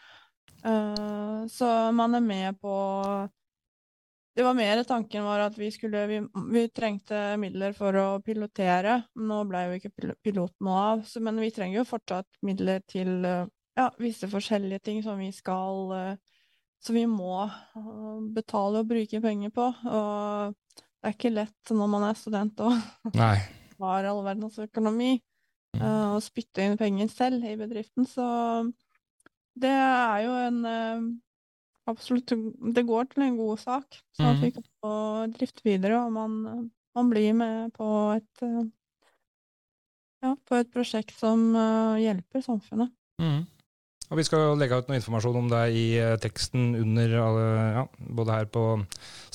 [0.64, 2.74] Uh, så man er med på
[4.34, 6.16] det var mer tanken vår at vi skulle vi,
[6.50, 8.96] vi, trengte midler for å pilotere.
[9.14, 9.92] Nå ble jo ikke
[10.26, 13.12] piloten noe av, så, men vi trenger jo fortsatt midler til
[13.78, 16.40] ja, visse forskjellige ting som vi skal uh,
[16.84, 19.68] Som vi må uh, betale og bruke penger på.
[19.70, 22.74] Og det er ikke lett når man er student og
[23.14, 25.18] har all verdens økonomi,
[25.74, 28.06] å spytte inn penger selv i bedriften.
[28.08, 28.24] Så
[29.58, 30.60] det er jo en
[31.90, 32.32] Absolutt.
[32.74, 34.54] Det går til en god sak, så at vi mm.
[34.56, 34.92] kan få
[35.34, 38.44] drifte videre, og man, man blir med på et
[40.24, 41.50] ja, på et prosjekt som
[42.00, 42.94] hjelper samfunnet.
[43.20, 43.42] Mm.
[44.10, 48.36] Og Vi skal legge ut noe informasjon om deg i uh, teksten under ja, både
[48.36, 48.64] her på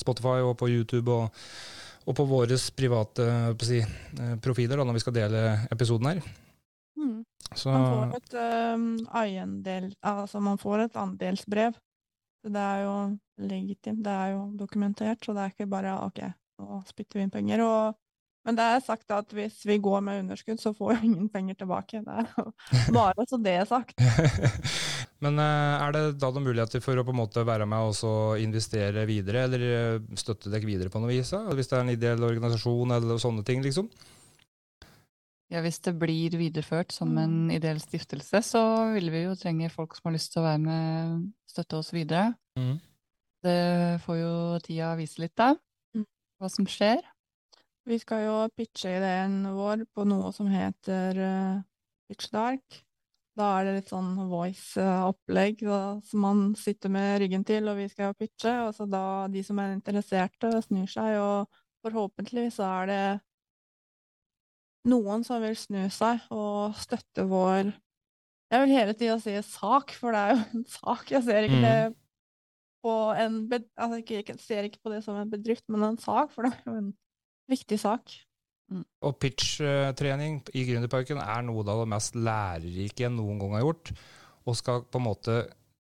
[0.00, 1.42] Spotify og på YouTube og,
[2.06, 3.26] og på våre private
[3.66, 3.82] si,
[4.42, 5.42] profiler da, når vi skal dele
[5.74, 6.22] episoden her.
[7.00, 7.18] Mm.
[7.50, 8.36] Så, man får et
[8.74, 8.90] um,
[9.20, 11.78] eiendel, altså man får et andelsbrev.
[12.40, 12.94] Det er jo
[13.50, 16.22] legitimt, det er jo dokumentert, så det er ikke bare OK,
[16.62, 17.64] nå spytter vi inn penger.
[17.64, 17.98] og
[18.48, 21.58] men det er sagt at hvis vi går med underskudd, så får vi ingen penger
[21.60, 22.00] tilbake.
[22.00, 24.00] Det er bare så det er sagt.
[25.20, 28.40] Men eh, er det da noen muligheter for å på en måte være med og
[28.40, 31.34] investere videre, eller eh, støtte dere videre på noe vis?
[31.36, 33.90] Hvis det er en ideell organisasjon eller sånne ting, liksom?
[35.50, 37.54] Ja, Hvis det blir videreført som en mm.
[37.56, 38.62] ideell stiftelse, så
[38.94, 42.36] vil vi jo trenge folk som har lyst til å være med, støtte oss videre.
[42.54, 42.76] Mm.
[43.42, 43.62] Det
[44.04, 45.56] får jo tida vise litt, da,
[45.96, 46.04] mm.
[46.38, 47.02] hva som skjer.
[47.88, 51.58] Vi skal jo pitche ideen vår på noe som heter uh,
[52.06, 52.82] Pitch Dark.
[53.38, 58.10] Da er det litt sånn voice-opplegg som man sitter med ryggen til, og vi skal
[58.10, 58.52] jo pitche.
[58.68, 63.02] Og så da de som er interesserte, snur seg, og forhåpentligvis så er det
[64.88, 67.72] noen som vil snu seg og støtte vår
[68.50, 71.10] Jeg vil hele tida si sak, for det er jo en sak.
[71.12, 71.68] Jeg ser ikke mm.
[71.68, 71.96] det
[72.80, 76.48] på en altså, jeg ser ikke på det som en bedrift, men en sak, for
[76.48, 76.90] det er jo en
[77.50, 78.12] Viktig sak.
[78.70, 78.84] Mm.
[79.06, 83.90] Og pitch-trening i Gründerparken er noe av det mest lærerike jeg noen gang har gjort.
[84.46, 85.38] Og skal på en måte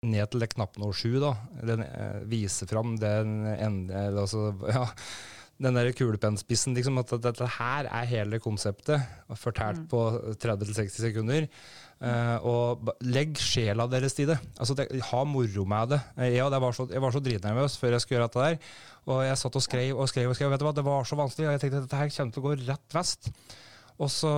[0.02, 1.36] ned til det knappnål sju, da.
[1.62, 4.88] Den, eh, vise fram den ende, altså, ja,
[5.62, 9.04] den der kulepennspissen, liksom, at dette her er hele konseptet,
[9.38, 9.88] fortalt mm.
[9.92, 10.02] på
[10.42, 11.48] 30-60 sekunder.
[12.02, 14.34] Uh, og legg sjela deres i det.
[14.58, 16.00] Altså, det, ha moro med det.
[16.34, 18.72] Jeg, det var så, jeg var så dritnervøs før jeg skulle gjøre dette der.
[19.12, 20.50] Og jeg satt og skrev og skrev og skrev.
[20.50, 21.46] Vet du hva, Det var så vanskelig.
[21.46, 23.30] Og jeg tenkte at dette her kommer til å gå rett vest.
[24.02, 24.32] Og så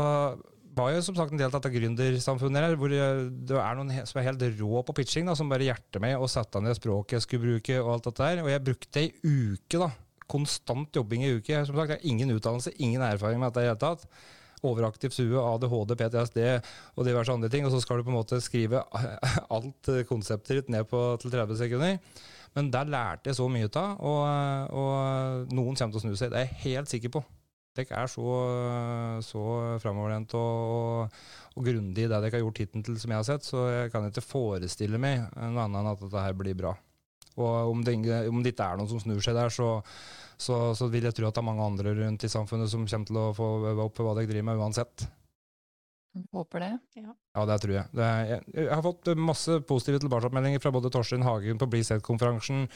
[0.76, 4.20] var jo som sagt en del av dette gründersamfunnet her, hvor det er noen som
[4.20, 7.26] er helt rå på pitching, da, som bare hjerter meg og setter ned språket jeg
[7.26, 8.42] skulle bruke, og alt dette der.
[8.44, 9.92] Og jeg brukte ei uke, da.
[10.30, 11.60] Konstant jobbing i uke.
[11.66, 14.08] Som sagt, jeg har ingen utdannelse, ingen erfaring med dette i det hele tatt
[14.64, 16.38] overaktiv SUE, ADHD, PTSD
[16.96, 17.66] og diverse andre ting.
[17.66, 18.80] Og så skal du på en måte skrive
[19.54, 21.98] alt konseptet ditt ned på, til 30 sekunder.
[22.54, 26.30] Men der lærte jeg så mye av, og, og noen kommer til å snu seg.
[26.30, 27.24] Det er jeg helt sikker på.
[27.74, 28.34] Dere er så,
[29.26, 29.44] så
[29.82, 31.16] framoverlent og,
[31.56, 34.06] og, grundig i det dere har gjort hittil, som jeg har sett, så jeg kan
[34.06, 36.76] ikke forestille meg noe annet enn at dette her blir bra.
[37.40, 37.96] Og om det,
[38.30, 39.76] om det ikke er noen som snur seg der, så,
[40.36, 43.10] så, så, vil jeg tro at det er mange andre rundt i samfunnet som kommer
[43.10, 45.06] til å få øve opp hva dere driver med uansett.
[46.30, 46.70] Håper det.
[46.94, 47.90] Ja, ja det tror jeg.
[47.90, 48.42] Det er, jeg.
[48.54, 48.68] jeg.
[48.70, 52.68] har fått masse positive tilbakemeldinger fra både Torstein Hagen på BliSet-konferansen.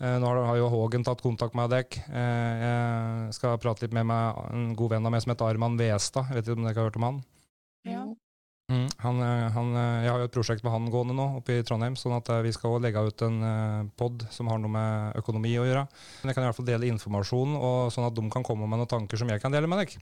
[0.00, 2.04] Eh, nå har, har, jo Hågen tatt kontakt med dere.
[2.08, 5.76] Eh, jeg skal prate litt med meg, en god venn av meg som heter Arman
[5.80, 6.30] Westad.
[6.30, 7.20] Jeg vet ikke om dere har hørt om han?
[7.84, 8.06] Ja.
[8.66, 11.54] Mm, han, eh, han, eh, jeg har jo et prosjekt med han gående nå oppe
[11.54, 13.38] i Trondheim, sånn at eh, vi skal legge ut en
[13.94, 15.84] pod som har noe med økonomi å gjøre.
[15.86, 18.82] Men jeg kan i hvert fall dele informasjon, og sånn at de kan komme med
[18.82, 19.94] noen tanker som jeg kan dele med deg.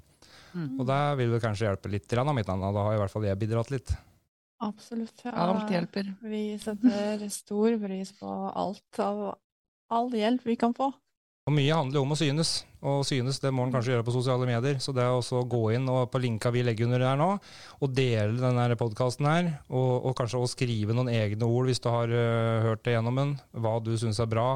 [0.55, 0.81] Mm.
[0.81, 3.29] Og det vil vel kanskje hjelpe litt, da, mitt navn, da har i hvert fall
[3.29, 3.93] jeg bidratt litt.
[4.65, 5.27] Absolutt.
[5.27, 5.35] Ja.
[5.45, 6.15] Alt hjelper.
[6.25, 9.25] Vi setter stor pris på alt av
[9.93, 10.89] all hjelp vi kan få.
[11.45, 12.51] Og Mye handler jo om å synes,
[12.81, 14.79] og synes det må en kanskje gjøre på sosiale medier.
[14.81, 17.27] Så det er også å gå inn og på linka vi legger under her nå,
[17.85, 21.91] og dele denne podkasten her, og, og, kanskje også skrive noen egne ord hvis du
[21.93, 24.49] har uh, hørt det gjennom den, hva du syns er bra.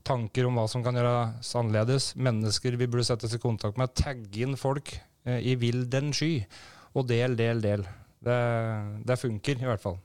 [0.00, 4.40] tanker om hva som kan gjøres annerledes, mennesker vi burde settes i kontakt med, tagge
[4.40, 4.96] inn folk
[5.28, 6.38] uh, i vill den sky,
[6.96, 7.84] og del, del, del.
[8.24, 8.42] Det,
[9.04, 10.00] det, funker, i hvert fall.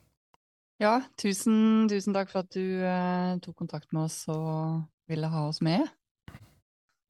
[0.83, 5.47] Ja, tusen, tusen takk for at du uh, tok kontakt med oss og ville ha
[5.47, 5.87] oss med.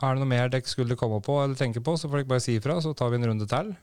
[0.06, 2.44] Er det noe mer dere skulle komme på eller tenke på, så får dere bare
[2.44, 3.76] si ifra, så tar vi en runde til.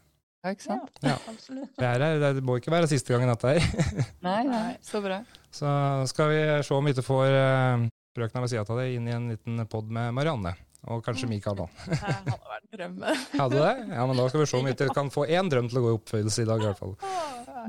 [0.43, 0.97] Ja, ikke sant?
[1.07, 1.71] Ja, absolutt.
[1.79, 3.89] Det, er, det må ikke være siste gangen dette her.
[4.27, 5.21] nei, nei, så bra.
[5.55, 5.71] Så
[6.11, 7.85] skal vi se om vi ikke får uh,
[8.17, 10.57] frøkna ved sida av det inn i en liten pod med Marianne.
[10.91, 11.77] Og kanskje Mikael òg.
[11.87, 13.13] Hadde vært drømme.
[13.41, 13.75] Hadde det?
[13.95, 15.85] Ja, men da skal vi se om vi ikke kan få én drøm til å
[15.85, 16.97] gå i oppfyllelse i dag, i hvert fall.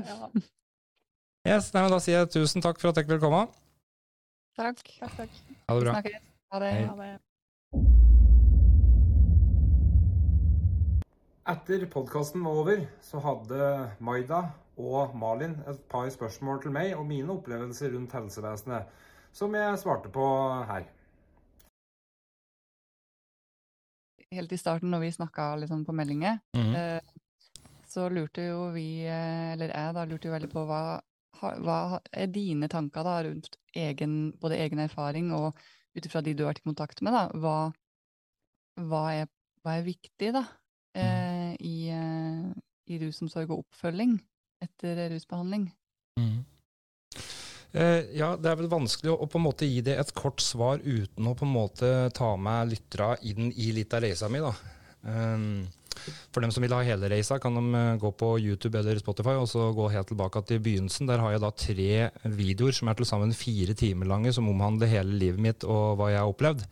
[0.08, 0.32] Ja.
[1.44, 3.44] Yes, nei, men Da sier jeg tusen takk for at dere ville komme.
[4.58, 4.82] Takk.
[4.98, 5.38] Takk, takk.
[5.68, 5.94] Ha det bra.
[5.94, 6.26] Snakkes.
[6.54, 6.72] Ha det.
[6.74, 6.82] Hei.
[6.90, 7.12] Ha det.
[11.44, 13.64] Etter podkasten var over, så hadde
[14.00, 14.38] Maida
[14.80, 18.88] og Malin et par spørsmål til meg om mine opplevelser rundt helsevesenet,
[19.28, 20.28] som jeg svarte på
[20.70, 20.86] her.
[24.32, 27.12] Helt i starten, når vi snakka liksom, på meldinger, mm -hmm.
[27.86, 31.00] så lurte jo vi, eh, eller jeg da, lurte jo veldig på hva,
[31.60, 35.58] hva er dine tanker da rundt egen, både egen erfaring og
[35.94, 37.72] ut ifra de du har vært i kontakt med, da, hva,
[38.80, 39.26] hva, er,
[39.62, 40.48] hva er viktig da
[40.94, 42.50] eh, i, eh,
[42.90, 44.18] i rusomsorg og oppfølging
[44.64, 45.68] etter rusbehandling?
[46.20, 46.44] Mm.
[47.74, 50.82] Eh, ja, det er vel vanskelig å, på en måte gi det et kort svar
[50.84, 54.52] uten å på en måte ta med lytterne inn i litt av reisa mi, da.
[55.04, 55.64] Um,
[56.34, 59.36] for dem som vil ha hele reisa, kan de eh, gå på YouTube eller Spotify
[59.40, 61.08] og så gå helt tilbake til begynnelsen.
[61.10, 61.90] Der har jeg da tre
[62.24, 66.10] videoer som er til sammen fire timer lange, som omhandler hele livet mitt og hva
[66.12, 66.66] jeg har opplevd.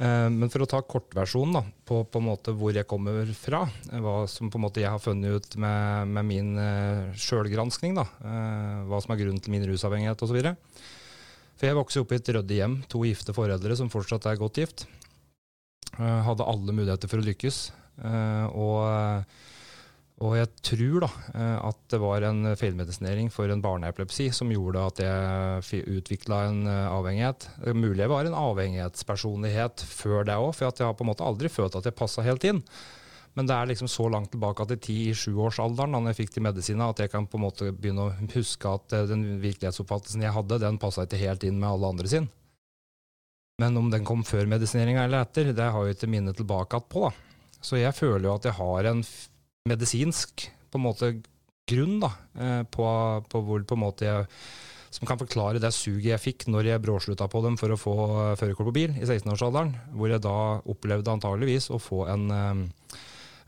[0.00, 3.66] Eh, Men for å ta kortversjonen da, på, på en måte hvor jeg kommer fra,
[3.90, 7.26] eh, hva som på en måte jeg har funnet ut med, med min uh, eh,
[8.88, 10.40] hva som er grunnen til min rusavhengighet osv.
[11.60, 14.62] For jeg vokste opp i et ryddig hjem, to gifte foreldre som fortsatt er godt
[14.62, 14.86] gift.
[16.00, 17.56] Hadde alle muligheter for å lykkes.
[18.56, 18.78] og,
[20.20, 24.82] og jeg tror da eh, at det var en feilmedisinering for en barneepilepsi som gjorde
[24.90, 27.46] at jeg utvikla en eh, avhengighet.
[27.72, 31.24] Mulig jeg var en avhengighetspersonlighet før det òg, for at jeg har på en måte
[31.24, 32.60] aldri følt at jeg passa helt inn.
[33.38, 37.00] Men det er liksom så langt tilbake til ti-sjuårsalderen da jeg fikk de medisinene, at
[37.00, 40.80] jeg kan på en måte begynne å huske at eh, den virkelighetsoppfattelsen jeg hadde, den
[40.82, 42.28] passa ikke helt inn med alle andre sin.
[43.60, 47.08] Men om den kom før medisineringa eller etter, det har jeg ikke minnet tilbake på.
[47.08, 47.56] da.
[47.60, 49.02] Så jeg føler jo at jeg har en
[49.68, 51.12] medisinsk på en måte
[51.70, 52.84] grunn da, eh, på,
[53.30, 54.28] på hvor på en måte jeg
[54.90, 57.96] som kan forklare det suget jeg fikk når jeg bråslutta på dem for å få
[58.08, 62.96] eh, førerkort på bil i 16-årsalderen, hvor jeg da opplevde antageligvis å få en eh,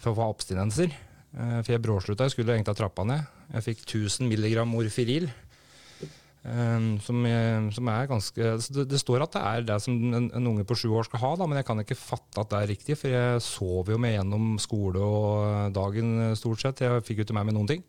[0.03, 0.95] for å få abstinenser.
[1.33, 3.29] For jeg bråslutta, jeg skulle egentlig ha trappa ned.
[3.55, 5.31] Jeg fikk 1000 milligram morfiril.
[6.45, 7.23] Eh, Som,
[7.77, 10.65] som er ganske så det, det står at det er det som en, en unge
[10.69, 12.99] på sju år skal ha, da, men jeg kan ikke fatte at det er riktig,
[13.01, 16.83] for jeg sov jo med gjennom skole og dagen eh, stort sett.
[16.85, 17.85] Jeg fikk jo ikke med meg noen ting.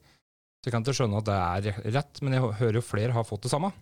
[0.63, 3.25] Så jeg kan ikke skjønne at det er rett, men jeg hører jo flere har
[3.27, 3.73] fått det samme.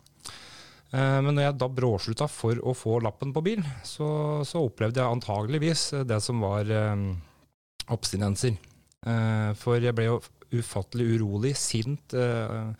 [0.91, 4.99] Eh, Men når jeg da bråslutta for å få lappen på bil, så, så opplevde
[4.99, 7.05] jeg antageligvis det som var eh,
[7.93, 8.57] abstinenser.
[9.05, 10.17] Eh, For jeg ble jo
[10.51, 12.73] ufattelig urolig, sint eh,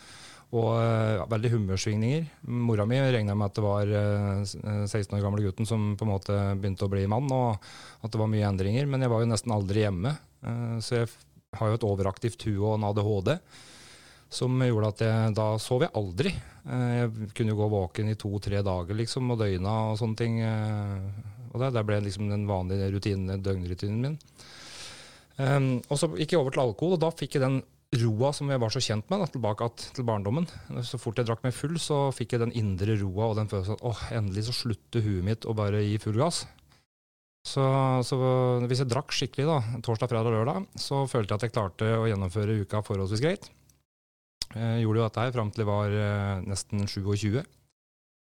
[0.52, 2.26] og ja, veldig humørsvingninger.
[2.52, 6.04] Mora mi regna med at det var eh, eh, 16 år gamle gutten som på
[6.08, 7.64] en måte begynte å bli mann, og
[8.04, 8.90] at det var mye endringer.
[8.92, 10.12] Men jeg var jo nesten aldri hjemme,
[10.44, 11.12] eh, så jeg
[11.60, 13.36] har jo et overaktivt hue og en ADHD
[14.32, 16.32] som gjorde at jeg, da sov jeg aldri.
[16.68, 20.40] Eh, Jeg kunne jo gå våken i to-tre dager liksom, og døgna og sånne ting.
[20.40, 24.20] eh, Og det, det ble liksom den vanlige rutinen, døgnrutinen min.
[25.42, 27.62] Um, og så gikk jeg over til alkohol, og da fikk jeg den
[28.00, 30.48] roa som jeg var så kjent med, da, tilbake til barndommen.
[30.88, 33.76] Så fort jeg drakk meg full, så fikk jeg den indre roa og den følelsen
[33.76, 36.46] at åh, endelig så slutter huet mitt å bare gi full gass.
[37.48, 37.64] Så,
[38.06, 38.18] så
[38.70, 42.06] hvis jeg drakk skikkelig da, torsdag, fredag, lørdag, så følte jeg at jeg klarte å
[42.08, 43.50] gjennomføre uka forholdsvis greit.
[44.52, 47.40] Jeg gjorde jo dette her fram til jeg var eh, nesten 27,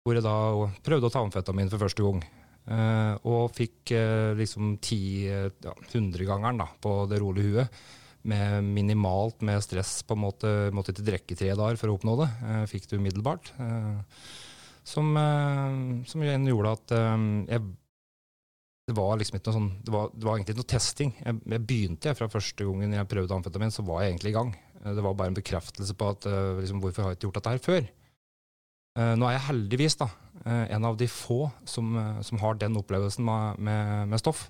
[0.05, 0.35] hvor jeg da
[0.83, 2.23] prøvde å ta amfetamin for første gang.
[2.65, 7.83] Eh, og fikk eh, liksom ti, eh, ja, hundregangeren da, på det rolige huet.
[8.25, 10.51] Med minimalt med stress, på en måte.
[10.73, 12.29] Måtte ikke drikke tre dager for å oppnå det.
[12.41, 13.51] Eh, fikk det umiddelbart.
[13.61, 14.21] Eh,
[14.85, 15.75] som, eh,
[16.09, 17.67] som igjen gjorde at jeg
[18.85, 21.11] det var liksom ikke noe sånn, det var, det var egentlig ikke noe testing.
[21.17, 24.35] Jeg, jeg begynte jeg fra første gangen jeg prøvde amfetamin, så var jeg egentlig i
[24.35, 24.51] gang.
[24.85, 26.27] Det var bare en bekreftelse på at
[26.59, 27.87] liksom, hvorfor har jeg ikke gjort dette her før?
[29.17, 30.05] Nå er jeg heldigvis da,
[30.45, 34.45] en av de få som, som har den opplevelsen med, med, med stoff.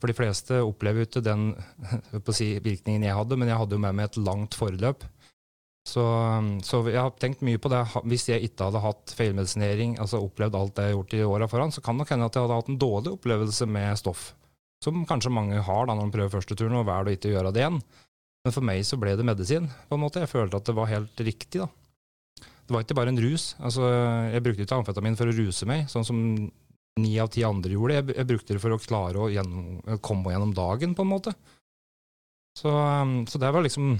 [0.00, 1.50] For de fleste opplever jo ikke den
[2.36, 5.04] si, virkningen jeg hadde, men jeg hadde jo med meg et langt forløp
[5.84, 6.04] Så,
[6.64, 7.82] så, jeg har tenkt mye på det.
[8.08, 11.48] Hvis jeg ikke hadde hatt feilmedisinering, altså opplevd alt det jeg har gjort i åra
[11.50, 14.30] foran, så kan det nok hende at jeg hadde hatt en dårlig opplevelse med stoff.
[14.84, 17.52] Som kanskje mange har da når de prøver første turen og velger å ikke gjøre
[17.52, 17.78] det igjen.
[18.44, 19.70] Men for meg så ble det medisin.
[19.88, 20.20] på en måte.
[20.24, 21.62] Jeg følte at det var helt riktig.
[21.62, 21.68] da.
[22.64, 23.54] Det var ikke bare en rus.
[23.60, 23.84] Altså,
[24.32, 26.18] Jeg brukte ikke amfetamin for å ruse meg, sånn som
[27.00, 27.98] ni av ti andre gjorde.
[27.98, 31.34] Jeg, jeg brukte det for å klare å gjennom, komme gjennom dagen, på en måte.
[32.54, 32.70] Så,
[33.28, 33.96] så det var liksom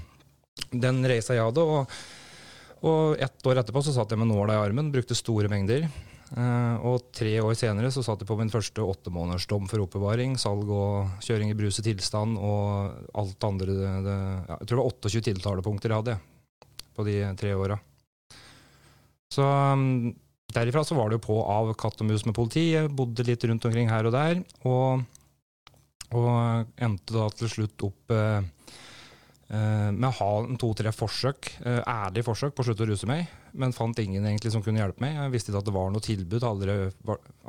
[0.71, 1.63] den reisa jeg hadde.
[1.63, 1.95] Og,
[2.87, 5.89] og ett år etterpå så satt jeg med nåla i armen, brukte store mengder.
[6.35, 10.71] Uh, og tre år senere så satt jeg på min første åttemånedersdom for oppbevaring, salg
[10.73, 14.15] og kjøring i bruset tilstand og alt andre det, det,
[14.49, 16.17] ja, Jeg tror det var 28 tiltalepunkter jeg hadde
[16.95, 17.77] på de tre åra.
[19.35, 20.15] Så um,
[20.55, 22.69] derifra så var det jo på av katt og mus med politi.
[22.73, 25.05] Jeg bodde litt rundt omkring her og der, og,
[26.15, 28.41] og endte da til slutt opp uh,
[29.45, 33.27] Uh, med å ha to-tre forsøk, uh, ærlige forsøk på å slutte å ruse meg,
[33.53, 35.19] men fant ingen egentlig som kunne hjelpe meg.
[35.19, 36.77] Jeg visste ikke at det var noe tilbud, aldri,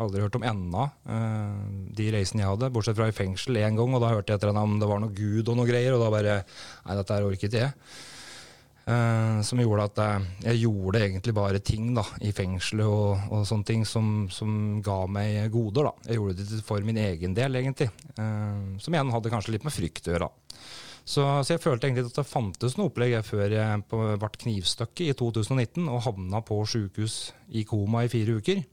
[0.04, 1.62] aldri hørt om enda uh,
[1.96, 4.52] de reisene jeg hadde, bortsett fra i fengsel én gang, og da hørte jeg etter
[4.52, 7.30] henne om det var noe gud og noe greier, og da bare Nei, dette her
[7.30, 7.72] orket jeg.
[8.86, 13.66] Som gjorde at jeg, jeg gjorde egentlig bare ting da, i fengselet og, og sånne
[13.66, 15.88] ting som, som, ga meg goder.
[15.88, 16.10] da.
[16.10, 17.88] Jeg gjorde det for min egen del, egentlig.
[18.14, 20.28] som igjen hadde kanskje litt med frykt å gjøre.
[20.28, 20.62] da.
[21.06, 25.14] Så, så, jeg følte egentlig at det fantes noe opplegg før jeg ble knivstukket i
[25.14, 28.64] 2019 og havna på sjukehus i koma i fire uker.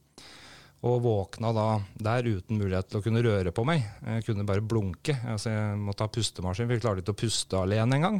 [0.84, 1.68] Og våkna da
[2.10, 3.85] der uten mulighet til å kunne røre på meg.
[4.02, 5.14] Jeg kunne bare blunke.
[5.30, 8.18] Altså, jeg måtte ha pustemaskin, for jeg klarte ikke å puste alene engang.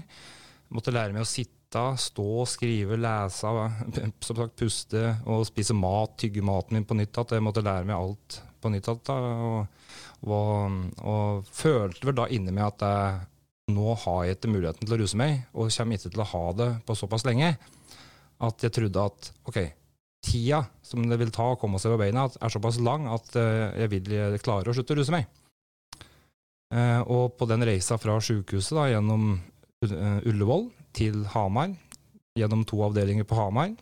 [0.74, 3.52] Måtte lære meg å sitte, stå, skrive, lese,
[4.28, 7.38] som sagt, puste og spise mat, tygge maten min på nytt igjen.
[7.38, 9.38] Jeg måtte lære meg alt på nytt igjen.
[9.50, 9.86] Og,
[10.26, 13.30] og, og, følte vel da inni meg at jeg
[13.74, 16.44] nå har jeg ikke muligheten til å ruse meg, og kommer ikke til å ha
[16.60, 17.54] det på såpass lenge,
[18.44, 19.60] at jeg trodde at ok,
[20.24, 23.86] tida som det vil ta å komme seg på beina, er såpass lang at eh,
[23.86, 24.12] jeg vil
[24.44, 25.30] klare å slutte å ruse meg.
[26.74, 29.36] Eh, og på den reisa fra sykehuset da, gjennom
[29.92, 31.74] Ullevål til Hamar,
[32.38, 33.74] gjennom to avdelinger på Hamar,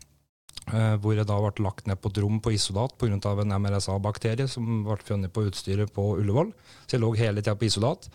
[1.01, 3.17] hvor jeg da ble lagt ned på et rom på isolat pga.
[3.17, 6.53] en MRSA-bakterie som ble funnet på utstyret på Ullevål.
[6.85, 8.07] Så jeg lå hele tida på isolat.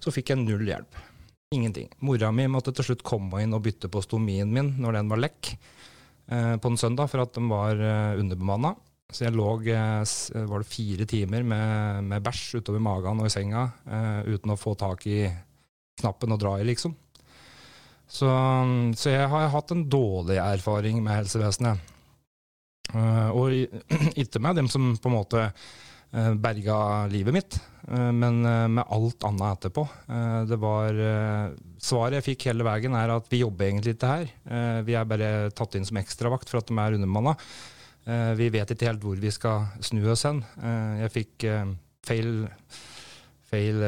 [0.00, 1.00] Så fikk jeg null hjelp.
[1.50, 1.88] Ingenting.
[2.04, 5.22] Mora mi måtte til slutt komme inn og bytte på stomien min når den var
[5.22, 5.54] lekk
[6.28, 8.74] eh, på en søndag, for at den var eh, underbemanna.
[9.08, 13.32] Så jeg lå eh, var det fire timer med, med bæsj utover magen og i
[13.32, 15.22] senga eh, uten å få tak i
[15.98, 16.92] knappen og dra i, liksom.
[18.08, 18.28] Så,
[18.96, 21.94] så jeg har hatt en dårlig erfaring med helsevesenet.
[22.88, 23.52] Uh, og
[24.22, 26.78] ikke med dem som på en måte uh, berga
[27.12, 27.58] livet mitt,
[27.90, 29.84] uh, men med alt annet etterpå.
[30.48, 31.02] det var
[31.78, 34.30] Svaret jeg fikk hele veien, er at vi jobber egentlig ikke her.
[34.84, 37.36] vi er bare tatt inn som ekstravakt for at de er undermanna.
[38.34, 40.42] vi vet ikke helt hvor vi skal snu oss hen.
[41.04, 41.46] jeg fikk
[42.08, 42.32] feil,
[43.46, 43.84] feil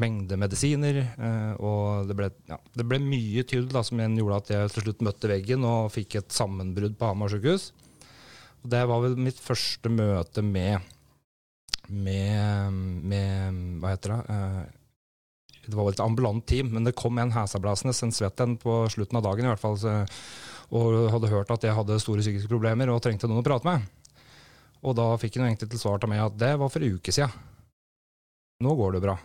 [0.00, 1.00] mengde medisiner.
[1.14, 4.86] Eh, og det ble, ja, det ble mye tull da, som gjorde at jeg til
[4.86, 7.70] slutt møtte veggen og fikk et sammenbrudd på Hamar sykehus.
[8.64, 10.82] Og det var vel mitt første møte med,
[11.88, 12.80] med,
[13.12, 14.20] med Hva heter det?
[14.34, 14.74] Eh,
[15.68, 18.80] det var vel et ambulant team, men det kom en hesablasende, en svett en på
[18.88, 19.98] slutten av dagen i hvert fall, så,
[20.72, 23.84] og hadde hørt at jeg hadde store psykiske problemer og trengte noen å prate med.
[24.80, 27.12] Og da fikk jeg egentlig til svar til meg at det var for en uke
[27.12, 27.34] siden.
[28.64, 29.18] Nå går det bra.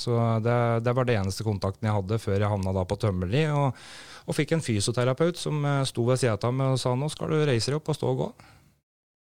[0.00, 0.54] Så det,
[0.84, 3.44] det, var det eneste kontakten jeg hadde før jeg havna da på Tømmerli.
[3.52, 3.76] Og,
[4.24, 7.32] og, fikk en fysioterapeut som eh, sto ved sida av meg og sa nå skal
[7.32, 8.32] du reise deg opp og stå og gå.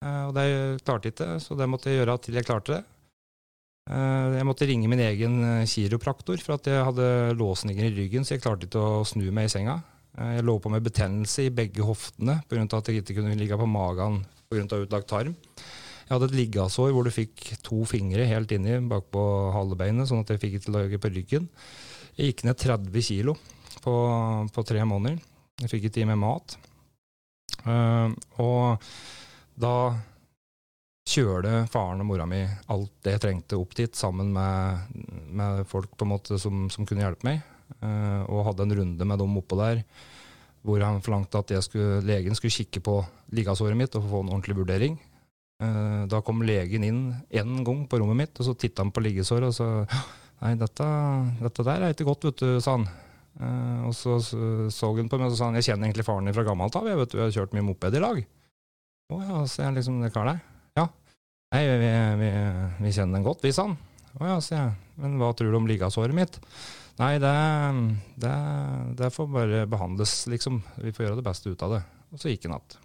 [0.06, 0.48] Eh, og det
[0.82, 2.84] klarte jeg ikke, så det måtte jeg gjøre til jeg klarte det.
[3.94, 8.36] Eh, jeg måtte ringe min egen kiropraktor for at jeg hadde låsninger i ryggen, så
[8.36, 9.80] jeg klarte ikke å snu meg i senga.
[10.16, 12.64] Jeg lå på med betennelse i begge hoftene pga.
[12.78, 14.80] at jeg ikke kunne ligge på magen pga.
[14.80, 15.36] utlagt tarm.
[16.06, 19.22] Jeg hadde et liggasår hvor du fikk to fingre helt inni bakpå
[19.56, 21.48] halebeinet, sånn at jeg fikk til å lage på ryggen.
[22.16, 23.34] Jeg gikk ned 30 kilo
[23.82, 23.96] på,
[24.54, 25.18] på tre måneder.
[25.64, 26.58] Jeg fikk ikke i meg mat.
[27.66, 28.86] Uh, og
[29.58, 29.96] da
[31.10, 34.94] kjørte faren og mora mi alt det jeg trengte opp dit, sammen med,
[35.34, 37.42] med folk på en måte som, som kunne hjelpe meg.
[37.82, 39.82] Uh, og hadde en runde med dem oppå der
[40.66, 43.00] hvor han forlangte at skulle, legen skulle kikke på
[43.38, 44.96] liggasåret mitt og få en ordentlig vurdering.
[45.64, 47.02] Eh, da kom legen inn
[47.32, 49.70] én gang på rommet mitt, og så titta han på liggesåret og så
[50.44, 50.86] Nei, dette,
[51.40, 52.84] dette, der er ikke godt, vet du, sa han.
[53.40, 56.28] Uh, og så så han på meg og så sa han, jeg kjenner egentlig faren
[56.28, 58.20] din fra gammelt av, jeg vet du, jeg har kjørt mye moped i lag.
[59.16, 60.44] Å ja, sier jeg liksom, det klar der.
[60.76, 60.86] Ja.
[61.56, 62.30] Nei, vi, vi,
[62.84, 63.78] vi, kjenner den godt, vi, sa han.
[64.20, 64.76] Å ja, sier jeg.
[65.00, 66.40] Men hva tror du om liggasåret mitt?
[67.00, 67.36] Nei, det,
[68.24, 68.36] det,
[69.00, 70.60] det, får bare behandles, liksom.
[70.84, 71.84] Vi får gjøre det beste ut av det.
[72.12, 72.85] Og så gikk han igjen.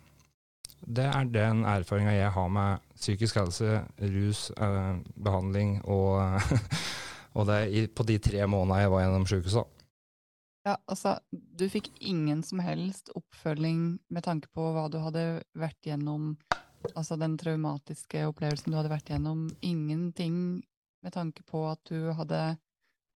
[0.81, 6.41] Det er den erfaringa jeg har med psykisk helse, rus, eh, behandling og,
[7.37, 9.77] og det i, på de tre månedene jeg var gjennom sjukehuset.
[10.67, 15.89] Ja, altså, du fikk ingen som helst oppfølging med tanke på hva du hadde vært
[15.89, 16.35] gjennom,
[16.93, 19.47] altså den traumatiske opplevelsen du hadde vært gjennom.
[19.65, 20.61] Ingenting
[21.01, 22.59] med tanke på at du hadde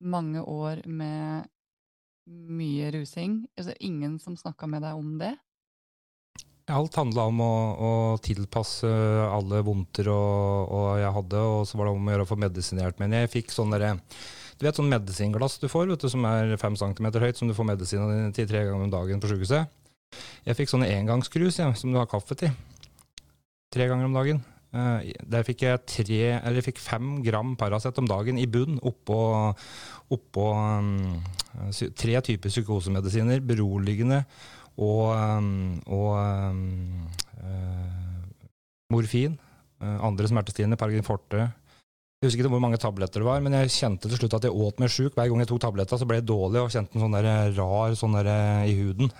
[0.03, 1.49] mange år med
[2.27, 3.41] mye rusing.
[3.57, 5.35] Altså, ingen som snakka med deg om det?
[6.71, 7.89] Alt handla om å, å,
[8.23, 12.29] tilpasse alle vondter og, og, jeg hadde, og så var det om å gjøre å
[12.29, 13.01] få medisinert.
[13.03, 13.97] Men jeg fikk sånn derre
[14.55, 17.55] Du vet sånn medisinglass du får, vet du, som er fem centimeter høyt, som du
[17.57, 19.67] får medisinen til tre ganger om dagen på sjukehuset.
[20.47, 22.55] Jeg fikk sånne engangskrus ja, som du har kaffe til.
[23.73, 24.39] Tre ganger om dagen.
[24.73, 28.79] Uh, der fikk jeg, tre, eller jeg fikk fem gram Paracet om dagen i bunn
[28.81, 29.19] oppå,
[30.15, 31.19] oppå um,
[31.99, 34.23] tre typer psykosemedisiner, beroligende
[34.77, 36.09] og, um, og
[37.43, 38.23] uh,
[38.93, 39.37] morfin.
[39.83, 41.49] Uh, andre smertestillende, Paragin Forte.
[42.23, 44.55] Jeg husker ikke hvor mange tabletter det var, men jeg kjente til slutt at jeg
[44.55, 45.17] åt meg sjuk.
[45.17, 47.97] Hver gang jeg tok tabletter, så ble jeg dårlig og kjente en sånn der rar
[47.99, 48.29] sånn der
[48.63, 49.11] i huden.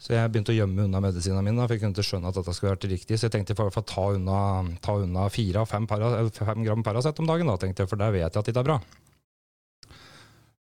[0.00, 2.54] Så jeg begynte å gjemme unna medisinene mine, for jeg kunne ikke skjønne at dette
[2.56, 3.18] skulle vært riktig.
[3.20, 4.38] Så jeg tenkte for å ta unna,
[4.80, 8.00] ta unna fire av fem, para, fem gram Paracet om dagen, da, tenkte jeg, for
[8.00, 8.78] der vet jeg at det er bra.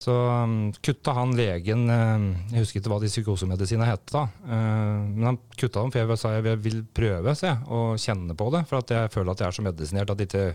[0.00, 2.22] Så um, kutta han legen uh,
[2.54, 4.22] Jeg husker ikke hva de psykosemedisinene het da.
[4.46, 8.48] Uh, men han kutta dem, for jeg sa jeg vil prøve se, og kjenne på
[8.54, 8.64] det.
[8.70, 10.46] For jeg føler at jeg er så medisinert at ikke,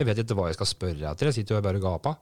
[0.00, 1.30] jeg vet ikke hva jeg skal spørre etter.
[1.30, 2.20] Jeg sitter jo bare og gaper.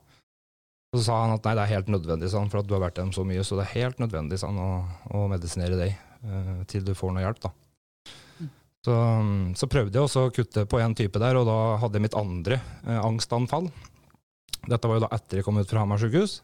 [0.95, 2.97] Så sa han at nei, det er helt nødvendig sånn, for at du har vært
[2.97, 4.69] gjennom så mye, så det er helt nødvendig sånn, å,
[5.19, 5.91] å medisinere deg
[6.25, 7.43] uh, til du får noe hjelp.
[7.43, 7.51] da.
[8.87, 8.95] Så,
[9.59, 12.17] så, prøvde jeg også å kutte på en type der, og da hadde jeg mitt
[12.17, 12.57] andre
[12.87, 13.67] uh, angstanfall.
[14.65, 16.39] Dette var jo da etter jeg kom ut fra Hamar sykehus,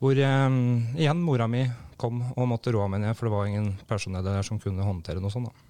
[0.00, 0.60] hvor um,
[0.96, 1.66] igjen mora mi
[2.00, 5.20] kom og måtte roe meg ned, for det var ingen personell der som kunne håndtere
[5.20, 5.50] noe sånt.
[5.50, 5.66] da.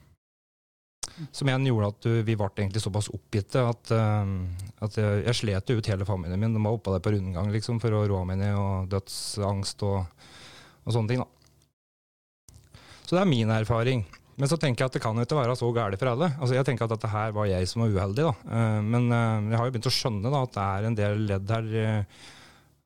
[1.35, 4.31] Som igjen gjorde at du, vi ble egentlig såpass oppgitte at, uh,
[4.87, 6.55] at jeg, jeg slet ut hele familien min.
[6.55, 10.25] De var oppå der på rundgang liksom, for å roe meg ned, og dødsangst og,
[10.87, 11.27] og, sånne ting.
[11.27, 12.79] da.
[13.03, 14.07] Så det er min erfaring.
[14.41, 16.31] Men så tenker jeg at det kan jo ikke være så galt for alle.
[16.39, 18.31] Altså Jeg tenker at dette her var jeg som var uheldig.
[18.31, 18.35] da.
[18.47, 21.27] Uh, men uh, jeg har jo begynt å skjønne da, at det er en del
[21.35, 21.73] ledd her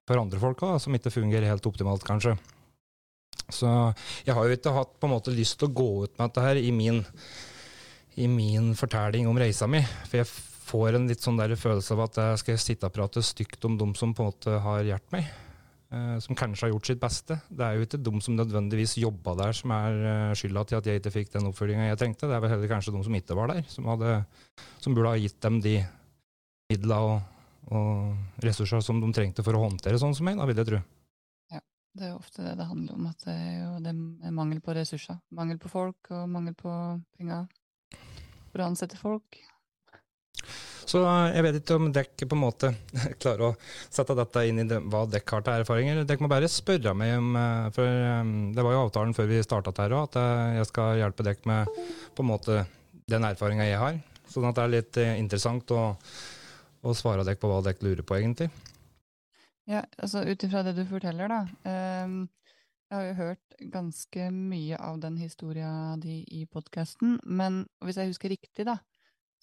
[0.09, 2.37] for andre folk da, som ikke fungerer helt optimalt, kanskje.
[3.53, 3.69] Så
[4.25, 6.45] jeg har jo ikke hatt på en måte lyst til å gå ut med dette
[6.45, 7.03] her i min
[8.15, 9.81] i min fortelling om reisa mi.
[10.07, 10.31] For jeg
[10.65, 13.79] får en litt sånn der følelse av at jeg skal sitte og prate stygt om
[13.81, 15.33] dem som på en måte har hjulpet meg.
[15.95, 17.37] Eh, som kanskje har gjort sitt beste.
[17.51, 20.89] Det er jo ikke de som nødvendigvis jobba der, som er eh, skylda til at
[20.89, 22.31] jeg ikke fikk den oppfølginga jeg trengte.
[22.31, 24.17] Det er vel heller kanskje de som ikke var der, som, hadde,
[24.83, 25.77] som burde ha gitt dem de
[26.73, 27.34] midla og,
[27.73, 30.83] og ressurser som de trengte for å håndtere sånn som meg, da vil jeg tro.
[31.55, 31.63] Ja,
[31.97, 34.77] det er ofte det det handler om, at det er jo det er mangel på
[34.77, 35.21] ressurser.
[35.35, 36.75] Mangel på folk og mangel på
[37.17, 37.49] penger
[38.53, 39.41] for å ansette folk.
[40.85, 41.01] Så
[41.33, 42.71] jeg vet ikke om dere på en måte
[43.23, 46.03] klarer å sette dette inn i det, hva dere har til erfaringer.
[46.05, 49.43] Dere må bare spørre meg om eh, For eh, det var jo avtalen før vi
[49.45, 51.83] starta her òg, at eh, jeg skal hjelpe dere med
[52.15, 52.61] på en måte
[53.11, 53.99] den erfaringa jeg har.
[54.31, 55.83] Sånn at det er litt interessant å,
[56.85, 58.51] å svare dere på hva dere lurer på, egentlig.
[59.71, 61.45] Ja, altså ut ifra det du forteller, da.
[62.05, 62.25] Um,
[62.91, 68.13] jeg har jo hørt ganske mye av den historia di i podkasten, men hvis jeg
[68.13, 68.77] husker riktig, da,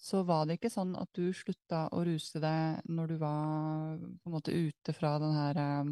[0.02, 4.30] så var det ikke sånn at du slutta å ruse deg når du var på
[4.30, 5.90] en måte ute fra den her eh,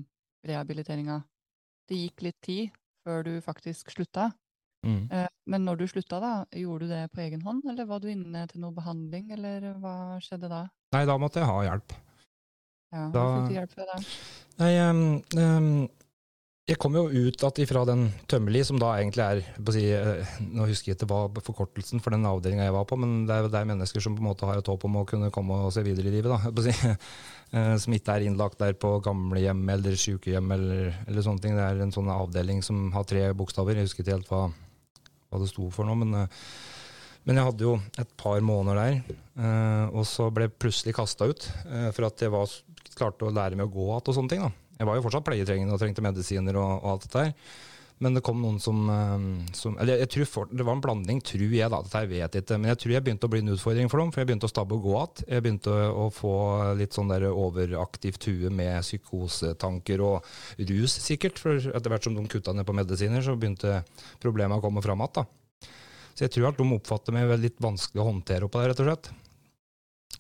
[0.51, 1.21] rehabiliteringa.
[1.87, 4.31] Det gikk litt tid før du faktisk slutta.
[4.87, 5.01] Mm.
[5.13, 8.09] Eh, men når du slutta, da, gjorde du det på egen hånd, eller var du
[8.13, 9.95] inne til noe behandling, eller hva
[10.25, 10.65] skjedde da?
[10.97, 11.97] Nei, da måtte jeg ha hjelp.
[12.91, 13.99] Ja, Hva fikk du hjelp for da?
[14.61, 15.03] Nei, um,
[15.39, 15.75] um,
[16.71, 19.41] jeg kom jo ut at ifra den Tømmerli, som da egentlig er
[19.75, 23.25] si, eh, Nå husker jeg ikke hva forkortelsen for den avdelinga jeg var på, men
[23.27, 25.33] det er, det er mennesker som på en måte har et håp om å kunne
[25.35, 26.31] komme og se videre i livet.
[26.31, 26.75] da, si,
[27.59, 31.59] eh, Som ikke er innlagt der på gamlehjem eller sykehjem eller, eller, sånne ting.
[31.59, 33.81] Det er en sånn avdeling som har tre bokstaver.
[33.81, 34.45] Jeg husker ikke helt hva,
[35.31, 36.45] hva det sto for nå, men, eh,
[37.25, 39.17] men, jeg hadde jo et par måneder der.
[39.93, 41.45] Og så ble jeg plutselig kasta ut
[41.93, 42.55] for at jeg var,
[42.97, 44.41] klarte å lære meg å gå igjen og sånne ting.
[44.47, 44.51] da.
[44.81, 47.35] Jeg var jo fortsatt pleietrengende og trengte medisiner og, og alt dette her.
[48.01, 51.21] Men det kom noen som, eh, som Eller jeg tror for, det var en blanding,
[51.21, 51.83] tror jeg, da.
[51.85, 52.57] Dette jeg vet ikke.
[52.57, 54.53] Men jeg tror jeg begynte å bli en utfordring for dem, for jeg begynte å
[54.53, 55.27] stabbe og gå igjen.
[55.35, 56.33] Jeg begynte å, få
[56.81, 60.25] litt sånn der overaktivt hue med psykosetanker og
[60.73, 61.43] rus, sikkert.
[61.43, 63.83] For etter hvert som de kutta ned på medisiner, så begynte
[64.23, 65.29] problemene å komme fram igjen.
[66.17, 68.89] Så jeg tror at de oppfatter meg litt vanskelig å håndtere oppå det, rett og
[68.89, 69.13] slett.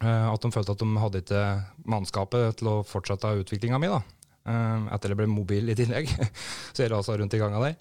[0.00, 1.44] Eh, at de følte at de hadde ikke
[1.88, 3.88] mannskapet til å fortsette utviklinga mi.
[3.88, 4.04] da.
[4.48, 6.08] Eh, etter jeg ble mobil i tillegg.
[6.74, 7.76] så jeg rasa rundt i ganga der.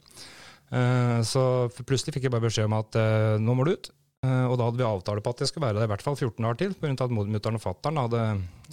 [0.69, 1.43] Eh, så
[1.81, 3.91] plutselig fikk jeg bare beskjed om at eh, nå må du ut.
[4.19, 6.17] Eh, og da hadde vi avtale på at jeg skulle være der i hvert fall
[6.17, 6.91] 14 dager til, pga.
[7.05, 8.23] at mutter'n og fatter'n hadde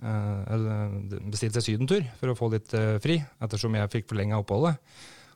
[0.03, 4.81] eh, bestilt seg sydentur for å få litt eh, fri, ettersom jeg fikk forlenga oppholdet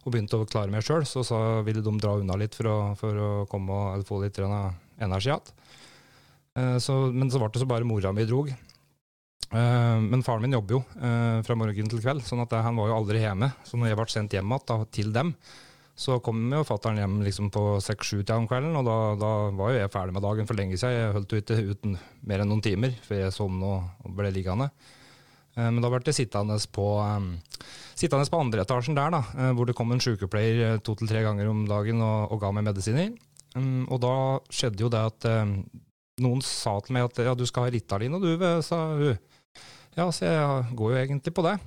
[0.01, 2.77] og begynte å klare meg sjøl, så så ville de dra unna litt for å,
[2.97, 5.51] for å komme og få litt energi igjen.
[6.56, 8.48] men så ble det så bare mora mi drog.
[9.51, 10.81] Men faren min jobber jo
[11.43, 13.48] fra morgen til kveld, sånn at han var jo aldri hjemme.
[13.66, 15.32] Så når jeg ble sendt hjem igjen til dem,
[16.01, 19.82] så kom jo fatter'n hjem liksom på seks-sju-tida om kvelden, og da, da, var jo
[19.82, 20.97] jeg ferdig med dagen for lenge siden.
[20.97, 21.98] Jeg holdt jo ikke uten
[22.31, 24.70] mer enn noen timer før jeg sovna og ble liggende.
[25.59, 26.86] Eh, men da ble jeg sittende på,
[28.01, 31.24] sittende på andre etasjen der, da, eh, hvor det kom en sykepleier to til tre
[31.27, 33.12] ganger om dagen og, og ga meg medisiner.
[33.59, 34.14] Um, og da
[34.55, 35.24] skjedde jo det at
[36.22, 39.18] noen sa til meg at ja, du skal ha Ritalin, og du, sa hun.
[39.98, 41.58] Ja, så jeg går jo egentlig på det.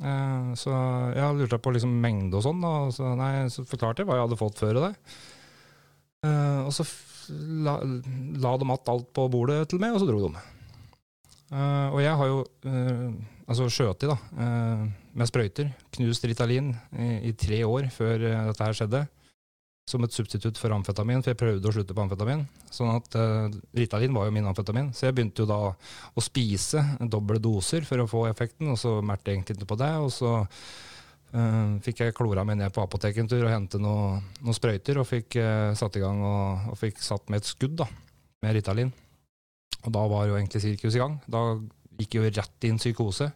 [0.00, 0.72] Uh, så
[1.12, 4.26] jeg lurte på liksom mengde og sånn, og så, nei, så forklarte jeg hva jeg
[4.26, 4.94] hadde fått før det.
[6.24, 6.86] Uh, og så
[7.66, 7.76] la,
[8.40, 10.32] la de att alt på bordet til meg, og så dro de.
[11.50, 12.40] Uh, og jeg har jo
[13.50, 14.16] altså skjøtet da,
[15.18, 19.00] med sprøyter, knust Ritalin, i, i, tre år før dette her skjedde
[19.90, 22.44] som et substitutt for amfetamin, for jeg prøvde å slutte på amfetamin.
[22.70, 24.92] Sånn at uh, Ritalin var jo min amfetamin.
[24.96, 28.98] Så jeg begynte jo da å spise doble doser for å få effekten, og så
[29.02, 29.90] merket jeg egentlig ikke på det.
[30.04, 34.22] Og så uh, fikk jeg klora meg ned på apoteket en tur og hente noen
[34.46, 37.76] noe sprøyter, og fikk uh, satt i gang og, og, fikk satt med et skudd
[37.82, 37.90] da,
[38.44, 38.94] med Ritalin.
[39.84, 41.18] Og da var jo egentlig sirkus i gang.
[41.30, 41.44] Da
[42.00, 43.30] gikk jo rett inn psykose.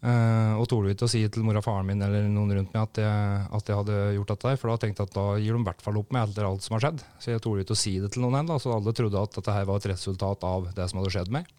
[0.00, 2.86] Uh, og torde ikke å si til mora og faren min eller noen rundt meg
[2.86, 5.60] at jeg, at jeg hadde gjort dette, for da tenkte jeg at da gir de
[5.60, 7.02] i hvert fall opp med etter alt som har skjedd.
[7.20, 9.56] Så jeg torde ikke å si det til noen ennå, så alle trodde at dette
[9.58, 11.52] her var et resultat av det som hadde skjedd meg.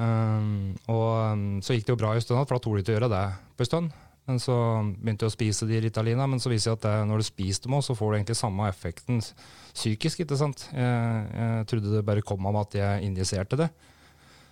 [0.00, 2.92] Um, og um, så gikk det jo bra en stund, for da torde jeg ikke
[2.92, 3.24] å gjøre det
[3.56, 3.96] på en stund.
[4.28, 4.56] Men så
[5.00, 7.64] begynte jeg å spise de Ritalina, men så viser det at det, når du spiser
[7.64, 9.24] dem òg, så får du egentlig samme effekten
[9.72, 10.66] psykisk, ikke sant.
[10.76, 13.70] Jeg, jeg trodde det bare kom av at jeg injiserte det.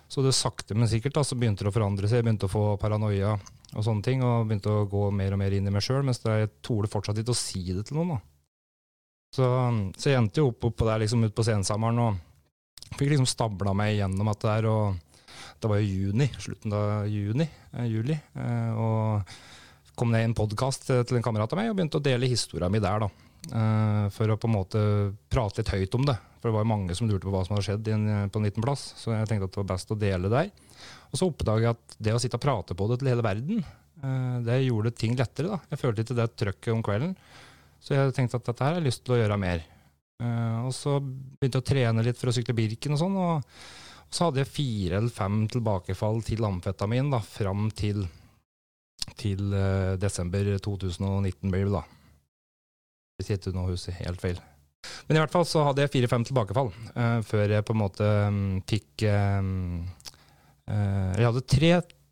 [0.09, 2.19] Så det sakte, men sikkert da, så begynte det å forandre seg.
[2.19, 3.35] Jeg begynte å få paranoia
[3.77, 6.23] og sånne ting, og begynte å gå mer og mer inn i meg sjøl, mens
[6.25, 8.15] jeg torde fortsatt ikke å si det til noen.
[8.15, 8.19] da.
[9.29, 9.45] Så,
[10.01, 13.75] så jeg endte jo opp, opp der liksom ut på sensommeren og fikk liksom stabla
[13.77, 14.69] meg gjennom at det der.
[14.71, 17.45] og Det var jo juni, slutten av juni,
[17.75, 18.17] eh, juli.
[18.17, 22.03] Eh, og kom ned i en podkast til en kamerat av meg og begynte å
[22.03, 23.05] dele historia mi der.
[23.05, 23.11] da.
[23.49, 24.81] Eh, for å på en måte
[25.29, 26.17] prate litt høyt om det.
[26.39, 28.63] For det var mange som lurte på hva som hadde skjedd en, på en liten
[28.63, 28.93] plass.
[28.99, 30.51] Så jeg tenkte at det var best å dele der.
[31.11, 33.59] Og så oppdaga jeg at det å sitte og prate på det til hele verden,
[34.03, 35.51] uh, det gjorde ting lettere.
[35.51, 35.59] da.
[35.73, 37.17] Jeg følte ikke det trøkket om kvelden.
[37.83, 39.65] Så jeg tenkte at dette her har jeg lyst til å gjøre mer.
[40.23, 43.19] Uh, og så begynte jeg å trene litt for å sykle Birken og sånn.
[43.19, 43.59] Og,
[44.09, 48.07] så hadde jeg fire eller fem tilbakefall til amfetamin da, fram til,
[49.19, 49.53] til
[50.01, 51.83] desember 2019 blir det da.
[53.19, 54.41] Hvis ikke nå husker helt feil.
[55.07, 58.09] Men i hvert fall så hadde jeg fire-fem tilbakefall uh, før jeg på en måte
[58.29, 59.81] um, fikk um,
[60.69, 61.71] uh, Jeg hadde tre,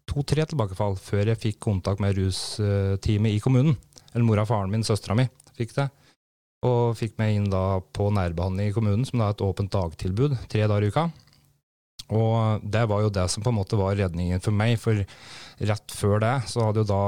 [0.09, 3.77] to-tre tilbakefall før jeg fikk kontakt med rusteamet i kommunen.
[4.13, 5.27] Eller mora faren min, søstera mi,
[5.57, 5.87] fikk det.
[6.65, 10.33] Og fikk meg inn da på nærbehandling i kommunen, som da er et åpent dagtilbud
[10.49, 11.07] tre dager i uka.
[12.17, 15.03] Og det var jo det som på en måte var redningen for meg, for
[15.69, 17.03] rett før det så hadde jo da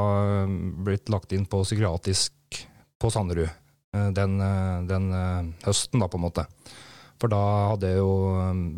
[0.85, 2.61] blitt lagt inn på psykiatrisk
[2.99, 3.49] på Sanderud.
[3.95, 6.45] Eh, den, eh, den, eh, høsten, da, på en måte.
[7.19, 7.41] For da
[7.73, 8.11] hadde jeg jo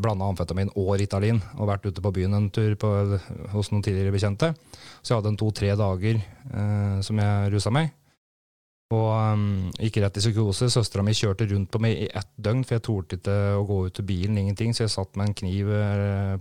[0.01, 2.89] blanda amfetamin og Ritalin og vært ute på byen en tur på,
[3.51, 4.55] hos noen tidligere bekjente.
[5.03, 7.91] Så jeg hadde en to-tre dager eh, som jeg rusa meg.
[8.91, 9.43] Og um,
[9.79, 10.67] gikk rett i psykose.
[10.73, 13.77] Søstera mi kjørte rundt på meg i ett døgn, for jeg torde ikke å gå
[13.85, 14.73] ut til bilen, ingenting.
[14.75, 15.69] Så jeg satt med en kniv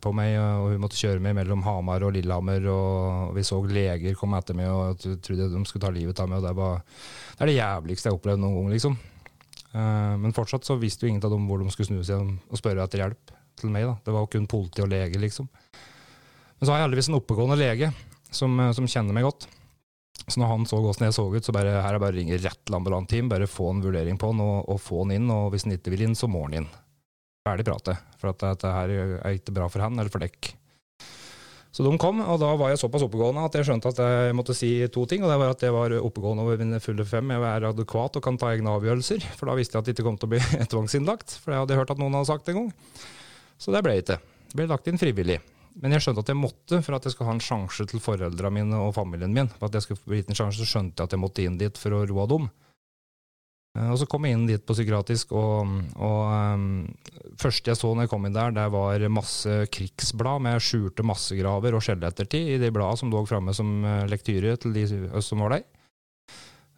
[0.02, 2.66] på meg, og hun måtte kjøre meg mellom Hamar og Lillehammer.
[2.72, 6.40] Og vi så leger komme etter meg og trodde de skulle ta livet av meg.
[6.40, 6.82] og det var
[7.40, 8.96] det er det jævligste jeg har opplevd noen gang, liksom.
[9.72, 12.60] Uh, men fortsatt så visste jo ingen av dem hvor de skulle snu seg og
[12.60, 13.86] spørre etter hjelp til meg.
[13.88, 13.94] da.
[14.04, 15.48] Det var jo kun politi og lege, liksom.
[15.48, 17.88] Men så har jeg heldigvis en oppegående lege
[18.28, 19.48] som, eh, som kjenner meg godt.
[20.26, 22.36] Så når han så hvordan jeg så ut, så bare, her er bare å ringe
[22.36, 25.32] rett til ambulanteam, bare få en vurdering på han og, og, få han inn.
[25.32, 26.68] Og hvis han ikke vil inn, så må han inn.
[27.48, 30.52] Ferdig prate, For at dette her er ikke bra for han eller for dekk.
[31.70, 34.56] Så de kom, og da var jeg såpass oppegående at jeg skjønte at jeg måtte
[34.58, 35.22] si to ting.
[35.22, 38.24] og det var At jeg var oppegående over mine fulle fem, jeg er adekvat og
[38.26, 39.22] kan ta egne avgjørelser.
[39.38, 40.42] For da visste jeg at det ikke kom til å bli
[40.74, 42.74] tvangsinnlagt, for det hadde jeg hørt at noen hadde sagt en gang.
[43.60, 44.18] Så det ble ikke.
[44.50, 45.38] Det ble lagt inn frivillig.
[45.78, 48.56] Men jeg skjønte at jeg måtte for at jeg skulle ha en sjanse til foreldrene
[48.56, 49.52] mine og familien min.
[49.60, 51.78] For at jeg skulle gitt en sjanse, så skjønte jeg at jeg måtte inn dit
[51.78, 52.50] for å roe dem.
[53.78, 56.64] Eh, og så kom jeg inn dit på psykiatrisk, og, og um,
[57.40, 61.76] første jeg så når jeg kom inn der, det var masse krigsblad med skjulte massegraver
[61.76, 64.86] og skjellettertid i de bladene som lå framme som lektyre til de
[65.22, 65.66] som var der.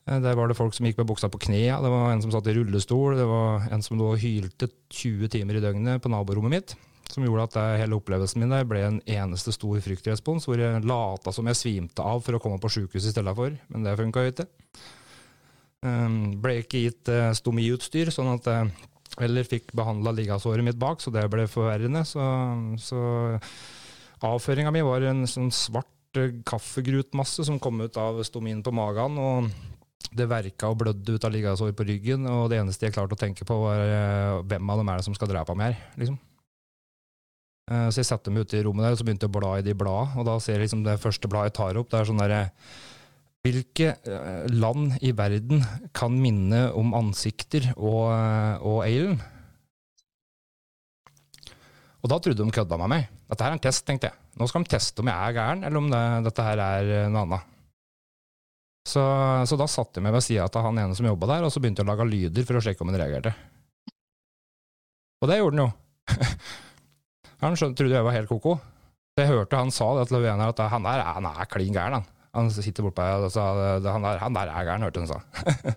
[0.02, 2.48] Der var det folk som gikk med buksa på knea, det var en som satt
[2.50, 6.56] i rullestol, det var en som lå og hylte 20 timer i døgnet på naborommet
[6.56, 6.74] mitt
[7.12, 10.84] som gjorde at det, hele opplevelsen min der ble en eneste stor fryktrespons, hvor jeg
[10.88, 13.98] lata som jeg svimte av for å komme på sjukehuset i stedet for, men det
[14.00, 14.48] funka jo ikke.
[15.82, 18.48] Um, ble ikke gitt uh, stomiutstyr, sånn at
[19.20, 22.04] eller fikk behandla liggasåret mitt bak, så det ble forverrende.
[22.08, 22.22] Så,
[22.80, 23.02] så
[24.24, 29.20] avføringa mi var en sånn svart uh, kaffegrutmasse som kom ut av stomien på magen.
[29.20, 29.52] og
[30.12, 33.20] det verka og blødde ut av liggasår på ryggen, og det eneste jeg klarte å
[33.20, 35.78] tenke på, var hvem av dem er det som skal drepe meg her?
[36.02, 36.18] liksom.
[37.70, 39.52] Eh, så jeg satte meg ute i rommet der og så begynte jeg å bla
[39.58, 40.18] i de bladene.
[40.20, 42.42] Og da ser jeg liksom det første bladet jeg tar opp, det er sånn derre
[43.42, 45.64] Hvilke eh, land i verden
[45.96, 49.18] kan minne om ansikter og, eh, og Ailen?
[52.02, 53.08] Og da trodde de kødda med meg.
[53.30, 54.18] Dette her er en test, tenkte jeg.
[54.38, 57.26] Nå skal de teste om jeg er gæren, eller om det, dette her er noe
[57.26, 57.50] annet.
[58.88, 59.02] Så,
[59.46, 61.62] så da satte jeg meg ved sida av han ene som jobba der, og så
[61.62, 63.34] begynte jeg å lage lyder for å sjekke om han reagerte.
[65.22, 65.70] Og det gjorde han jo.
[67.42, 68.52] Han trodde jeg var helt ko-ko.
[69.18, 71.96] Jeg hørte han sa det til Løvener, at han der han er klin gæren.
[71.98, 72.21] Han.
[72.32, 75.20] Han sitter bortpå og sa han der, han der er gæren, hørte hun sa.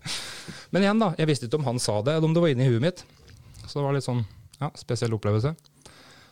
[0.72, 1.11] Men igjen, da.
[1.19, 3.03] Jeg visste ikke om han sa det, eller om det var inni huet mitt.
[3.65, 4.23] Så det var litt sånn
[4.61, 5.52] ja, spesiell opplevelse.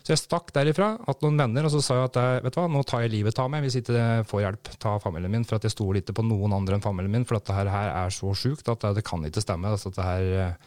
[0.04, 2.66] Så jeg stakk derifra, hatt noen venner, og så sa jeg at vet du hva,
[2.72, 5.56] nå tar jeg livet av meg hvis jeg ikke får hjelp av familien min, for
[5.60, 8.12] at jeg stoler ikke på noen andre enn familien min, for at dette her er
[8.12, 9.72] så sjukt at det, kan ikke stemme.
[9.72, 10.58] Altså, at dette her,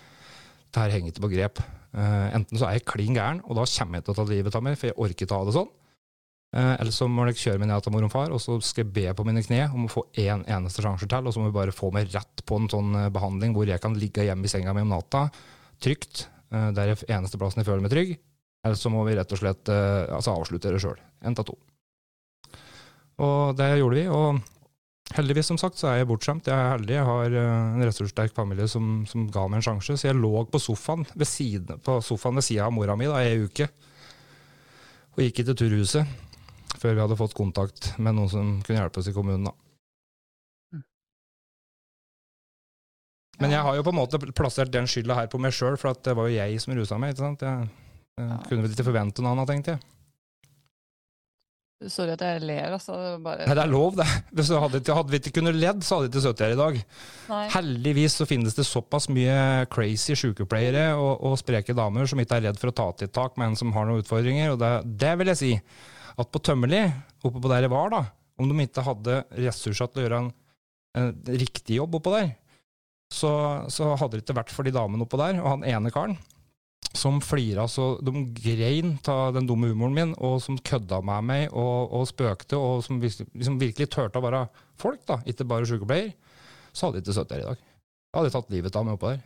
[0.72, 1.60] det her henger ikke på grep.
[1.96, 4.56] Uh, enten så er jeg klin gæren, og da kommer jeg til å ta livet
[4.56, 5.70] av meg, for jeg orker ikke å ha det sånn.
[6.56, 8.94] Uh, eller så må jeg kjøre ned til mor og far, og så skal jeg
[8.96, 11.50] be på mine kne om å få én en eneste sjanse til, og så må
[11.50, 14.48] vi bare få meg rett på en sånn uh, behandling hvor jeg kan ligge hjemme
[14.48, 15.26] i senga mi om natta,
[15.84, 16.30] trygt.
[16.48, 18.16] det er eneste plassen jeg føler meg trygg.
[18.64, 20.96] Eller så må vi rett og slett altså avslutte det sjøl.
[21.26, 21.58] Én av to.
[23.22, 24.06] Og det gjorde vi.
[24.08, 24.40] og
[25.14, 26.48] Heldigvis, som sagt, så er jeg bortskjemt.
[26.50, 26.94] Jeg er heldig.
[26.96, 29.94] Jeg har eh, en ressurssterk familie som, som, ga meg en sjanse.
[29.94, 33.20] Så jeg lå på sofaen ved siden, på sofaen ved sida av mora mi da,
[33.22, 33.68] i ei uke.
[35.14, 36.24] Og gikk ikke til turhuset
[36.80, 39.48] før vi hadde fått kontakt med noen som kunne hjelpe oss i kommunen.
[39.48, 39.54] da.
[40.76, 40.84] Mm.
[43.40, 45.96] Men jeg har jo på en måte plassert den skylda her på meg sjøl, for
[45.96, 47.14] det var jo jeg som rusa meg.
[47.14, 47.44] ikke sant?
[47.44, 47.68] Jeg,
[48.22, 49.84] jeg kunne vel ikke forvente noe annet, tenkte jeg.
[51.92, 52.94] Sorry at jeg ler, altså.
[53.20, 53.44] Bare...
[53.44, 54.06] Nei, det er lov, det.
[54.36, 56.78] Hvis hadde, hadde vi ikke kunnet ledd, så hadde vi ikke sittet her i dag.
[57.28, 57.40] Nei.
[57.52, 62.48] Heldigvis så finnes det såpass mye crazy sykepleiere og, og, spreke damer som ikke er
[62.48, 64.54] redd for å ta til tak, med en som har noen utfordringer.
[64.54, 64.72] Og det,
[65.04, 65.52] det vil jeg si
[66.16, 66.82] at på Tømmerli,
[67.22, 68.02] oppe på der jeg var, da,
[68.40, 70.30] om de ikke hadde ressurser til å gjøre en,
[70.96, 71.10] en
[71.40, 72.30] riktig jobb oppå der,
[73.12, 73.30] så,
[73.72, 76.16] så hadde det ikke vært for de damene oppå der, og han ene karen
[76.96, 81.46] som flira så de grein av den dumme humoren min, og som kødda med meg
[81.52, 84.46] og, og spøkte, og som liksom virkelig turte å være
[84.80, 86.12] folk, da, ikke bare sykepleier,
[86.72, 87.64] så hadde jeg ikke sittet her i dag.
[88.10, 89.22] Da hadde jeg tatt livet av meg oppå der.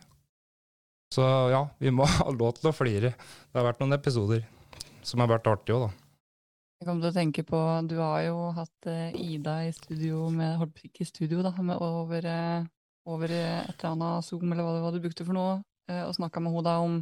[1.11, 3.13] Så ja, vi må ha lov til å flire.
[3.15, 4.45] Det har vært noen episoder
[5.07, 6.00] som har vært artige òg, da.
[6.81, 10.55] Jeg kom til å tenke på, Du har jo hatt eh, Ida i studio med,
[10.57, 12.63] holdt ikke i studio da, med over, eh,
[13.05, 16.41] over et eller annet Zoom, eller hva, hva du brukte for noe, eh, og snakka
[16.41, 16.95] med henne om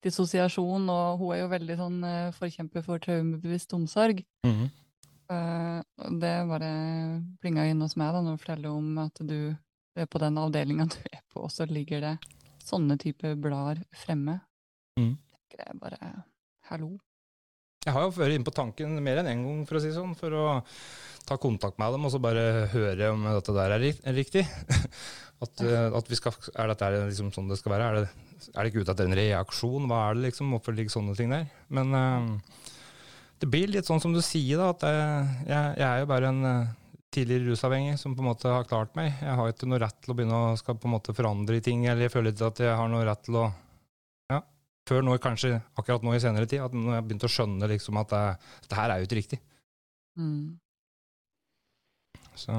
[0.00, 1.98] dissosiasjon, og hun er jo veldig sånn
[2.38, 4.24] forkjemper for traumebevisst omsorg.
[4.48, 4.70] Mm -hmm.
[6.20, 6.70] det bare
[7.42, 9.54] plinga inn hos meg da, når du forteller om at du
[9.96, 12.16] er på den avdelinga du er på, og så ligger det
[12.64, 14.40] sånne type blader fremme.
[14.96, 15.12] Mm.
[15.12, 16.24] Jeg tenker jeg bare
[16.72, 16.96] hallo.
[17.80, 19.92] Jeg har jo vært inne på tanken mer enn én en gang, for å si
[19.94, 20.46] sånn, for å
[21.24, 23.84] ta kontakt med dem og så bare høre om dette der er
[24.16, 24.44] riktig.
[25.40, 27.84] At, uh, at vi skal, er dette liksom sånn det skal være?
[27.86, 29.86] Er det er det ikke ute etter en reaksjon?
[29.88, 30.50] Hva er det liksom?
[30.52, 31.46] Hvorfor ligger sånne ting der?
[31.72, 32.68] Men uh,
[33.40, 34.74] det blir litt sånn som du sier, da.
[34.74, 36.42] At jeg, jeg, jeg er jo bare en
[37.10, 39.14] tidligere rusavhengig som på en måte har klart meg.
[39.16, 41.86] Jeg har ikke noe rett til å begynne å skal på en måte forandre ting,
[41.88, 43.48] eller jeg føler ikke at jeg har noe rett til å.
[44.90, 48.00] Før nå, kanskje akkurat nå i senere tid, at når jeg begynte å skjønne liksom
[48.00, 49.38] at det, her er jo ikke riktig.
[50.18, 50.58] Mm.
[52.34, 52.54] Så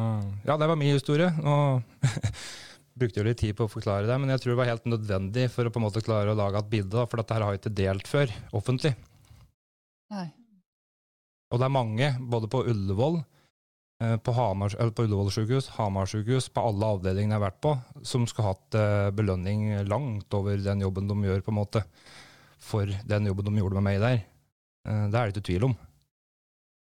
[0.47, 1.27] ja, det var min historie.
[1.43, 1.81] Og
[3.01, 5.47] brukte jo litt tid på å forklare det, men jeg tror det var helt nødvendig
[5.51, 7.63] for å på en måte klare å lage et bilde, for dette her har jeg
[7.63, 8.93] ikke delt før offentlig.
[10.11, 10.27] Nei.
[11.51, 13.19] Og det er mange, både på Ullevål,
[14.02, 17.76] på, Hamar, på Ullevål sykehus, Hamar sykehus, på alle avdelingene jeg har vært på,
[18.07, 21.84] som skulle hatt eh, belønning langt over den jobben de gjør, på en måte,
[22.61, 24.23] for den jobben de gjorde med meg der.
[24.88, 25.76] Eh, det er det ikke tvil om.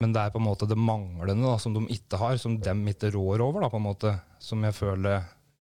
[0.02, 2.74] Men det er på en måte det manglende da, som de ikke har, som de
[2.92, 5.26] ikke rår over, da, på en måte, som jeg føler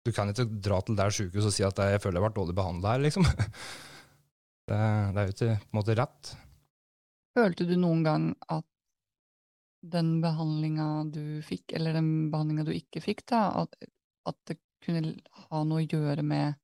[0.04, 2.38] Du kan ikke dra til det sykehuset og si at jeg føler jeg har vært
[2.38, 3.26] dårlig behandla her, liksom.
[4.64, 4.76] Det,
[5.12, 6.28] det, er jo ikke på en måte rett.
[7.36, 8.64] Følte du noen gang at
[9.84, 13.76] den behandlinga du fikk, eller den behandlinga du ikke fikk, da, at,
[14.28, 15.14] at, det kunne
[15.48, 16.54] ha noe å gjøre med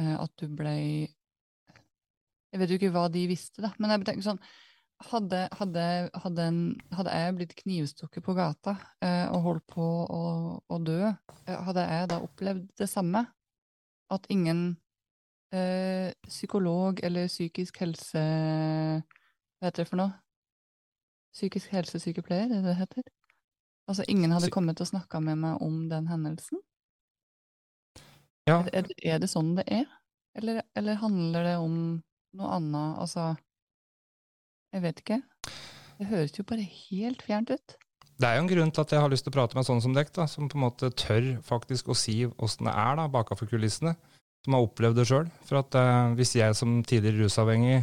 [0.00, 1.08] eh, at du blei
[2.50, 4.42] Jeg vet jo ikke hva de visste, da, men jeg tenker sånn
[5.08, 5.84] hadde, hadde,
[6.22, 6.60] hadde, en,
[6.92, 10.22] hadde, jeg blitt knivstukket på gata eh, og holdt på å,
[10.60, 13.24] å, dø, eh, hadde jeg da opplevd det samme?
[14.10, 14.74] At ingen
[15.54, 20.19] eh, psykolog eller psykisk helse Hva heter det for noe?
[21.34, 23.06] Psykisk helsesykepleier, er det det heter?
[23.90, 26.60] Altså ingen hadde kommet og snakka med meg om den hendelsen?
[28.48, 28.62] Ja.
[28.72, 29.86] Er, det, er det sånn det er?
[30.38, 31.76] Eller, eller handler det om
[32.38, 32.98] noe annet?
[33.02, 33.32] Altså
[34.70, 35.20] jeg vet ikke.
[35.98, 37.76] Det høres jo bare helt fjernt ut.
[38.20, 39.82] Det er jo en grunn til at jeg har lyst til å prate med sånne
[39.84, 43.50] som dere, som på en måte tør faktisk å si åssen det er da, for
[43.50, 43.94] kulissene.
[44.44, 45.26] Som har opplevd det sjøl.
[45.48, 47.82] For at eh, hvis jeg som tidligere rusavhengig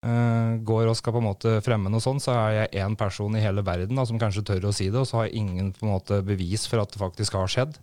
[0.00, 3.42] går og skal på en måte fremme noe sånt, så er jeg én person i
[3.44, 5.84] hele verden da, som kanskje tør å si det, og så har jeg ingen på
[5.84, 7.76] en måte bevis for at det faktisk har skjedd.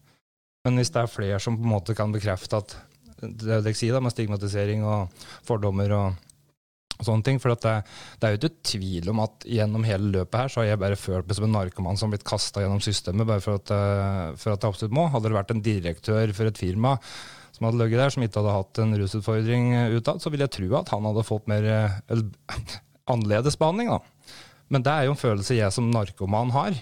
[0.65, 2.73] Men hvis det er flere som på en måte kan bekrefte at
[3.17, 5.13] det dere sier da, med stigmatisering og
[5.45, 6.23] fordommer og
[6.97, 7.41] og sånne ting.
[7.41, 7.73] For det,
[8.17, 10.99] det, er jo ikke tvil om at gjennom hele løpet her så har jeg bare
[10.99, 14.23] følt meg som en narkoman som har blitt kasta gjennom systemet bare for at, eh,
[14.41, 15.07] for at jeg absolutt må.
[15.13, 16.95] Hadde det vært en direktør for et firma
[17.57, 20.69] som hadde ligget der, som ikke hadde hatt en rusutfordring utad, så vil jeg tro
[20.79, 22.27] at han hadde fått mer eller,
[23.11, 23.89] annerledes behandling.
[23.95, 24.35] da.
[24.73, 26.77] Men det er jo en følelse jeg som narkoman har.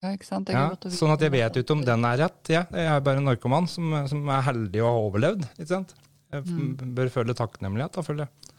[0.00, 0.48] Ja, ikke sant?
[0.48, 2.40] Ja, sånn at jeg vet ikke om den er rett.
[2.48, 5.44] Ja, jeg er bare en narkoman som, som er heldig å ha overlevd.
[5.58, 5.92] ikke sant?
[6.30, 6.94] Jeg mm.
[6.96, 8.54] bør føle takknemlighet, da, føler jeg.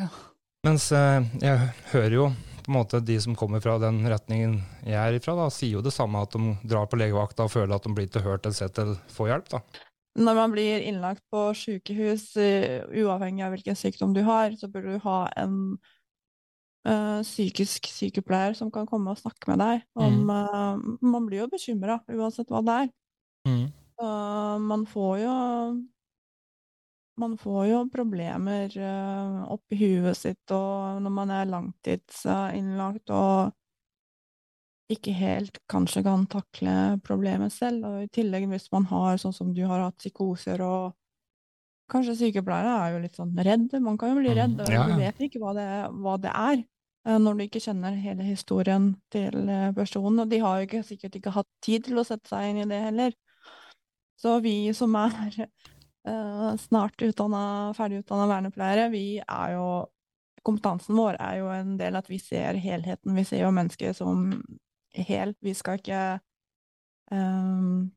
[0.00, 0.08] Ja.
[0.66, 2.28] Mens eh, jeg hører jo
[2.66, 5.84] på en måte de som kommer fra den retningen jeg er ifra, da, sier jo
[5.84, 8.56] det samme, at de drar på legevakta og føler at de blir ikke hørt eller
[8.56, 9.52] sett eller får hjelp.
[9.52, 9.60] da.
[10.16, 14.96] Når man blir innlagt på sykehus, uh, uavhengig av hvilken sykdom du har, så burde
[14.96, 15.58] du ha en
[16.88, 19.84] uh, psykisk sykepleier som kan komme og snakke med deg.
[19.98, 20.30] Om, mm.
[20.30, 22.94] uh, man blir jo bekymra uansett hva det er.
[23.46, 23.66] Mm.
[24.66, 25.34] man får jo
[27.16, 33.54] man får jo problemer uh, oppi huet sitt og når man er langtidsinnlagt og
[34.92, 36.74] ikke helt kanskje kan takle
[37.06, 37.86] problemet selv.
[37.88, 40.94] Og i tillegg hvis man har sånn som du har hatt psykoser og
[41.86, 43.68] Kanskje sykepleiere er jo litt sånn redd.
[43.78, 44.86] Man kan jo bli mm, redd, og ja, ja.
[44.90, 45.66] du vet ikke hva det,
[46.02, 46.64] hva det, er.
[47.06, 50.24] Uh, når du ikke kjenner hele historien til uh, personen.
[50.24, 52.66] Og de har jo ikke, sikkert ikke hatt tid til å sette seg inn i
[52.72, 53.14] det heller.
[54.18, 59.68] Så vi som er uh, snart utdanna, vernepleiere, vi er jo
[60.46, 63.16] Kompetansen vår er jo en del at vi ser helheten.
[63.16, 64.28] Vi ser jo mennesket som
[65.08, 65.36] helt.
[65.44, 66.18] Vi skal ikke
[67.10, 67.90] um,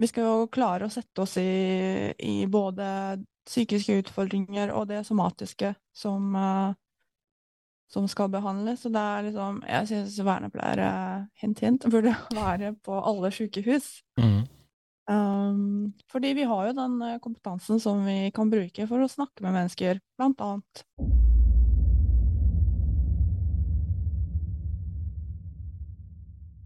[0.00, 2.86] Vi skal jo klare å sette oss i, i både
[3.46, 6.72] psykiske utfordringer og det somatiske som, uh,
[7.90, 8.82] som skal behandles.
[8.82, 10.88] Så det er liksom Jeg synes vernepleiere,
[11.42, 14.00] hint, hint, burde være på alle sykehus.
[14.18, 14.42] Mm.
[15.10, 19.42] Um, fordi vi har jo den eh, kompetansen som vi kan bruke for å snakke
[19.42, 20.86] med mennesker, blant annet.